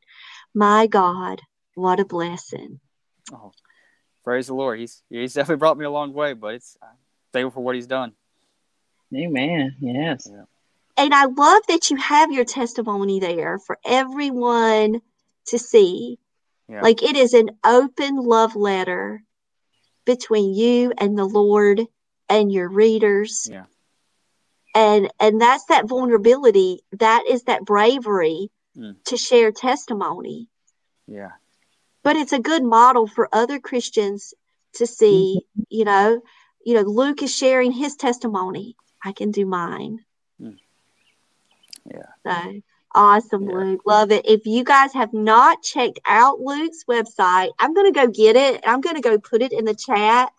My 0.55 0.87
God, 0.87 1.41
what 1.75 1.99
a 1.99 2.05
blessing! 2.05 2.79
Oh, 3.31 3.51
praise 4.23 4.47
the 4.47 4.55
Lord. 4.55 4.79
He's 4.79 5.03
he's 5.09 5.33
definitely 5.33 5.59
brought 5.59 5.77
me 5.77 5.85
a 5.85 5.91
long 5.91 6.13
way, 6.13 6.33
but 6.33 6.55
it's 6.55 6.77
I'm 6.81 6.97
thankful 7.31 7.51
for 7.51 7.63
what 7.63 7.75
he's 7.75 7.87
done. 7.87 8.13
Amen. 9.15 9.75
Yes. 9.79 10.29
And 10.97 11.13
I 11.13 11.25
love 11.25 11.63
that 11.67 11.89
you 11.89 11.97
have 11.97 12.31
your 12.31 12.45
testimony 12.45 13.19
there 13.19 13.59
for 13.59 13.77
everyone 13.85 15.01
to 15.47 15.59
see. 15.59 16.19
Yeah. 16.69 16.81
Like 16.81 17.03
it 17.03 17.15
is 17.15 17.33
an 17.33 17.51
open 17.63 18.17
love 18.17 18.55
letter 18.55 19.23
between 20.05 20.53
you 20.53 20.93
and 20.97 21.17
the 21.17 21.25
Lord 21.25 21.81
and 22.29 22.51
your 22.51 22.69
readers. 22.69 23.47
Yeah. 23.49 23.65
And 24.75 25.11
and 25.19 25.39
that's 25.39 25.65
that 25.65 25.87
vulnerability. 25.87 26.81
That 26.99 27.25
is 27.27 27.43
that 27.43 27.65
bravery 27.65 28.49
Mm. 28.75 28.95
to 29.05 29.17
share 29.17 29.51
testimony. 29.51 30.47
Yeah. 31.07 31.33
But 32.03 32.15
it's 32.15 32.33
a 32.33 32.39
good 32.39 32.63
model 32.63 33.05
for 33.05 33.29
other 33.31 33.59
Christians 33.59 34.33
to 34.73 34.87
see, 34.87 35.41
you 35.69 35.85
know, 35.85 36.21
you 36.65 36.73
know, 36.73 36.81
Luke 36.81 37.21
is 37.21 37.35
sharing 37.35 37.71
his 37.71 37.95
testimony. 37.95 38.75
I 39.03 39.11
can 39.11 39.31
do 39.31 39.45
mine. 39.45 39.99
Mm. 40.41 40.57
Yeah. 41.85 42.05
So 42.25 42.61
awesome, 42.95 43.49
Yeah. 43.49 43.55
Luke. 43.57 43.81
Love 43.85 44.11
it. 44.11 44.25
If 44.25 44.45
you 44.45 44.63
guys 44.63 44.93
have 44.93 45.13
not 45.13 45.61
checked 45.63 45.99
out 46.07 46.39
Luke's 46.39 46.85
website, 46.89 47.49
I'm 47.59 47.73
going 47.73 47.91
to 47.91 47.99
go 47.99 48.07
get 48.07 48.35
it. 48.35 48.63
I'm 48.65 48.81
going 48.81 48.95
to 48.95 49.01
go 49.01 49.17
put 49.17 49.41
it 49.41 49.51
in 49.51 49.65
the 49.65 49.75
chat. 49.75 50.31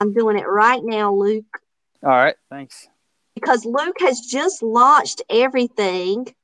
I'm 0.00 0.12
doing 0.12 0.36
it 0.36 0.46
right 0.48 0.82
now, 0.84 1.14
Luke, 1.14 1.60
All 2.02 2.10
right. 2.10 2.34
Thanks. 2.50 2.88
because 3.36 3.64
Luke 3.64 3.96
has 4.00 4.18
just 4.20 4.60
launched 4.62 5.22
everything. 5.30 6.34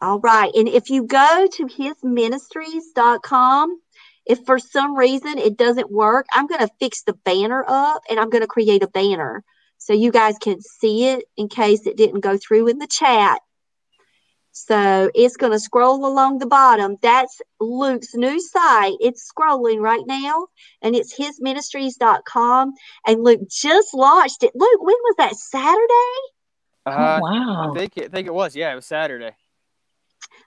All 0.00 0.18
right. 0.20 0.50
And 0.54 0.68
if 0.68 0.88
you 0.90 1.06
go 1.06 1.46
to 1.52 1.66
hisministries.com, 1.66 3.80
if 4.26 4.38
for 4.46 4.58
some 4.58 4.96
reason 4.96 5.36
it 5.36 5.58
doesn't 5.58 5.92
work, 5.92 6.24
I'm 6.32 6.46
going 6.46 6.62
to 6.62 6.70
fix 6.80 7.02
the 7.02 7.12
banner 7.12 7.62
up 7.68 8.02
and 8.08 8.18
I'm 8.18 8.30
going 8.30 8.40
to 8.42 8.48
create 8.48 8.82
a 8.82 8.88
banner 8.88 9.44
so 9.78 9.92
you 9.92 10.10
guys 10.10 10.36
can 10.40 10.60
see 10.60 11.08
it 11.08 11.24
in 11.36 11.48
case 11.48 11.86
it 11.86 11.96
didn't 11.96 12.20
go 12.20 12.36
through 12.36 12.68
in 12.68 12.78
the 12.78 12.86
chat. 12.86 13.40
So 14.56 15.10
it's 15.16 15.36
going 15.36 15.50
to 15.50 15.58
scroll 15.58 16.06
along 16.06 16.38
the 16.38 16.46
bottom. 16.46 16.96
That's 17.02 17.40
Luke's 17.58 18.14
new 18.14 18.40
site. 18.40 18.94
It's 19.00 19.28
scrolling 19.28 19.80
right 19.80 20.04
now 20.06 20.46
and 20.80 20.94
it's 20.94 21.18
hisministries.com. 21.18 22.72
And 23.04 23.24
Luke 23.24 23.40
just 23.50 23.92
launched 23.94 24.44
it. 24.44 24.52
Luke, 24.54 24.80
when 24.80 24.94
was 24.94 25.14
that? 25.18 25.34
Saturday? 25.34 26.20
Uh, 26.86 27.18
oh, 27.20 27.22
wow. 27.22 27.72
I 27.72 27.78
think 27.78 27.96
it, 27.96 28.04
I 28.04 28.08
think 28.08 28.28
it 28.28 28.34
was. 28.34 28.54
Yeah, 28.54 28.72
it 28.72 28.76
was 28.76 28.86
Saturday. 28.86 29.32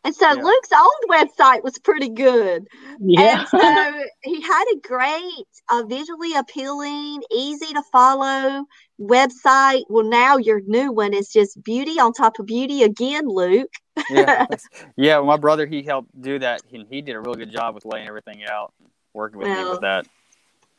And 0.05 0.15
so 0.15 0.28
Yeah. 0.28 0.41
Luke's 0.41 0.71
old 0.71 1.09
website 1.09 1.63
was 1.63 1.78
pretty 1.80 2.09
good. 2.09 2.65
Yeah. 3.01 3.39
And 3.39 3.47
so 3.49 4.03
he 4.21 4.41
had 4.41 4.65
a 4.73 4.88
great, 4.88 5.47
uh, 5.69 5.84
visually 5.86 6.34
appealing, 6.34 7.23
easy 7.30 7.73
to 7.73 7.84
follow 7.91 8.63
website. 9.01 9.83
Well, 9.89 10.05
now 10.05 10.37
your 10.37 10.61
new 10.65 10.91
one 10.91 11.13
is 11.13 11.29
just 11.29 11.63
beauty 11.63 11.99
on 11.99 12.13
top 12.13 12.39
of 12.39 12.47
beauty 12.47 12.83
again, 12.83 13.27
Luke. 13.27 13.71
Yeah. 14.09 14.31
yeah. 14.97 15.21
My 15.21 15.37
brother 15.37 15.65
he 15.67 15.83
helped 15.83 16.09
do 16.21 16.39
that, 16.39 16.63
and 16.73 16.87
he 16.89 17.01
did 17.01 17.15
a 17.15 17.21
really 17.21 17.37
good 17.39 17.51
job 17.51 17.75
with 17.75 17.85
laying 17.85 18.07
everything 18.07 18.43
out, 18.45 18.73
working 19.13 19.39
with 19.39 19.51
me 19.51 19.65
with 19.65 19.81
that. 19.81 20.05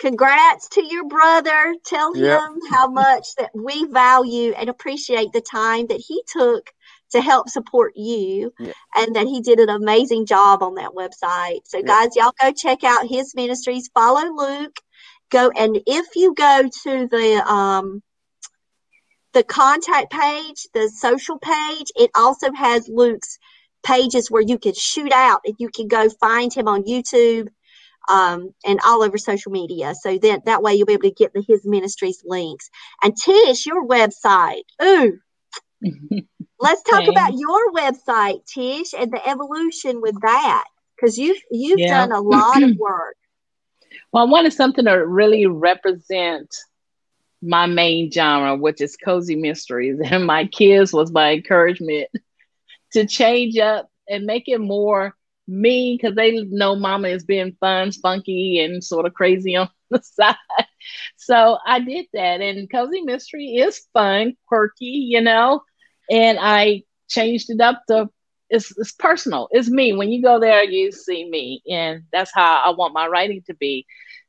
Congrats 0.00 0.68
to 0.70 0.84
your 0.84 1.06
brother. 1.08 1.74
Tell 1.86 2.14
Yep. 2.14 2.44
him 2.52 2.60
how 2.70 2.90
much 2.90 3.28
that 3.38 3.52
we 3.54 3.86
value 3.86 4.52
and 4.54 4.70
appreciate 4.70 5.32
the 5.32 5.42
time 5.42 5.88
that 5.88 6.02
he 6.06 6.22
took 6.28 6.70
to 7.12 7.22
help 7.22 7.48
support 7.50 7.94
you 7.96 8.52
Yeah. 8.58 8.72
and 8.96 9.16
that 9.16 9.28
he 9.28 9.40
did 9.42 9.60
an 9.60 9.70
amazing 9.70 10.26
job 10.26 10.62
on 10.62 10.76
that 10.76 10.92
website. 10.92 11.60
So 11.66 11.82
Yeah. 11.82 11.84
guys, 11.84 12.10
y'all 12.16 12.34
go 12.42 12.52
check 12.52 12.84
out 12.84 13.08
his 13.08 13.34
ministries, 13.36 13.90
follow 13.94 14.28
Luke. 14.36 14.76
Go 15.32 15.50
and 15.56 15.80
if 15.88 16.06
you 16.16 16.34
go 16.34 16.64
to 16.84 17.08
the 17.08 17.44
um 17.52 18.02
the 19.34 19.44
contact 19.44 20.10
page, 20.12 20.66
the 20.74 20.88
social 20.88 21.38
page, 21.38 21.86
it 21.96 22.10
also 22.14 22.52
has 22.52 22.88
Luke's 22.88 23.38
pages 23.84 24.30
where 24.30 24.42
you 24.42 24.58
can 24.58 24.74
shoot 24.74 25.12
out 25.12 25.40
and 25.44 25.54
you 25.58 25.68
can 25.74 25.88
go 25.88 26.08
find 26.20 26.52
him 26.52 26.68
on 26.68 26.84
YouTube 26.84 27.48
um, 28.08 28.50
and 28.66 28.80
all 28.84 29.02
over 29.02 29.18
social 29.18 29.52
media. 29.52 29.94
So 29.94 30.18
that 30.18 30.44
that 30.46 30.62
way 30.62 30.74
you'll 30.74 30.86
be 30.86 30.94
able 30.94 31.02
to 31.02 31.10
get 31.12 31.32
the 31.32 31.44
his 31.46 31.66
ministries 31.66 32.22
links. 32.26 32.70
And 33.02 33.14
Tish, 33.16 33.66
your 33.66 33.86
website. 33.86 34.62
Ooh, 34.82 35.18
let's 36.60 36.82
talk 36.82 37.08
Okay. 37.08 37.08
about 37.08 37.32
your 37.38 37.72
website, 37.72 38.44
Tish, 38.46 38.94
and 38.94 39.12
the 39.12 39.26
evolution 39.28 40.00
with 40.00 40.16
that 40.22 40.64
because 40.96 41.18
you've 41.18 41.40
you've 41.50 41.80
Yeah. 41.80 41.86
done 41.86 42.12
a 42.12 42.20
lot 42.20 42.62
of 42.64 42.70
work. 42.76 43.16
Well, 44.12 44.26
I 44.26 44.30
wanted 44.30 44.52
something 44.54 44.86
to 44.86 45.06
really 45.06 45.46
represent 45.46 46.54
my 47.42 47.66
main 47.66 48.10
genre, 48.10 48.56
which 48.56 48.80
is 48.80 48.96
cozy 48.96 49.36
mysteries. 49.36 49.98
And 50.10 50.26
my 50.26 50.46
kids 50.46 50.92
was 50.92 51.12
my 51.12 51.32
encouragement 51.32 52.08
to 52.92 53.06
change 53.06 53.58
up 53.58 53.88
and 54.08 54.24
make 54.26 54.44
it 54.48 54.60
more 54.60 55.14
me 55.46 55.98
because 56.00 56.16
they 56.16 56.42
know 56.50 56.76
mama 56.76 57.08
is 57.08 57.24
being 57.24 57.56
fun, 57.60 57.92
spunky, 57.92 58.60
and 58.60 58.82
sort 58.82 59.06
of 59.06 59.14
crazy 59.14 59.56
on 59.56 59.68
the 59.90 60.02
side. 60.02 60.36
So 61.16 61.58
I 61.66 61.80
did 61.80 62.06
that. 62.12 62.40
And 62.40 62.70
cozy 62.70 63.02
mystery 63.02 63.56
is 63.56 63.86
fun, 63.92 64.34
quirky, 64.46 64.86
you 64.86 65.20
know. 65.20 65.62
And 66.10 66.38
I 66.40 66.82
changed 67.08 67.50
it 67.50 67.60
up 67.60 67.82
to 67.88 68.08
it's, 68.50 68.76
it's 68.78 68.92
personal. 68.92 69.48
It's 69.50 69.70
me. 69.70 69.92
When 69.94 70.10
you 70.10 70.22
go 70.22 70.40
there, 70.40 70.62
you 70.64 70.92
see 70.92 71.28
me. 71.28 71.62
And 71.70 72.02
that's 72.12 72.32
how 72.34 72.62
I 72.66 72.70
want 72.70 72.94
my 72.94 73.06
writing 73.06 73.42
to 73.46 73.54
be. 73.54 73.86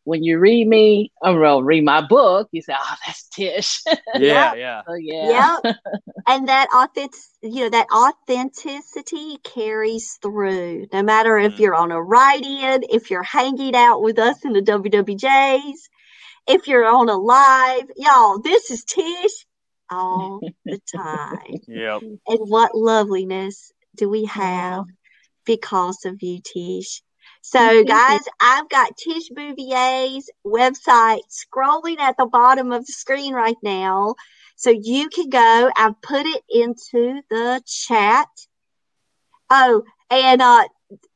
When 0.10 0.24
you 0.24 0.40
read 0.40 0.68
me, 0.68 1.12
or 1.22 1.40
well, 1.40 1.62
read 1.62 1.84
my 1.86 2.02
book, 2.02 2.50
you 2.52 2.64
say, 2.64 2.74
oh, 2.76 2.96
that's 3.06 3.28
Tish. 3.30 3.84
Yeah. 4.16 4.56
Yeah. 4.56 4.82
so, 4.88 4.96
yeah. 4.96 5.56
Yep. 5.64 5.76
and 6.28 6.48
that 6.48 6.68
authentic, 6.74 7.20
you 7.44 7.62
know, 7.62 7.70
that 7.70 7.88
authenticity 7.94 9.38
carries 9.44 10.18
through. 10.22 10.88
No 10.92 11.04
matter 11.04 11.38
if 11.38 11.54
Mhm. 11.54 11.60
you're 11.60 11.76
on 11.76 11.92
a 11.92 12.02
write-in, 12.02 12.86
if 12.90 13.12
you're 13.12 13.24
hanging 13.24 13.76
out 13.76 14.02
with 14.02 14.18
us 14.18 14.44
in 14.44 14.54
the 14.54 14.62
WWJs, 14.62 15.78
if 16.48 16.68
you're 16.68 16.86
on 16.86 17.08
a 17.10 17.16
live, 17.18 17.86
y'all, 17.96 18.40
this 18.40 18.72
is 18.72 18.84
Tish 18.84 19.46
all 19.92 20.40
the 20.66 20.80
time. 20.96 21.60
Yep. 21.68 22.02
And 22.28 22.40
what 22.50 22.74
loveliness 22.74 23.72
do 23.96 24.10
we 24.10 24.26
have 24.26 24.86
because 25.46 26.04
of 26.06 26.16
you, 26.22 26.40
Tish? 26.44 27.04
So, 27.52 27.84
guys, 27.84 28.20
I've 28.40 28.70
got 28.70 28.96
Tish 28.96 29.32
Bouvier's 29.36 30.30
website 30.46 31.22
scrolling 31.32 31.98
at 31.98 32.16
the 32.16 32.28
bottom 32.28 32.72
of 32.72 32.86
the 32.86 32.92
screen 32.92 33.34
right 33.34 33.58
now. 33.64 34.14
So 34.56 34.70
you 34.70 35.10
can 35.10 35.30
go. 35.30 35.72
I've 35.76 36.00
put 36.04 36.28
it 36.28 36.44
into 36.48 37.24
the 37.32 37.60
chat. 37.66 38.28
Oh, 39.50 39.82
and 40.12 40.44
uh, 40.44 40.68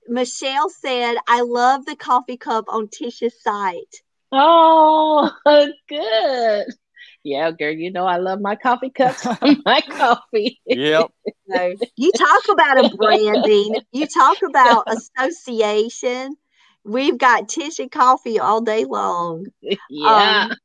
Michelle 0.07 0.71
said, 0.71 1.17
I 1.27 1.41
love 1.41 1.85
the 1.85 1.95
coffee 1.95 2.37
cup 2.37 2.65
on 2.67 2.87
Tish's 2.87 3.39
site. 3.43 4.01
Oh, 4.31 5.29
good. 5.87 6.65
Yeah, 7.23 7.51
girl, 7.51 7.71
you 7.71 7.91
know 7.91 8.05
I 8.05 8.17
love 8.17 8.41
my 8.41 8.55
coffee 8.55 8.89
cups, 8.89 9.25
my 9.65 9.81
coffee. 9.81 10.61
Yep. 10.65 11.07
So 11.51 11.75
you 11.97 12.11
talk 12.13 12.43
about 12.49 12.85
a 12.85 12.89
branding, 12.95 13.75
you 13.91 14.07
talk 14.07 14.37
about 14.41 14.87
association. 14.87 16.35
We've 16.85 17.17
got 17.17 17.47
Tish 17.47 17.79
and 17.79 17.91
coffee 17.91 18.39
all 18.39 18.61
day 18.61 18.85
long. 18.85 19.47
yeah. 19.89 20.47
Um, 20.49 20.57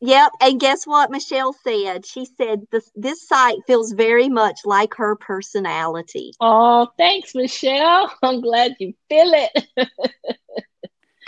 Yep, 0.00 0.32
and 0.42 0.60
guess 0.60 0.86
what 0.86 1.10
Michelle 1.10 1.54
said? 1.54 2.04
She 2.04 2.26
said 2.26 2.66
this 2.70 2.90
this 2.94 3.26
site 3.26 3.58
feels 3.66 3.92
very 3.92 4.28
much 4.28 4.60
like 4.66 4.94
her 4.94 5.16
personality. 5.16 6.32
oh, 6.40 6.88
thanks, 6.98 7.34
Michelle. 7.34 8.12
I'm 8.22 8.42
glad 8.42 8.76
you 8.78 8.92
feel 9.08 9.32
it. 9.32 9.88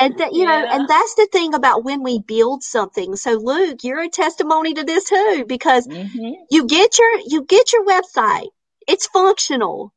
And 0.00 0.16
that 0.18 0.32
you 0.32 0.44
know, 0.44 0.64
and 0.70 0.88
that's 0.88 1.14
the 1.16 1.28
thing 1.32 1.54
about 1.54 1.84
when 1.84 2.02
we 2.02 2.20
build 2.20 2.62
something. 2.62 3.16
So 3.16 3.32
Luke, 3.32 3.82
you're 3.82 4.02
a 4.02 4.08
testimony 4.08 4.74
to 4.74 4.84
this 4.84 5.04
too, 5.04 5.44
because 5.46 5.86
Mhm. 5.86 6.34
you 6.50 6.66
get 6.66 6.98
your 6.98 7.20
you 7.26 7.44
get 7.44 7.72
your 7.72 7.84
website. 7.84 8.48
It's 8.86 9.06
functional. 9.08 9.92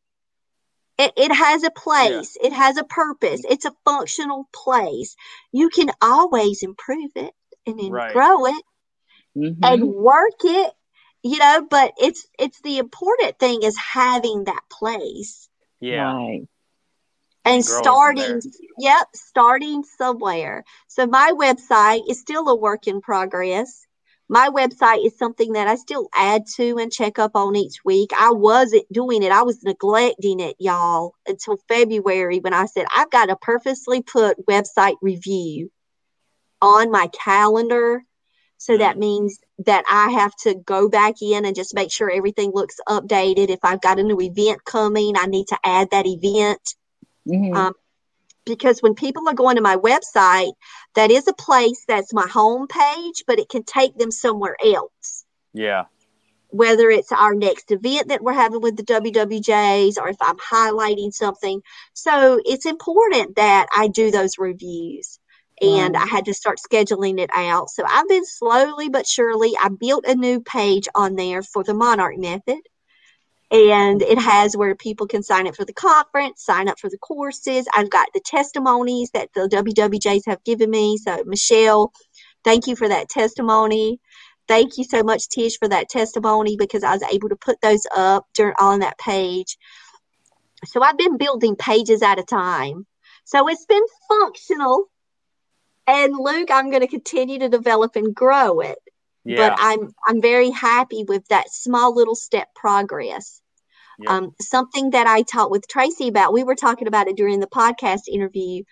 It, 0.98 1.14
it 1.18 1.32
has 1.32 1.64
a 1.64 1.72
place. 1.72 2.38
It 2.44 2.54
has 2.54 2.78
a 2.78 2.84
purpose. 2.84 3.42
It's 3.50 3.66
a 3.66 3.74
functional 3.86 4.48
place. 4.54 5.16
You 5.52 5.70
can 5.70 5.90
always 6.02 6.64
improve 6.64 7.12
it 7.16 7.34
and 7.66 7.80
then 7.80 7.92
Right. 7.92 8.14
grow 8.14 8.46
it. 8.48 8.64
Mhm. 9.38 9.64
and 9.64 9.84
work 9.94 10.44
it, 10.44 10.74
you 11.24 11.38
know, 11.40 11.66
but 11.70 11.94
it's 11.98 12.28
it's 12.38 12.60
the 12.62 12.80
important 12.80 13.40
thing 13.40 13.64
is 13.64 13.78
having 13.78 14.44
that 14.46 14.64
place 14.70 15.48
Yeah. 15.80 16.14
Right. 16.14 16.44
And 17.46 17.64
starting 17.64 18.42
yep 18.78 19.08
starting 19.14 19.84
somewhere. 19.84 20.64
So 20.88 21.08
my 21.08 21.34
website 21.36 22.02
is 22.10 22.20
still 22.20 22.48
a 22.50 22.56
work 22.56 22.88
in 22.88 23.02
progress. 23.02 23.86
My 24.30 24.48
website 24.48 25.06
is 25.06 25.18
something 25.18 25.54
that 25.54 25.68
i 25.68 25.76
still 25.76 26.08
add 26.16 26.44
to 26.56 26.78
and 26.78 26.92
check 26.92 27.20
up 27.20 27.32
on 27.36 27.56
each 27.56 27.84
week. 27.84 28.12
I 28.18 28.32
wasn't 28.32 28.86
doing 28.92 29.24
it. 29.24 29.32
I 29.32 29.44
was 29.44 29.64
neglecting 29.64 30.40
it 30.40 30.56
y'all 30.60 31.16
until 31.28 31.58
february 31.68 32.40
when 32.40 32.54
i 32.54 32.66
said 32.66 32.86
i've 32.96 33.12
got 33.12 33.26
to 33.28 33.36
purposely 33.36 34.02
put 34.02 34.46
website 34.48 34.96
review 35.02 35.70
on 36.62 36.92
my 36.92 37.08
calendar. 37.08 38.04
So 38.58 38.78
that 38.78 38.98
means 38.98 39.40
that 39.66 39.84
I 39.90 40.12
have 40.12 40.36
to 40.44 40.54
go 40.54 40.88
back 40.88 41.16
in 41.20 41.46
and 41.46 41.56
just 41.56 41.74
make 41.74 41.92
sure 41.92 42.12
everything 42.12 42.52
looks 42.54 42.76
updated. 42.88 43.50
If 43.50 43.60
I've 43.64 43.82
got 43.82 43.98
a 44.00 44.04
new 44.04 44.22
event 44.22 44.64
coming, 44.66 45.16
I 45.18 45.26
need 45.26 45.48
to 45.48 45.58
add 45.64 45.90
that 45.92 46.06
event 46.06 46.62
Mhm. 47.28 47.56
um, 47.56 47.74
because 48.46 48.82
when 48.82 48.96
people 48.96 49.28
are 49.28 49.34
going 49.34 49.56
to 49.56 49.62
my 49.62 49.76
website, 49.78 50.54
that 50.96 51.12
is 51.12 51.28
a 51.28 51.34
place 51.34 51.86
that's 51.88 52.14
my 52.14 52.28
home 52.28 52.68
page, 52.68 53.24
but 53.28 53.40
it 53.40 53.50
can 53.50 53.64
take 53.64 53.98
them 53.98 54.12
somewhere 54.12 54.56
else. 54.64 55.26
Yeah. 55.54 55.86
Whether 56.50 56.90
it's 56.90 57.12
our 57.12 57.34
next 57.34 57.72
event 57.72 58.10
that 58.10 58.22
we're 58.22 58.34
having 58.34 58.62
with 58.62 58.76
the 58.76 58.84
WWJs 58.84 59.98
or 59.98 60.10
if 60.10 60.18
I'm 60.22 60.38
highlighting 60.38 61.14
something. 61.14 61.62
So 61.94 62.42
it's 62.44 62.66
important 62.66 63.36
that 63.36 63.68
I 63.76 63.88
do 63.88 64.12
those 64.12 64.38
reviews. 64.38 65.20
And 65.62 65.96
I 65.96 66.08
had 66.08 66.26
to 66.26 66.34
start 66.34 66.58
scheduling 66.58 67.20
it 67.20 67.30
out. 67.32 67.70
So 67.70 67.84
I've 67.88 68.08
been 68.08 68.26
slowly 68.26 68.90
but 68.90 69.06
surely, 69.06 69.54
I 69.62 69.70
built 69.70 70.06
a 70.08 70.16
new 70.16 70.42
page 70.42 70.88
on 70.96 71.16
there 71.16 71.44
for 71.44 71.64
the 71.64 71.76
Monarch 71.76 72.18
Method 72.18 72.62
and 73.52 74.02
it 74.02 74.18
has 74.18 74.56
where 74.56 74.76
people 74.76 75.08
can 75.08 75.22
sign 75.22 75.46
up 75.46 75.56
for 75.56 75.66
the 75.66 75.74
conference, 75.74 76.44
sign 76.46 76.70
up 76.70 76.80
for 76.80 76.90
the 76.90 76.98
courses. 76.98 77.68
I've 77.76 77.90
got 77.90 78.08
the 78.14 78.22
testimonies 78.26 79.12
that 79.12 79.30
the 79.36 79.50
WWJs 79.50 80.22
have 80.28 80.44
given 80.46 80.70
me. 80.70 80.98
So, 80.98 81.22
Michelle, 81.26 81.92
thank 82.46 82.68
you 82.68 82.78
for 82.78 82.88
that 82.88 83.10
testimony. 83.10 84.00
Thank 84.48 84.78
you 84.78 84.86
so 84.86 85.04
much, 85.04 85.28
Tish, 85.28 85.58
for 85.60 85.68
that 85.68 85.90
testimony 85.90 86.56
because 86.58 86.84
I 86.84 86.94
was 86.94 87.04
able 87.04 87.28
to 87.30 87.36
put 87.36 87.60
those 87.62 87.86
up 87.96 88.26
during, 88.34 88.56
on 88.58 88.80
that 88.80 88.98
page. 88.98 89.58
So, 90.66 90.82
I've 90.82 90.98
been 90.98 91.18
building 91.18 91.58
pages 91.58 92.02
at 92.02 92.20
a 92.20 92.24
time. 92.24 92.88
So, 93.26 93.50
it's 93.50 93.66
been 93.66 93.84
functional. 94.08 94.86
And 95.88 96.14
Luke, 96.18 96.50
I'm 96.52 96.70
going 96.70 96.84
to 96.84 96.88
continue 96.88 97.40
to 97.40 97.50
develop 97.50 97.98
and 97.98 98.16
grow 98.16 98.62
it 98.62 98.78
Yeah. 99.24 99.50
but 99.50 99.58
I'm 99.60 99.94
I'm 100.08 100.22
very 100.22 100.50
happy 100.50 101.04
with 101.08 101.28
that 101.28 101.52
small 101.52 101.94
little 101.94 102.16
step 102.16 102.54
progress. 102.56 103.42
Yep. 104.00 104.10
Um, 104.10 104.32
something 104.42 104.92
that 104.92 105.06
I 105.06 105.22
talked 105.22 105.52
with 105.52 105.68
Tracy 105.68 106.08
about, 106.08 106.34
we 106.34 106.44
were 106.44 106.56
talking 106.56 106.88
about 106.88 107.08
it 107.08 107.18
during 107.18 107.40
the 107.40 107.48
podcast 107.48 108.08
interview, 108.08 108.64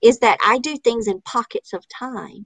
is 0.00 0.20
that 0.20 0.38
I 0.44 0.58
do 0.58 0.76
things 0.76 1.08
in 1.08 1.20
pockets 1.22 1.72
of 1.72 1.84
time. 1.88 2.44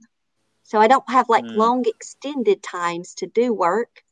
So 0.63 0.79
I 0.79 0.87
don't 0.87 1.07
have 1.09 1.29
like 1.29 1.43
Mm. 1.43 1.55
long 1.57 1.85
extended 1.85 2.63
times 2.63 3.13
to 3.15 3.27
do 3.27 3.53
work. 3.53 4.03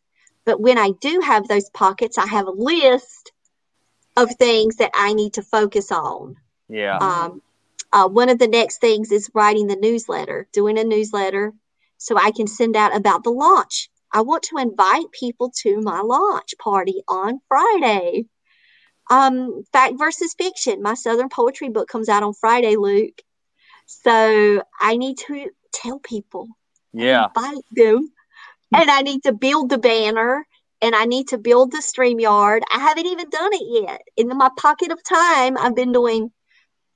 But 0.45 0.59
when 0.59 0.77
I 0.77 0.91
do 0.99 1.21
have 1.21 1.47
those 1.47 1.69
pockets, 1.69 2.17
I 2.17 2.27
have 2.27 2.47
a 2.47 2.51
list 2.51 3.31
of 4.17 4.29
things 4.35 4.75
that 4.77 4.91
I 4.93 5.13
need 5.13 5.33
to 5.33 5.41
focus 5.43 5.91
on. 5.91 6.35
yeah. 6.67 6.97
Um, 6.97 7.41
uh, 7.91 8.07
one 8.07 8.29
of 8.29 8.37
the 8.37 8.47
next 8.47 8.79
things 8.79 9.11
is 9.11 9.31
writing 9.33 9.65
the 9.67 9.75
newsletter, 9.75 10.47
doing 10.51 10.77
a 10.77 10.83
newsletter 10.83 11.53
so 11.99 12.17
I 12.17 12.31
can 12.31 12.47
send 12.47 12.75
out 12.75 12.95
about 12.95 13.23
the 13.23 13.29
launch. 13.29 13.89
I 14.11 14.21
want 14.21 14.43
to 14.43 14.57
invite 14.57 15.11
people 15.11 15.51
to 15.61 15.79
my 15.81 16.01
launch 16.01 16.55
party 16.57 17.03
on 17.07 17.39
Friday. 17.47 18.25
Um, 19.11 19.63
Fact 19.71 19.93
versus 19.99 20.33
Fiction, 20.33 20.81
my 20.81 20.95
Southern 20.95 21.29
poetry 21.29 21.69
book 21.69 21.87
comes 21.87 22.09
out 22.09 22.23
on 22.23 22.33
Friday, 22.33 22.75
Luke. 22.75 23.21
So 23.85 24.63
I 24.79 24.97
need 24.97 25.17
to 25.27 25.49
tell 25.71 25.99
people, 25.99 26.47
yeah. 26.93 27.27
invite 27.35 27.63
them, 27.71 28.11
and 28.73 28.89
I 28.89 29.01
need 29.01 29.23
to 29.23 29.33
build 29.33 29.69
the 29.69 29.77
banner 29.77 30.45
and 30.81 30.95
I 30.95 31.05
need 31.05 31.29
to 31.29 31.37
build 31.37 31.71
the 31.71 31.79
StreamYard. 31.79 32.61
I 32.73 32.79
haven't 32.79 33.05
even 33.05 33.29
done 33.29 33.51
it 33.53 33.83
yet. 33.83 34.01
In 34.15 34.29
my 34.29 34.49
pocket 34.57 34.91
of 34.91 35.03
time, 35.03 35.57
I've 35.57 35.75
been 35.75 35.91
doing 35.91 36.31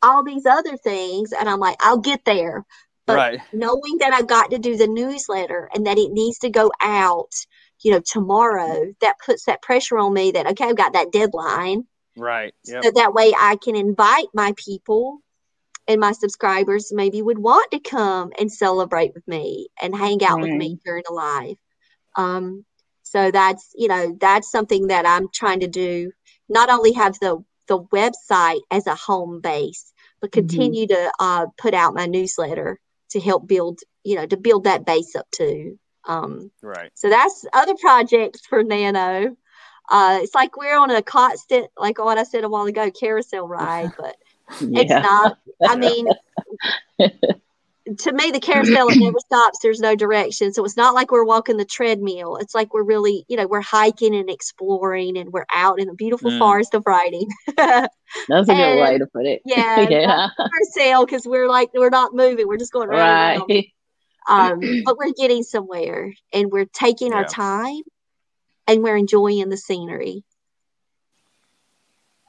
all 0.02 0.24
these 0.24 0.46
other 0.46 0.78
things, 0.78 1.32
and 1.32 1.50
I'm 1.50 1.60
like, 1.60 1.78
I'll 1.80 1.98
get 1.98 2.26
there. 2.26 2.66
But 3.06 3.16
right. 3.16 3.42
knowing 3.52 3.98
that 4.00 4.14
I've 4.14 4.28
got 4.28 4.52
to 4.52 4.58
do 4.58 4.78
the 4.78 4.88
newsletter 4.88 5.70
and 5.74 5.86
that 5.86 5.98
it 5.98 6.12
needs 6.12 6.40
to 6.40 6.50
go 6.50 6.72
out, 6.80 7.32
you 7.82 7.92
know, 7.92 8.00
tomorrow, 8.00 8.94
that 9.02 9.16
puts 9.26 9.46
that 9.46 9.62
pressure 9.62 9.98
on 9.98 10.14
me 10.14 10.32
that, 10.32 10.48
okay, 10.48 10.66
I've 10.66 10.78
got 10.78 10.94
that 10.94 11.12
deadline. 11.12 11.86
Right. 12.16 12.54
Yep. 12.66 12.84
So 12.84 12.92
that 12.96 13.14
way 13.14 13.34
I 13.38 13.58
can 13.62 13.76
invite 13.76 14.28
my 14.34 14.54
people 14.56 15.20
and 15.88 16.00
my 16.00 16.14
subscribers 16.14 16.94
maybe 16.94 17.22
would 17.22 17.40
want 17.40 17.72
to 17.72 17.80
come 17.80 18.32
and 18.40 18.50
celebrate 18.52 19.14
with 19.14 19.28
me 19.28 19.68
and 19.82 19.94
hang 19.96 20.24
out 20.24 20.42
with 20.42 20.52
me 20.52 20.80
during 20.86 21.04
the 21.06 21.14
live. 21.14 21.56
Um, 22.16 22.66
so 23.04 23.32
that's, 23.32 23.72
you 23.76 23.90
know, 23.90 24.16
that's 24.20 24.50
something 24.50 24.88
that 24.88 25.06
I'm 25.06 25.28
trying 25.34 25.60
to 25.60 25.68
do. 25.68 26.12
Not 26.48 26.70
only 26.70 26.94
have 26.94 27.20
the, 27.20 27.44
the 27.68 27.80
website 27.80 28.62
as 28.72 28.88
a 28.88 28.96
home 28.96 29.42
base, 29.42 29.92
but 30.22 30.32
Mhm. 30.32 30.34
continue 30.34 30.88
to 30.88 31.12
uh, 31.20 31.48
put 31.58 31.74
out 31.74 31.94
my 31.94 32.06
newsletter 32.06 32.80
to 33.14 33.20
help 33.20 33.48
build, 33.48 33.80
you 34.04 34.16
know, 34.16 34.26
to 34.26 34.38
build 34.38 34.66
that 34.66 34.86
base 34.86 35.16
up 35.16 35.30
too. 35.32 35.80
Um, 36.06 36.52
Right. 36.62 36.92
so 36.94 37.10
that's 37.10 37.46
other 37.54 37.76
projects 37.80 38.46
for 38.46 38.64
Nano. 38.64 39.36
Uh, 39.90 40.20
it's 40.22 40.36
like 40.36 40.58
we're 40.58 40.78
on 40.78 40.92
a 40.92 41.02
constant, 41.02 41.68
like 41.78 42.00
what 42.00 42.18
I 42.18 42.24
said 42.24 42.44
a 42.44 42.50
while 42.50 42.66
ago, 42.66 42.92
carousel 42.92 43.48
ride, 43.48 43.92
but 43.98 44.16
it's 44.60 44.92
not. 44.92 45.38
I 45.68 45.76
mean, 45.76 46.08
to 48.00 48.14
me, 48.14 48.32
the 48.32 48.40
carousel 48.40 48.90
it 48.90 48.98
never 48.98 49.18
stops. 49.26 49.60
There's 49.62 49.80
no 49.80 49.96
direction, 49.96 50.54
so 50.54 50.64
it's 50.66 50.78
not 50.78 50.94
like 50.94 51.12
we're 51.12 51.24
walking 51.26 51.58
the 51.58 51.66
treadmill. 51.66 52.38
It's 52.38 52.54
like 52.56 52.74
we're 52.74 52.84
really, 52.84 53.26
you 53.28 53.38
know, 53.38 53.48
we're 53.48 53.62
hiking 53.62 54.16
and 54.16 54.30
exploring, 54.30 55.18
and 55.18 55.32
we're 55.32 55.46
out 55.54 55.80
in 55.80 55.88
the 55.88 55.94
beautiful 55.94 56.32
Mm. 56.32 56.40
forest 56.40 56.74
of 56.74 56.84
writing. 56.86 57.28
That's 57.58 57.90
a 58.50 58.54
good 58.54 58.80
way 58.82 58.98
to 58.98 59.08
put 59.08 59.26
it. 59.26 59.42
yeah, 59.46 59.80
yeah. 59.90 60.30
carousel 60.38 61.06
because 61.06 61.26
we're 61.26 61.48
like 61.50 61.70
we're 61.74 61.90
not 61.90 62.14
moving. 62.14 62.48
We're 62.48 62.58
just 62.58 62.72
going 62.74 62.90
right. 62.90 63.38
around. 63.38 63.52
Um, 64.30 64.62
but 64.86 64.98
we're 64.98 65.12
getting 65.18 65.44
somewhere 65.44 66.14
and 66.32 66.50
we're 66.52 66.66
taking 66.66 67.12
our 67.14 67.26
time 67.26 67.82
and 68.68 68.82
we're 68.82 68.96
enjoying 68.96 69.50
the 69.50 69.58
scenery 69.58 70.24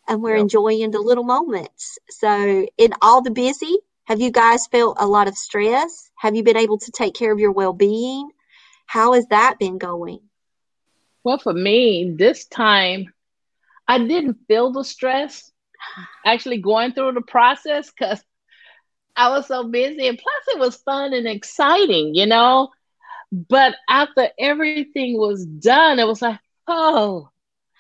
and 0.09 0.21
we're 0.23 0.35
Yep. 0.35 0.43
enjoying 0.43 0.91
the 0.91 0.99
little 0.99 1.23
moments 1.25 1.99
so 2.11 2.67
in 2.77 2.93
all 3.01 3.23
the 3.23 3.31
busy 3.31 3.79
have 4.05 4.21
you 4.21 4.31
guys 4.31 4.67
felt 4.67 4.97
a 5.01 5.07
lot 5.07 5.29
of 5.29 5.37
stress 5.37 6.11
have 6.17 6.35
you 6.35 6.43
been 6.43 6.57
able 6.57 6.79
to 6.79 6.91
take 6.93 7.15
care 7.15 7.33
of 7.33 7.39
your 7.39 7.53
well-being 7.53 8.31
how 8.87 9.13
has 9.13 9.27
that 9.29 9.59
been 9.59 9.79
going 9.79 10.21
Well, 11.25 11.39
for 11.39 11.53
me, 11.53 12.15
this 12.17 12.47
time, 12.47 13.13
I 13.89 13.99
didn't 13.99 14.39
feel 14.49 14.73
the 14.73 14.85
stress 14.85 15.53
actually 16.25 16.59
going 16.59 16.93
through 16.93 17.13
the 17.13 17.23
process 17.23 17.91
because 17.91 18.23
I 19.17 19.31
was 19.31 19.47
so 19.47 19.65
busy. 19.69 20.09
And 20.09 20.19
plus, 20.19 20.57
it 20.57 20.59
was 20.61 20.77
fun 20.77 21.13
and 21.15 21.27
exciting, 21.27 22.15
you 22.15 22.27
know? 22.27 22.71
But 23.33 23.77
after 23.89 24.29
everything 24.39 25.19
was 25.19 25.45
done, 25.45 25.99
it 25.99 26.07
was 26.07 26.23
like, 26.23 26.39
oh, 26.67 27.29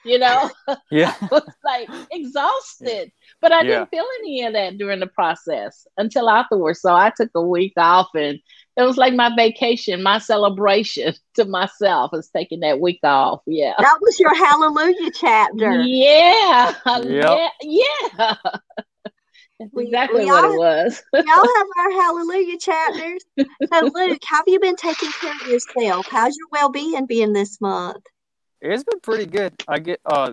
you 0.04 0.18
know, 0.18 0.50
Yeah. 0.90 1.14
I 1.22 1.28
was 1.30 1.42
like 1.64 1.88
exhausted. 2.12 3.10
But 3.40 3.52
I 3.52 3.62
Yeah. 3.62 3.62
didn't 3.80 3.90
feel 3.90 4.06
any 4.20 4.44
of 4.44 4.52
that 4.54 4.78
during 4.78 5.00
the 5.00 5.06
process 5.06 5.86
until 5.98 6.28
afterwards. 6.30 6.80
So 6.80 6.94
I 6.94 7.10
took 7.16 7.30
a 7.34 7.42
week 7.42 7.72
off 7.76 8.08
and 8.14 8.38
it 8.76 8.82
was 8.82 8.96
like 8.96 9.14
my 9.14 9.30
vacation, 9.36 10.02
my 10.02 10.18
celebration 10.18 11.14
to 11.34 11.44
myself 11.44 12.10
is 12.14 12.30
taking 12.34 12.60
that 12.60 12.80
week 12.80 13.00
off. 13.04 13.40
Yeah. 13.46 13.74
that 13.78 13.98
was 14.00 14.18
your 14.18 14.34
hallelujah 14.34 15.10
chapter 15.12 15.82
Yeah. 15.82 16.74
Yep. 16.86 17.04
Yeah. 17.06 17.48
Yeah. 17.62 18.34
We- 19.72 19.84
exactly 19.84 20.24
we 20.24 20.30
what 20.30 20.44
all- 20.44 20.52
it 20.52 20.58
was. 20.58 21.02
y'all 21.14 21.22
have 21.24 21.66
our 21.78 21.90
hallelujah 21.92 22.58
chapters 22.58 23.22
so 23.38 23.90
luke 23.94 24.18
how 24.26 24.38
have 24.38 24.44
you 24.48 24.58
been 24.58 24.74
taking 24.74 25.10
care 25.20 25.32
of 25.32 25.46
yourself 25.46 26.06
how's 26.10 26.36
your 26.36 26.48
well-being 26.50 27.06
being 27.06 27.32
this 27.32 27.60
month 27.60 28.02
It's 28.72 28.82
been 28.82 29.00
pretty 29.00 29.26
good. 29.26 29.52
I 29.68 29.78
get 29.78 30.00
uh, 30.06 30.32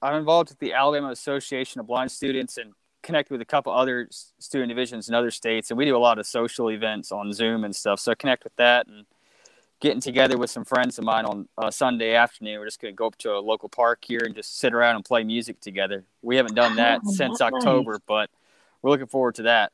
I'm 0.00 0.14
involved 0.14 0.48
with 0.48 0.58
the 0.58 0.72
Alabama 0.72 1.10
Association 1.10 1.80
of 1.80 1.86
Blind 1.86 2.10
Students 2.10 2.56
and 2.56 2.72
connect 3.02 3.30
with 3.30 3.42
a 3.42 3.44
couple 3.44 3.72
other 3.72 4.08
student 4.38 4.70
divisions 4.70 5.08
in 5.10 5.14
other 5.14 5.30
states, 5.30 5.70
and 5.70 5.76
we 5.76 5.84
do 5.84 5.94
a 5.94 5.98
lot 5.98 6.18
of 6.18 6.26
social 6.26 6.70
events 6.70 7.12
on 7.12 7.30
Zoom 7.34 7.64
and 7.64 7.76
stuff. 7.76 8.00
So 8.00 8.12
I 8.12 8.14
connect 8.14 8.44
with 8.44 8.56
that 8.56 8.86
and 8.86 9.04
getting 9.80 10.00
together 10.00 10.38
with 10.38 10.48
some 10.48 10.64
friends 10.64 10.98
of 10.98 11.04
mine 11.04 11.26
on 11.26 11.46
uh, 11.58 11.70
Sunday 11.70 12.14
afternoon. 12.14 12.58
We're 12.58 12.64
just 12.64 12.80
gonna 12.80 12.94
go 12.94 13.06
up 13.08 13.16
to 13.18 13.34
a 13.34 13.38
local 13.38 13.68
park 13.68 14.02
here 14.02 14.22
and 14.24 14.34
just 14.34 14.58
sit 14.58 14.72
around 14.72 14.96
and 14.96 15.04
play 15.04 15.22
music 15.22 15.60
together. 15.60 16.04
We 16.22 16.36
haven't 16.36 16.54
done 16.54 16.76
that 16.76 17.02
Oh, 17.04 17.10
since 17.10 17.40
nice. 17.40 17.52
October, 17.52 18.00
but 18.06 18.30
we're 18.80 18.90
looking 18.92 19.06
forward 19.08 19.34
to 19.34 19.42
that. 19.42 19.72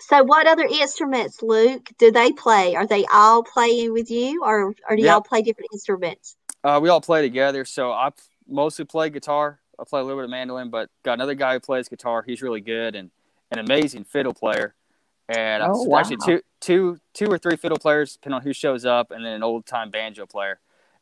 So, 0.00 0.24
what 0.24 0.48
other 0.48 0.64
instruments, 0.64 1.42
Luke, 1.44 1.90
do 1.96 2.10
they 2.10 2.32
play? 2.32 2.74
Are 2.74 2.86
they 2.88 3.04
all 3.12 3.44
playing 3.44 3.92
with 3.92 4.10
you, 4.10 4.42
or, 4.44 4.74
or 4.88 4.96
do 4.96 5.02
Yep. 5.02 5.12
y'all 5.12 5.20
play 5.20 5.42
different 5.42 5.70
instruments? 5.72 6.36
Uh, 6.64 6.78
we 6.82 6.88
all 6.88 7.00
play 7.00 7.22
together. 7.22 7.64
So 7.64 7.92
I 7.92 8.10
mostly 8.48 8.84
play 8.84 9.10
guitar. 9.10 9.60
I 9.78 9.84
play 9.84 10.00
a 10.00 10.02
little 10.02 10.18
bit 10.18 10.24
of 10.24 10.30
mandolin, 10.30 10.70
but 10.70 10.90
got 11.04 11.14
another 11.14 11.34
guy 11.34 11.54
who 11.54 11.60
plays 11.60 11.88
guitar. 11.88 12.22
He's 12.26 12.42
really 12.42 12.60
good 12.60 12.94
and 12.96 13.10
an 13.52 13.58
amazing 13.60 14.04
fiddle 14.04 14.34
player. 14.34 14.74
And 15.28 15.62
Oh, 15.62 15.92
I- 15.92 16.00
actually 16.00 16.16
wow. 16.16 16.26
two, 16.26 16.40
two, 16.60 17.00
two 17.14 17.26
or 17.30 17.38
three 17.38 17.56
fiddle 17.56 17.78
players, 17.78 18.14
depending 18.14 18.36
on 18.36 18.42
who 18.42 18.52
shows 18.52 18.84
up, 18.84 19.10
and 19.10 19.24
then 19.24 19.32
an 19.34 19.42
old 19.42 19.66
time 19.66 19.90
banjo 19.90 20.26
player. 20.26 20.58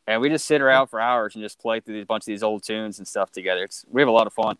And 0.06 0.20
we 0.20 0.28
just 0.28 0.46
sit 0.46 0.60
around 0.60 0.86
for 0.88 1.00
hours 1.00 1.34
and 1.34 1.42
just 1.42 1.58
play 1.58 1.80
through 1.80 2.00
a 2.00 2.04
bunch 2.04 2.22
of 2.22 2.26
these 2.26 2.42
old 2.42 2.62
tunes 2.62 2.98
and 2.98 3.08
stuff 3.08 3.32
together. 3.32 3.64
It's 3.64 3.84
we 3.90 4.00
have 4.02 4.08
a 4.08 4.12
lot 4.12 4.26
of 4.26 4.32
fun. 4.34 4.56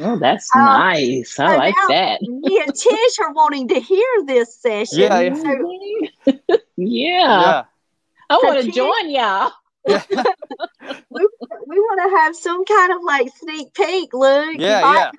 Oh, 0.00 0.16
that's 0.16 0.48
Uh, 0.54 0.58
nice. 0.60 1.38
I 1.40 1.56
like 1.56 1.74
that. 1.88 2.22
Me 2.22 2.62
and 2.64 2.72
Tish 2.74 3.18
are 3.20 3.32
wanting 3.32 3.66
to 3.68 3.80
hear 3.80 4.06
this 4.26 4.54
session. 4.54 4.98
Yeah, 5.00 5.20
yeah. 5.20 5.34
So 6.48 6.58
yeah. 6.76 7.64
I 8.30 8.34
So 8.40 8.46
want 8.46 8.58
to 8.60 8.66
Tish- 8.66 8.74
join 8.74 9.10
y'all. 9.10 9.52
Yeah. 9.86 10.02
we, 11.10 11.28
we 11.66 11.78
want 11.80 12.10
to 12.10 12.16
have 12.18 12.36
some 12.36 12.64
kind 12.64 12.92
of 12.92 12.98
like 13.04 13.28
sneak 13.36 13.74
peek, 13.74 14.12
Luke. 14.12 14.54
you 14.54 14.60
Yeah, 14.60 14.80
might, 14.80 14.96
yeah. 14.96 15.12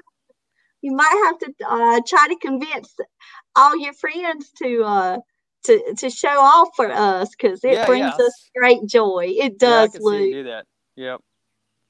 You 0.82 0.94
might 0.94 1.24
have 1.26 1.40
to 1.40 1.54
uh, 1.68 2.02
try 2.08 2.28
to 2.28 2.36
convince 2.38 2.96
all 3.56 3.78
your 3.78 3.94
friends 3.94 4.50
to 4.64 4.84
uh, 4.84 5.18
to 5.66 5.94
to 5.98 6.10
show 6.10 6.30
off 6.30 6.70
for 6.76 6.90
us 6.92 7.30
because 7.30 7.64
it 7.64 7.74
Yeah, 7.74 7.86
brings 7.86 8.18
yeah. 8.18 8.26
us 8.26 8.50
great 8.56 8.86
joy. 8.88 9.26
It 9.38 9.60
Yeah, 9.62 9.84
does, 9.84 9.94
you 9.96 10.00
Luke. 10.02 10.32
do 10.32 10.44
that. 10.46 10.66
Yep. 10.96 11.22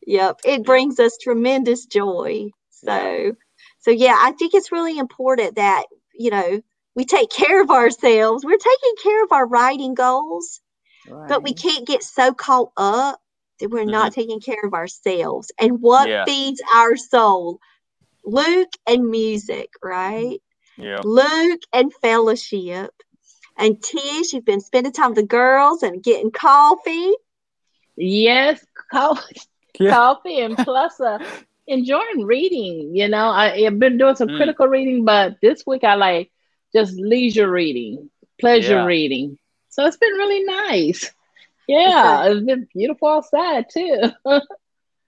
Yep, 0.07 0.39
it 0.45 0.63
brings 0.63 0.99
us 0.99 1.17
tremendous 1.21 1.85
joy. 1.85 2.49
So, 2.71 3.33
so 3.79 3.91
yeah, 3.91 4.15
I 4.17 4.31
think 4.31 4.53
it's 4.53 4.71
really 4.71 4.97
important 4.97 5.55
that 5.55 5.85
you 6.13 6.31
know 6.31 6.61
we 6.95 7.05
take 7.05 7.29
care 7.29 7.61
of 7.61 7.69
ourselves. 7.69 8.43
We're 8.43 8.57
taking 8.57 8.95
care 9.03 9.23
of 9.23 9.31
our 9.31 9.45
writing 9.47 9.93
goals, 9.93 10.61
but 11.09 11.43
we 11.43 11.53
can't 11.53 11.87
get 11.87 12.03
so 12.03 12.33
caught 12.33 12.71
up 12.77 13.19
that 13.59 13.69
we're 13.69 13.85
not 13.85 14.13
taking 14.13 14.39
care 14.39 14.61
of 14.63 14.73
ourselves. 14.73 15.51
And 15.59 15.81
what 15.81 16.07
Yeah. 16.07 16.25
feeds 16.25 16.61
our 16.75 16.95
soul? 16.95 17.59
Luke 18.25 18.73
and 18.87 19.09
music, 19.09 19.69
right? 19.83 20.39
Yeah. 20.77 21.01
Luke 21.03 21.61
and 21.73 21.93
fellowship. 21.93 22.91
And 23.57 23.81
Tish, 23.81 24.33
you've 24.33 24.45
been 24.45 24.61
spending 24.61 24.93
time 24.93 25.09
with 25.09 25.17
the 25.17 25.23
girls 25.25 25.83
and 25.83 26.01
getting 26.03 26.31
coffee. 26.31 27.11
Yes, 27.97 28.65
coffee, 28.91 29.41
Yeah. 29.79 29.91
coffee, 29.91 30.39
and 30.39 30.57
plus 30.57 30.99
uh, 31.01 31.19
enjoying 31.67 32.25
reading. 32.25 32.95
You 32.95 33.09
know, 33.09 33.29
I, 33.29 33.65
I've 33.65 33.79
been 33.79 33.97
doing 33.97 34.15
some 34.15 34.29
Mm. 34.29 34.37
critical 34.37 34.67
reading, 34.67 35.03
but 35.05 35.37
this 35.41 35.65
week 35.65 35.83
I 35.83 35.95
like 35.95 36.31
just 36.73 36.93
leisure 36.97 37.49
reading, 37.51 38.09
pleasure 38.39 38.75
Yeah. 38.75 38.85
reading. 38.85 39.38
So 39.69 39.85
it's 39.85 39.97
been 39.97 40.13
really 40.13 40.43
nice. 40.43 41.11
Yeah, 41.67 42.25
it's 42.25 42.45
been 42.45 42.67
beautiful 42.73 43.07
outside 43.09 43.65
too. 43.71 44.11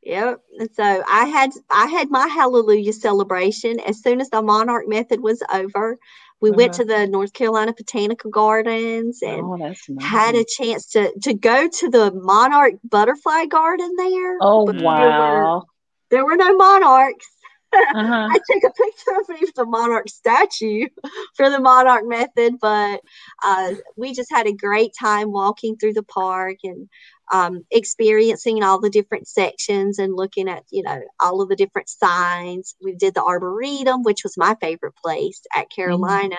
Yep. 0.03 0.39
And 0.59 0.69
so 0.75 1.03
I 1.07 1.25
had 1.25 1.51
I 1.69 1.85
had 1.85 2.09
my 2.09 2.27
hallelujah 2.27 2.93
celebration 2.93 3.79
as 3.81 4.01
soon 4.01 4.19
as 4.19 4.31
the 4.31 4.41
monarch 4.41 4.87
method 4.87 5.19
was 5.21 5.43
over. 5.53 5.99
We 6.39 6.49
went 6.49 6.71
Uh-huh. 6.73 6.81
to 6.81 6.85
the 6.85 7.05
North 7.07 7.33
Carolina 7.33 7.71
Botanical 7.77 8.31
Gardens 8.31 9.21
and 9.21 9.41
oh, 9.41 9.55
nice. 9.57 9.87
had 9.99 10.33
a 10.33 10.43
chance 10.43 10.87
to 10.93 11.11
to 11.21 11.35
go 11.35 11.67
to 11.67 11.89
the 11.89 12.11
monarch 12.15 12.75
butterfly 12.83 13.45
garden 13.45 13.93
there. 13.95 14.37
oh 14.41 14.65
but 14.65 14.77
there 14.77 14.83
were- 14.83 15.43
wow. 15.43 15.63
There 16.09 16.25
were 16.25 16.35
no 16.35 16.55
monarchs. 16.57 17.27
Uh-huh. 17.73 18.29
I 18.31 18.39
took 18.49 18.63
a 18.63 18.73
picture 18.73 19.19
of 19.19 19.29
me 19.29 19.37
with 19.41 19.55
the 19.55 19.65
monarch 19.65 20.09
statue 20.09 20.87
for 21.35 21.49
the 21.49 21.59
monarch 21.59 22.05
method, 22.05 22.55
but 22.61 23.01
uh, 23.43 23.71
we 23.97 24.13
just 24.13 24.31
had 24.31 24.47
a 24.47 24.53
great 24.53 24.91
time 24.99 25.31
walking 25.31 25.77
through 25.77 25.93
the 25.93 26.03
park 26.03 26.57
and 26.63 26.87
um, 27.31 27.65
experiencing 27.71 28.63
all 28.63 28.79
the 28.79 28.89
different 28.89 29.27
sections 29.27 29.99
and 29.99 30.15
looking 30.15 30.49
at 30.49 30.63
you 30.69 30.83
know 30.83 31.01
all 31.19 31.41
of 31.41 31.49
the 31.49 31.55
different 31.55 31.89
signs. 31.89 32.75
We 32.83 32.93
did 32.95 33.13
the 33.13 33.23
arboretum, 33.23 34.03
which 34.03 34.23
was 34.23 34.37
my 34.37 34.55
favorite 34.61 34.95
place 35.03 35.41
at 35.55 35.69
Carolina. 35.71 36.37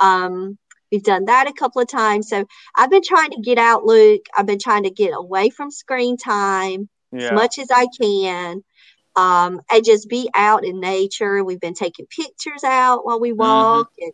Um, 0.00 0.58
we've 0.90 1.02
done 1.04 1.26
that 1.26 1.48
a 1.48 1.52
couple 1.52 1.82
of 1.82 1.88
times, 1.88 2.28
so 2.28 2.44
I've 2.76 2.90
been 2.90 3.02
trying 3.02 3.30
to 3.30 3.40
get 3.40 3.58
out, 3.58 3.84
Luke. 3.84 4.22
I've 4.36 4.46
been 4.46 4.58
trying 4.60 4.84
to 4.84 4.90
get 4.90 5.12
away 5.14 5.50
from 5.50 5.70
screen 5.70 6.16
time 6.16 6.88
Yeah. 7.12 7.26
as 7.26 7.32
much 7.32 7.58
as 7.58 7.68
I 7.70 7.86
can. 8.00 8.62
Um, 9.16 9.60
and 9.70 9.84
just 9.84 10.08
be 10.08 10.28
out 10.34 10.64
in 10.64 10.80
nature. 10.80 11.44
We've 11.44 11.60
been 11.60 11.74
taking 11.74 12.06
pictures 12.06 12.64
out 12.64 13.04
while 13.06 13.20
we 13.20 13.32
walk, 13.32 13.90
and 14.00 14.12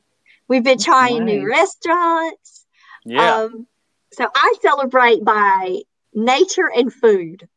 we've 0.48 0.64
been 0.64 0.78
trying 0.78 1.24
new 1.24 1.48
restaurants. 1.48 2.66
yeah. 3.04 3.36
Um, 3.44 3.66
so 4.12 4.28
I 4.34 4.54
celebrate 4.60 5.24
by 5.24 5.82
nature 6.12 6.70
and 6.74 6.92
food. 6.92 7.48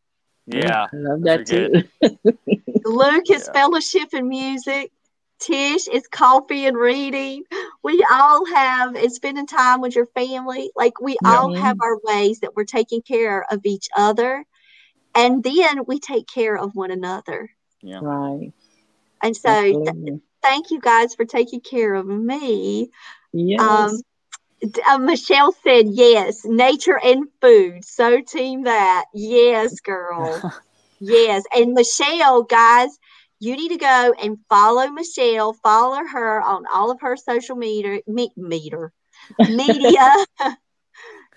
yeah. 0.45 0.85
I 0.91 0.95
love 0.95 1.21
that 1.23 1.45
too. 1.47 1.83
Luke 2.85 3.29
is 3.29 3.45
Yeah. 3.47 3.53
fellowship 3.53 4.09
and 4.13 4.27
music. 4.27 4.91
Tish 5.39 5.87
is 5.89 6.07
coffee 6.07 6.65
and 6.67 6.77
reading. 6.77 7.43
We 7.83 8.05
all 8.09 8.45
have 8.45 8.95
and 8.95 9.11
spending 9.11 9.47
time 9.47 9.81
with 9.81 9.95
your 9.95 10.05
family. 10.07 10.71
Like 10.75 11.01
we 11.01 11.17
Yeah. 11.21 11.37
all 11.37 11.53
have 11.55 11.77
our 11.81 11.99
ways 12.03 12.39
that 12.39 12.55
we're 12.55 12.63
taking 12.65 13.01
care 13.01 13.45
of 13.51 13.65
each 13.65 13.89
other. 13.97 14.45
And 15.15 15.43
then 15.43 15.85
we 15.85 15.99
take 15.99 16.27
care 16.27 16.57
of 16.57 16.71
one 16.75 16.91
another. 16.91 17.49
Yeah. 17.81 17.99
right. 18.01 18.51
And 19.21 19.35
so 19.35 19.63
th- 19.63 19.95
thank 20.41 20.71
you 20.71 20.79
guys 20.79 21.15
for 21.15 21.25
taking 21.25 21.61
care 21.61 21.93
of 21.93 22.05
me. 22.05 22.89
Yes. 23.33 23.59
Um, 23.59 24.01
uh, 24.87 24.97
Michelle 24.97 25.53
said 25.63 25.87
yes, 25.89 26.45
nature 26.45 26.99
and 27.03 27.25
food. 27.41 27.85
So 27.85 28.21
team 28.21 28.63
that. 28.63 29.05
Yes, 29.13 29.79
girl. 29.79 30.41
yes. 30.99 31.43
And 31.55 31.73
Michelle, 31.73 32.43
guys, 32.43 32.89
you 33.39 33.55
need 33.55 33.69
to 33.69 33.77
go 33.77 34.13
and 34.21 34.37
follow 34.49 34.87
Michelle. 34.87 35.53
Follow 35.53 36.01
her 36.05 36.41
on 36.41 36.63
all 36.73 36.91
of 36.91 37.01
her 37.01 37.15
social 37.17 37.55
meter, 37.55 38.01
me, 38.07 38.29
meter 38.37 38.91
media. 39.47 40.13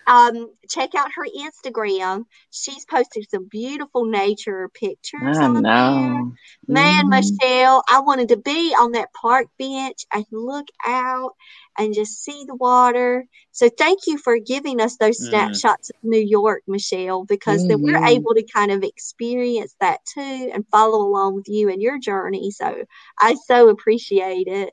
um, 0.06 0.52
check 0.68 0.94
out 0.94 1.10
her 1.14 1.24
Instagram. 1.38 2.24
She's 2.50 2.84
posted 2.86 3.26
some 3.30 3.48
beautiful 3.50 4.04
nature 4.06 4.68
pictures 4.74 5.38
I 5.38 5.48
on 5.54 5.66
there. 5.72 6.24
know. 6.24 6.36
Man, 6.68 7.08
Mhm. 7.08 7.10
Michelle, 7.10 7.82
I 7.88 8.00
wanted 8.00 8.28
to 8.28 8.36
be 8.36 8.74
on 8.78 8.92
that 8.92 9.12
park 9.20 9.46
bench 9.58 10.04
and 10.12 10.24
look 10.30 10.66
out 10.86 11.32
and 11.78 11.94
just 11.94 12.22
see 12.22 12.44
the 12.46 12.54
water. 12.56 13.26
So 13.52 13.68
thank 13.68 14.06
you 14.06 14.18
for 14.18 14.38
giving 14.38 14.80
us 14.80 14.96
those 14.96 15.20
Mhm. 15.20 15.62
snapshots 15.62 15.90
of 15.90 15.96
New 16.02 16.20
York, 16.20 16.62
Michelle, 16.66 17.24
because 17.24 17.64
then 17.66 17.78
we're 17.82 18.00
Mhm. 18.00 18.14
able 18.14 18.34
to 18.34 18.44
kind 18.54 18.70
of 18.72 18.82
experience 18.82 19.74
that 19.80 20.00
too 20.04 20.50
and 20.52 20.64
follow 20.70 20.98
along 21.00 21.34
with 21.34 21.48
you 21.48 21.68
and 21.70 21.80
your 21.82 21.98
journey. 21.98 22.50
So 22.50 22.84
I 23.20 23.34
so 23.46 23.68
appreciate 23.68 24.46
it. 24.48 24.72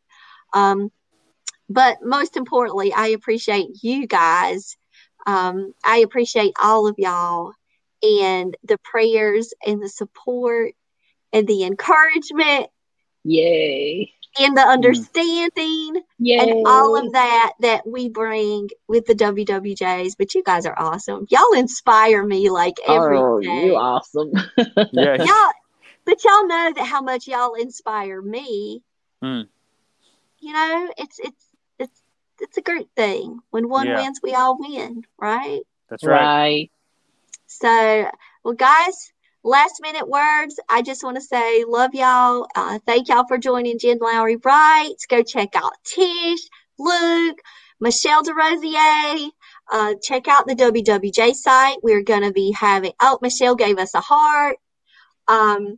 Um, 0.53 0.91
but 1.69 1.97
most 2.03 2.37
importantly, 2.37 2.93
I 2.93 3.07
appreciate 3.09 3.67
you 3.81 4.07
guys. 4.07 4.77
Um, 5.25 5.73
I 5.83 5.97
appreciate 5.99 6.53
all 6.61 6.87
of 6.87 6.95
y'all 6.97 7.53
and 8.01 8.55
the 8.63 8.77
prayers 8.79 9.53
and 9.65 9.81
the 9.81 9.89
support 9.89 10.73
and 11.31 11.47
the 11.47 11.63
encouragement 11.63 12.67
Yay. 13.23 14.11
and 14.39 14.57
the 14.57 14.61
understanding 14.61 16.01
Yay. 16.19 16.37
and 16.37 16.67
all 16.67 16.97
of 16.97 17.13
that 17.13 17.53
that 17.61 17.87
we 17.87 18.09
bring 18.09 18.69
with 18.87 19.05
the 19.05 19.15
WWJs. 19.15 20.15
But 20.17 20.35
you 20.35 20.43
guys 20.43 20.65
are 20.65 20.77
awesome. 20.77 21.25
Y'all 21.29 21.53
inspire 21.55 22.25
me 22.25 22.49
like 22.49 22.75
every 22.87 23.17
oh, 23.17 23.39
day. 23.39 23.67
you 23.67 23.75
awesome. 23.75 24.31
Yeah. 24.91 25.23
Y'all, 25.23 25.51
but 26.05 26.23
y'all 26.23 26.47
know 26.47 26.73
that 26.75 26.85
how 26.85 27.01
much 27.01 27.27
y'all 27.27 27.53
inspire 27.55 28.21
me. 28.21 28.83
Hmm. 29.21 29.41
You 30.39 30.51
know, 30.51 30.91
it's 30.97 31.19
it's 31.19 31.45
it's 32.33 32.49
it's 32.49 32.57
a 32.57 32.61
great 32.61 32.89
thing. 32.95 33.39
When 33.51 33.69
one 33.69 33.87
Yeah. 33.87 34.03
wins, 34.03 34.19
we 34.21 34.33
all 34.33 34.57
win, 34.59 35.05
right? 35.17 35.61
That's 35.89 36.03
right. 36.03 36.21
right. 36.23 36.71
So, 37.47 38.09
well, 38.43 38.53
guys, 38.55 39.11
last 39.43 39.81
minute 39.81 40.07
words. 40.07 40.59
I 40.69 40.81
just 40.81 41.03
want 41.03 41.15
to 41.17 41.21
say, 41.21 41.63
love 41.67 41.93
y'all. 41.93 42.47
Uh, 42.55 42.79
thank 42.85 43.09
y'all 43.09 43.27
for 43.27 43.37
joining 43.37 43.79
Jen 43.79 43.99
Lowry 43.99 44.37
Writes. 44.37 45.05
Go 45.05 45.21
check 45.23 45.55
out 45.55 45.73
Tish, 45.83 46.41
Luke, 46.79 47.39
Michelle 47.79 48.23
DeRosier. 48.23 49.29
Uh, 49.71 49.95
check 50.01 50.27
out 50.27 50.47
the 50.47 50.55
WWJ 50.55 51.33
site. 51.35 51.77
We're 51.83 52.03
going 52.03 52.23
to 52.23 52.31
be 52.31 52.51
having, 52.51 52.93
oh, 53.01 53.19
Michelle 53.21 53.55
gave 53.55 53.77
us 53.77 53.93
a 53.93 54.01
heart. 54.01 54.57
Um, 55.27 55.77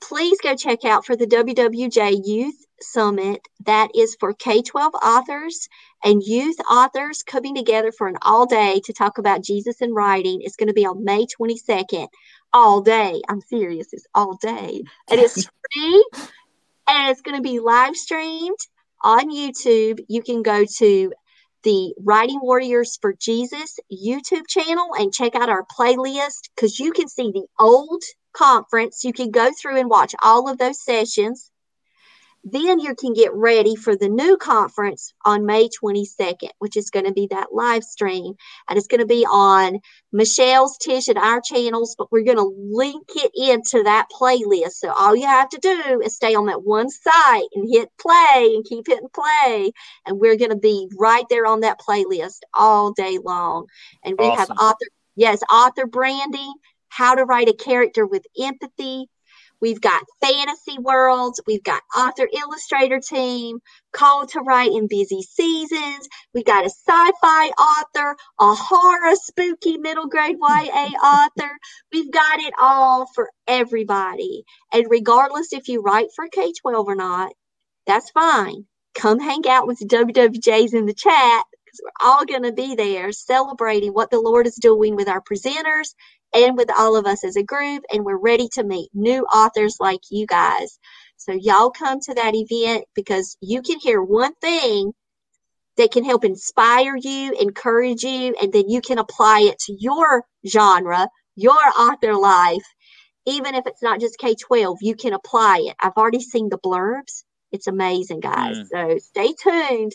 please 0.00 0.38
go 0.42 0.54
check 0.56 0.84
out 0.84 1.06
for 1.06 1.16
the 1.16 1.26
WWJ 1.26 2.26
Youth 2.26 2.66
Summit. 2.80 3.46
That 3.66 3.90
is 3.94 4.16
for 4.18 4.32
K 4.34 4.62
12 4.62 4.94
authors 4.94 5.68
and 6.04 6.22
youth 6.22 6.56
authors 6.70 7.22
coming 7.22 7.54
together 7.54 7.92
for 7.92 8.06
an 8.06 8.16
all 8.22 8.46
day 8.46 8.80
to 8.84 8.92
talk 8.92 9.18
about 9.18 9.42
Jesus 9.42 9.80
and 9.80 9.94
writing. 9.94 10.40
It's 10.42 10.56
going 10.56 10.68
to 10.68 10.74
be 10.74 10.86
on 10.86 11.04
May 11.04 11.26
22nd, 11.26 12.08
all 12.52 12.80
day. 12.80 13.20
I'm 13.28 13.40
serious, 13.40 13.88
it's 13.92 14.06
all 14.14 14.36
day. 14.36 14.82
And 15.10 15.20
it's 15.20 15.48
free 15.72 16.08
and 16.88 17.10
it's 17.10 17.22
going 17.22 17.36
to 17.36 17.42
be 17.42 17.60
live 17.60 17.96
streamed 17.96 18.58
on 19.02 19.30
YouTube, 19.30 20.00
you 20.08 20.22
can 20.22 20.42
go 20.42 20.64
to 20.78 21.12
the 21.64 21.94
Writing 22.02 22.40
Warriors 22.40 22.98
for 23.00 23.14
Jesus 23.14 23.78
YouTube 23.92 24.46
channel 24.48 24.90
and 24.96 25.12
check 25.12 25.34
out 25.34 25.48
our 25.48 25.64
playlist 25.78 26.50
because 26.54 26.78
you 26.78 26.92
can 26.92 27.08
see 27.08 27.30
the 27.32 27.46
old 27.58 28.02
conference. 28.32 29.04
You 29.04 29.12
can 29.12 29.30
go 29.30 29.50
through 29.60 29.78
and 29.78 29.90
watch 29.90 30.14
all 30.22 30.48
of 30.48 30.58
those 30.58 30.82
sessions. 30.82 31.50
Then 32.44 32.78
you 32.78 32.94
can 32.94 33.12
get 33.12 33.32
ready 33.34 33.76
for 33.76 33.96
the 33.96 34.08
new 34.08 34.36
conference 34.36 35.12
on 35.24 35.44
May 35.44 35.68
22nd, 35.68 36.50
which 36.58 36.76
is 36.76 36.90
going 36.90 37.04
to 37.06 37.12
be 37.12 37.26
that 37.30 37.52
live 37.52 37.84
stream. 37.84 38.34
And 38.68 38.78
it's 38.78 38.86
going 38.86 39.00
to 39.00 39.06
be 39.06 39.24
on 39.26 39.80
Michelle's, 40.12 40.78
Tish, 40.78 41.08
and 41.08 41.18
our 41.18 41.40
channels, 41.40 41.94
but 41.98 42.10
we're 42.10 42.24
going 42.24 42.38
to 42.38 42.54
link 42.56 43.08
it 43.16 43.32
into 43.34 43.82
that 43.84 44.06
playlist. 44.12 44.72
So 44.72 44.92
all 44.92 45.14
you 45.14 45.26
have 45.26 45.48
to 45.50 45.58
do 45.58 46.00
is 46.02 46.14
stay 46.14 46.34
on 46.34 46.46
that 46.46 46.62
one 46.62 46.88
site 46.90 47.48
and 47.54 47.68
hit 47.70 47.90
play 48.00 48.52
and 48.54 48.64
keep 48.64 48.86
hitting 48.86 49.08
play. 49.12 49.72
And 50.06 50.18
we're 50.18 50.36
going 50.36 50.50
to 50.50 50.56
be 50.56 50.88
right 50.98 51.24
there 51.28 51.46
on 51.46 51.60
that 51.60 51.80
playlist 51.80 52.40
all 52.54 52.92
day 52.92 53.18
long. 53.22 53.66
And 54.04 54.16
we 54.18 54.26
awesome. 54.26 54.56
have 54.56 54.58
author, 54.58 54.86
yes, 55.16 55.40
author 55.50 55.86
branding, 55.86 56.54
how 56.88 57.14
to 57.14 57.24
write 57.24 57.48
a 57.48 57.52
character 57.54 58.06
with 58.06 58.24
empathy 58.40 59.08
We've 59.60 59.80
got 59.80 60.04
fantasy 60.22 60.78
worlds. 60.80 61.40
We've 61.46 61.64
got 61.64 61.82
author 61.96 62.28
illustrator 62.32 63.00
team, 63.00 63.58
call 63.92 64.26
to 64.28 64.40
write 64.40 64.72
in 64.72 64.88
busy 64.88 65.22
seasons. 65.22 66.08
We've 66.34 66.44
got 66.46 66.66
a 66.66 66.70
sci-fi 66.70 67.48
author, 67.48 68.16
a 68.40 68.54
horror 68.54 69.16
spooky 69.16 69.78
middle 69.78 70.08
grade 70.08 70.36
YA 70.40 70.46
author. 71.04 71.50
We've 71.92 72.12
got 72.12 72.40
it 72.40 72.54
all 72.60 73.08
for 73.14 73.30
everybody. 73.48 74.44
And 74.72 74.86
regardless 74.90 75.52
if 75.52 75.68
you 75.68 75.82
write 75.82 76.08
for 76.16 76.28
K-12 76.28 76.86
or 76.86 76.96
not, 76.96 77.32
that's 77.86 78.10
fine. 78.10 78.66
Come 78.94 79.20
hang 79.20 79.42
out 79.48 79.66
with 79.66 79.78
the 79.78 79.86
WWJs 79.86 80.74
in 80.74 80.86
the 80.86 80.94
chat 80.94 81.44
because 81.64 81.80
we're 81.82 82.08
all 82.08 82.24
going 82.26 82.42
to 82.44 82.52
be 82.52 82.74
there 82.74 83.12
celebrating 83.12 83.92
what 83.92 84.10
the 84.10 84.20
Lord 84.20 84.46
is 84.46 84.56
doing 84.56 84.96
with 84.96 85.08
our 85.08 85.22
presenters 85.22 85.94
and 86.34 86.56
with 86.56 86.70
all 86.76 86.96
of 86.96 87.06
us 87.06 87.24
as 87.24 87.36
a 87.36 87.42
group. 87.42 87.84
And 87.92 88.04
we're 88.04 88.18
ready 88.18 88.48
to 88.54 88.64
meet 88.64 88.90
new 88.94 89.24
authors 89.24 89.76
like 89.80 90.00
you 90.10 90.26
guys. 90.26 90.78
So, 91.16 91.32
y'all 91.32 91.70
come 91.70 92.00
to 92.00 92.14
that 92.14 92.34
event 92.34 92.84
because 92.94 93.36
you 93.40 93.62
can 93.62 93.78
hear 93.80 94.02
one 94.02 94.34
thing 94.40 94.92
that 95.78 95.92
can 95.92 96.04
help 96.04 96.24
inspire 96.24 96.96
you, 96.96 97.32
encourage 97.40 98.02
you, 98.02 98.34
and 98.42 98.52
then 98.52 98.68
you 98.68 98.80
can 98.80 98.98
apply 98.98 99.40
it 99.40 99.58
to 99.60 99.76
your 99.78 100.24
genre, 100.46 101.08
your 101.36 101.54
author 101.78 102.14
life. 102.14 102.64
Even 103.26 103.54
if 103.54 103.66
it's 103.66 103.82
not 103.82 104.00
just 104.00 104.18
K 104.18 104.34
12, 104.34 104.78
you 104.80 104.94
can 104.94 105.12
apply 105.12 105.62
it. 105.66 105.76
I've 105.80 105.96
already 105.96 106.20
seen 106.20 106.48
the 106.48 106.58
blurbs. 106.58 107.24
It's 107.52 107.66
amazing, 107.66 108.20
guys. 108.20 108.58
Mm. 108.58 108.66
So 108.70 108.98
stay 108.98 109.34
tuned. 109.42 109.92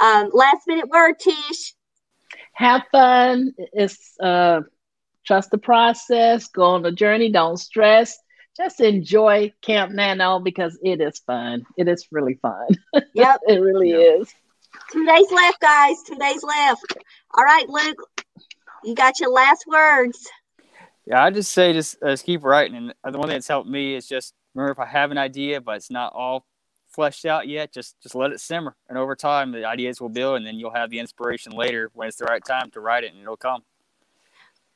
Um, 0.00 0.30
last 0.32 0.62
minute 0.66 0.88
word, 0.88 1.14
Tish. 1.20 1.74
Have 2.54 2.82
fun. 2.90 3.52
It's 3.58 4.14
uh, 4.20 4.62
Trust 5.28 5.50
the 5.50 5.58
process, 5.58 6.48
go 6.48 6.62
on 6.62 6.80
the 6.80 6.90
journey, 6.90 7.30
don't 7.30 7.58
stress. 7.58 8.18
Just 8.56 8.80
enjoy 8.80 9.52
Camp 9.60 9.92
Nano 9.92 10.38
because 10.38 10.78
it 10.82 11.02
is 11.02 11.18
fun. 11.18 11.66
It 11.76 11.86
is 11.86 12.06
really 12.10 12.38
fun. 12.40 12.68
Yep. 13.12 13.40
it 13.46 13.60
really 13.60 13.90
yep. 13.90 14.22
is. 14.22 14.34
Two 14.90 15.04
days 15.04 15.30
left, 15.30 15.60
guys. 15.60 15.96
Two 16.06 16.16
days 16.16 16.42
left. 16.42 16.96
All 17.34 17.44
right, 17.44 17.68
Luke, 17.68 17.98
you 18.82 18.94
got 18.94 19.20
your 19.20 19.30
last 19.30 19.66
words. 19.66 20.26
Yeah, 21.04 21.22
I 21.22 21.30
just 21.30 21.52
say 21.52 21.74
just, 21.74 22.02
uh, 22.02 22.08
just 22.08 22.24
keep 22.24 22.42
writing. 22.42 22.90
And 23.04 23.14
the 23.14 23.18
one 23.18 23.28
thing 23.28 23.36
that's 23.36 23.48
helped 23.48 23.68
me 23.68 23.96
is 23.96 24.08
just 24.08 24.32
remember 24.54 24.72
if 24.72 24.78
I 24.78 24.86
have 24.86 25.10
an 25.10 25.18
idea, 25.18 25.60
but 25.60 25.76
it's 25.76 25.90
not 25.90 26.14
all 26.14 26.46
fleshed 26.88 27.26
out 27.26 27.48
yet, 27.48 27.74
just 27.74 28.00
just 28.02 28.14
let 28.14 28.32
it 28.32 28.40
simmer. 28.40 28.74
And 28.88 28.96
over 28.96 29.14
time, 29.14 29.52
the 29.52 29.66
ideas 29.66 30.00
will 30.00 30.08
build, 30.08 30.38
and 30.38 30.46
then 30.46 30.58
you'll 30.58 30.72
have 30.72 30.88
the 30.88 31.00
inspiration 31.00 31.52
later 31.52 31.90
when 31.92 32.08
it's 32.08 32.16
the 32.16 32.24
right 32.24 32.42
time 32.42 32.70
to 32.70 32.80
write 32.80 33.04
it, 33.04 33.12
and 33.12 33.20
it'll 33.20 33.36
come. 33.36 33.62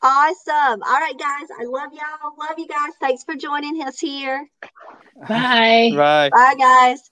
Awesome. 0.03 0.83
All 0.83 0.99
right, 0.99 1.19
guys. 1.19 1.49
I 1.61 1.65
love 1.65 1.93
y'all. 1.93 2.35
Love 2.39 2.59
you 2.59 2.67
guys. 2.67 2.93
Thanks 3.01 3.23
for 3.23 3.37
joining 3.37 3.81
us 3.83 4.01
here. 4.01 4.49
Bye. 5.29 5.93
Bye. 5.95 6.31
Bye, 6.31 6.55
guys. 6.59 7.12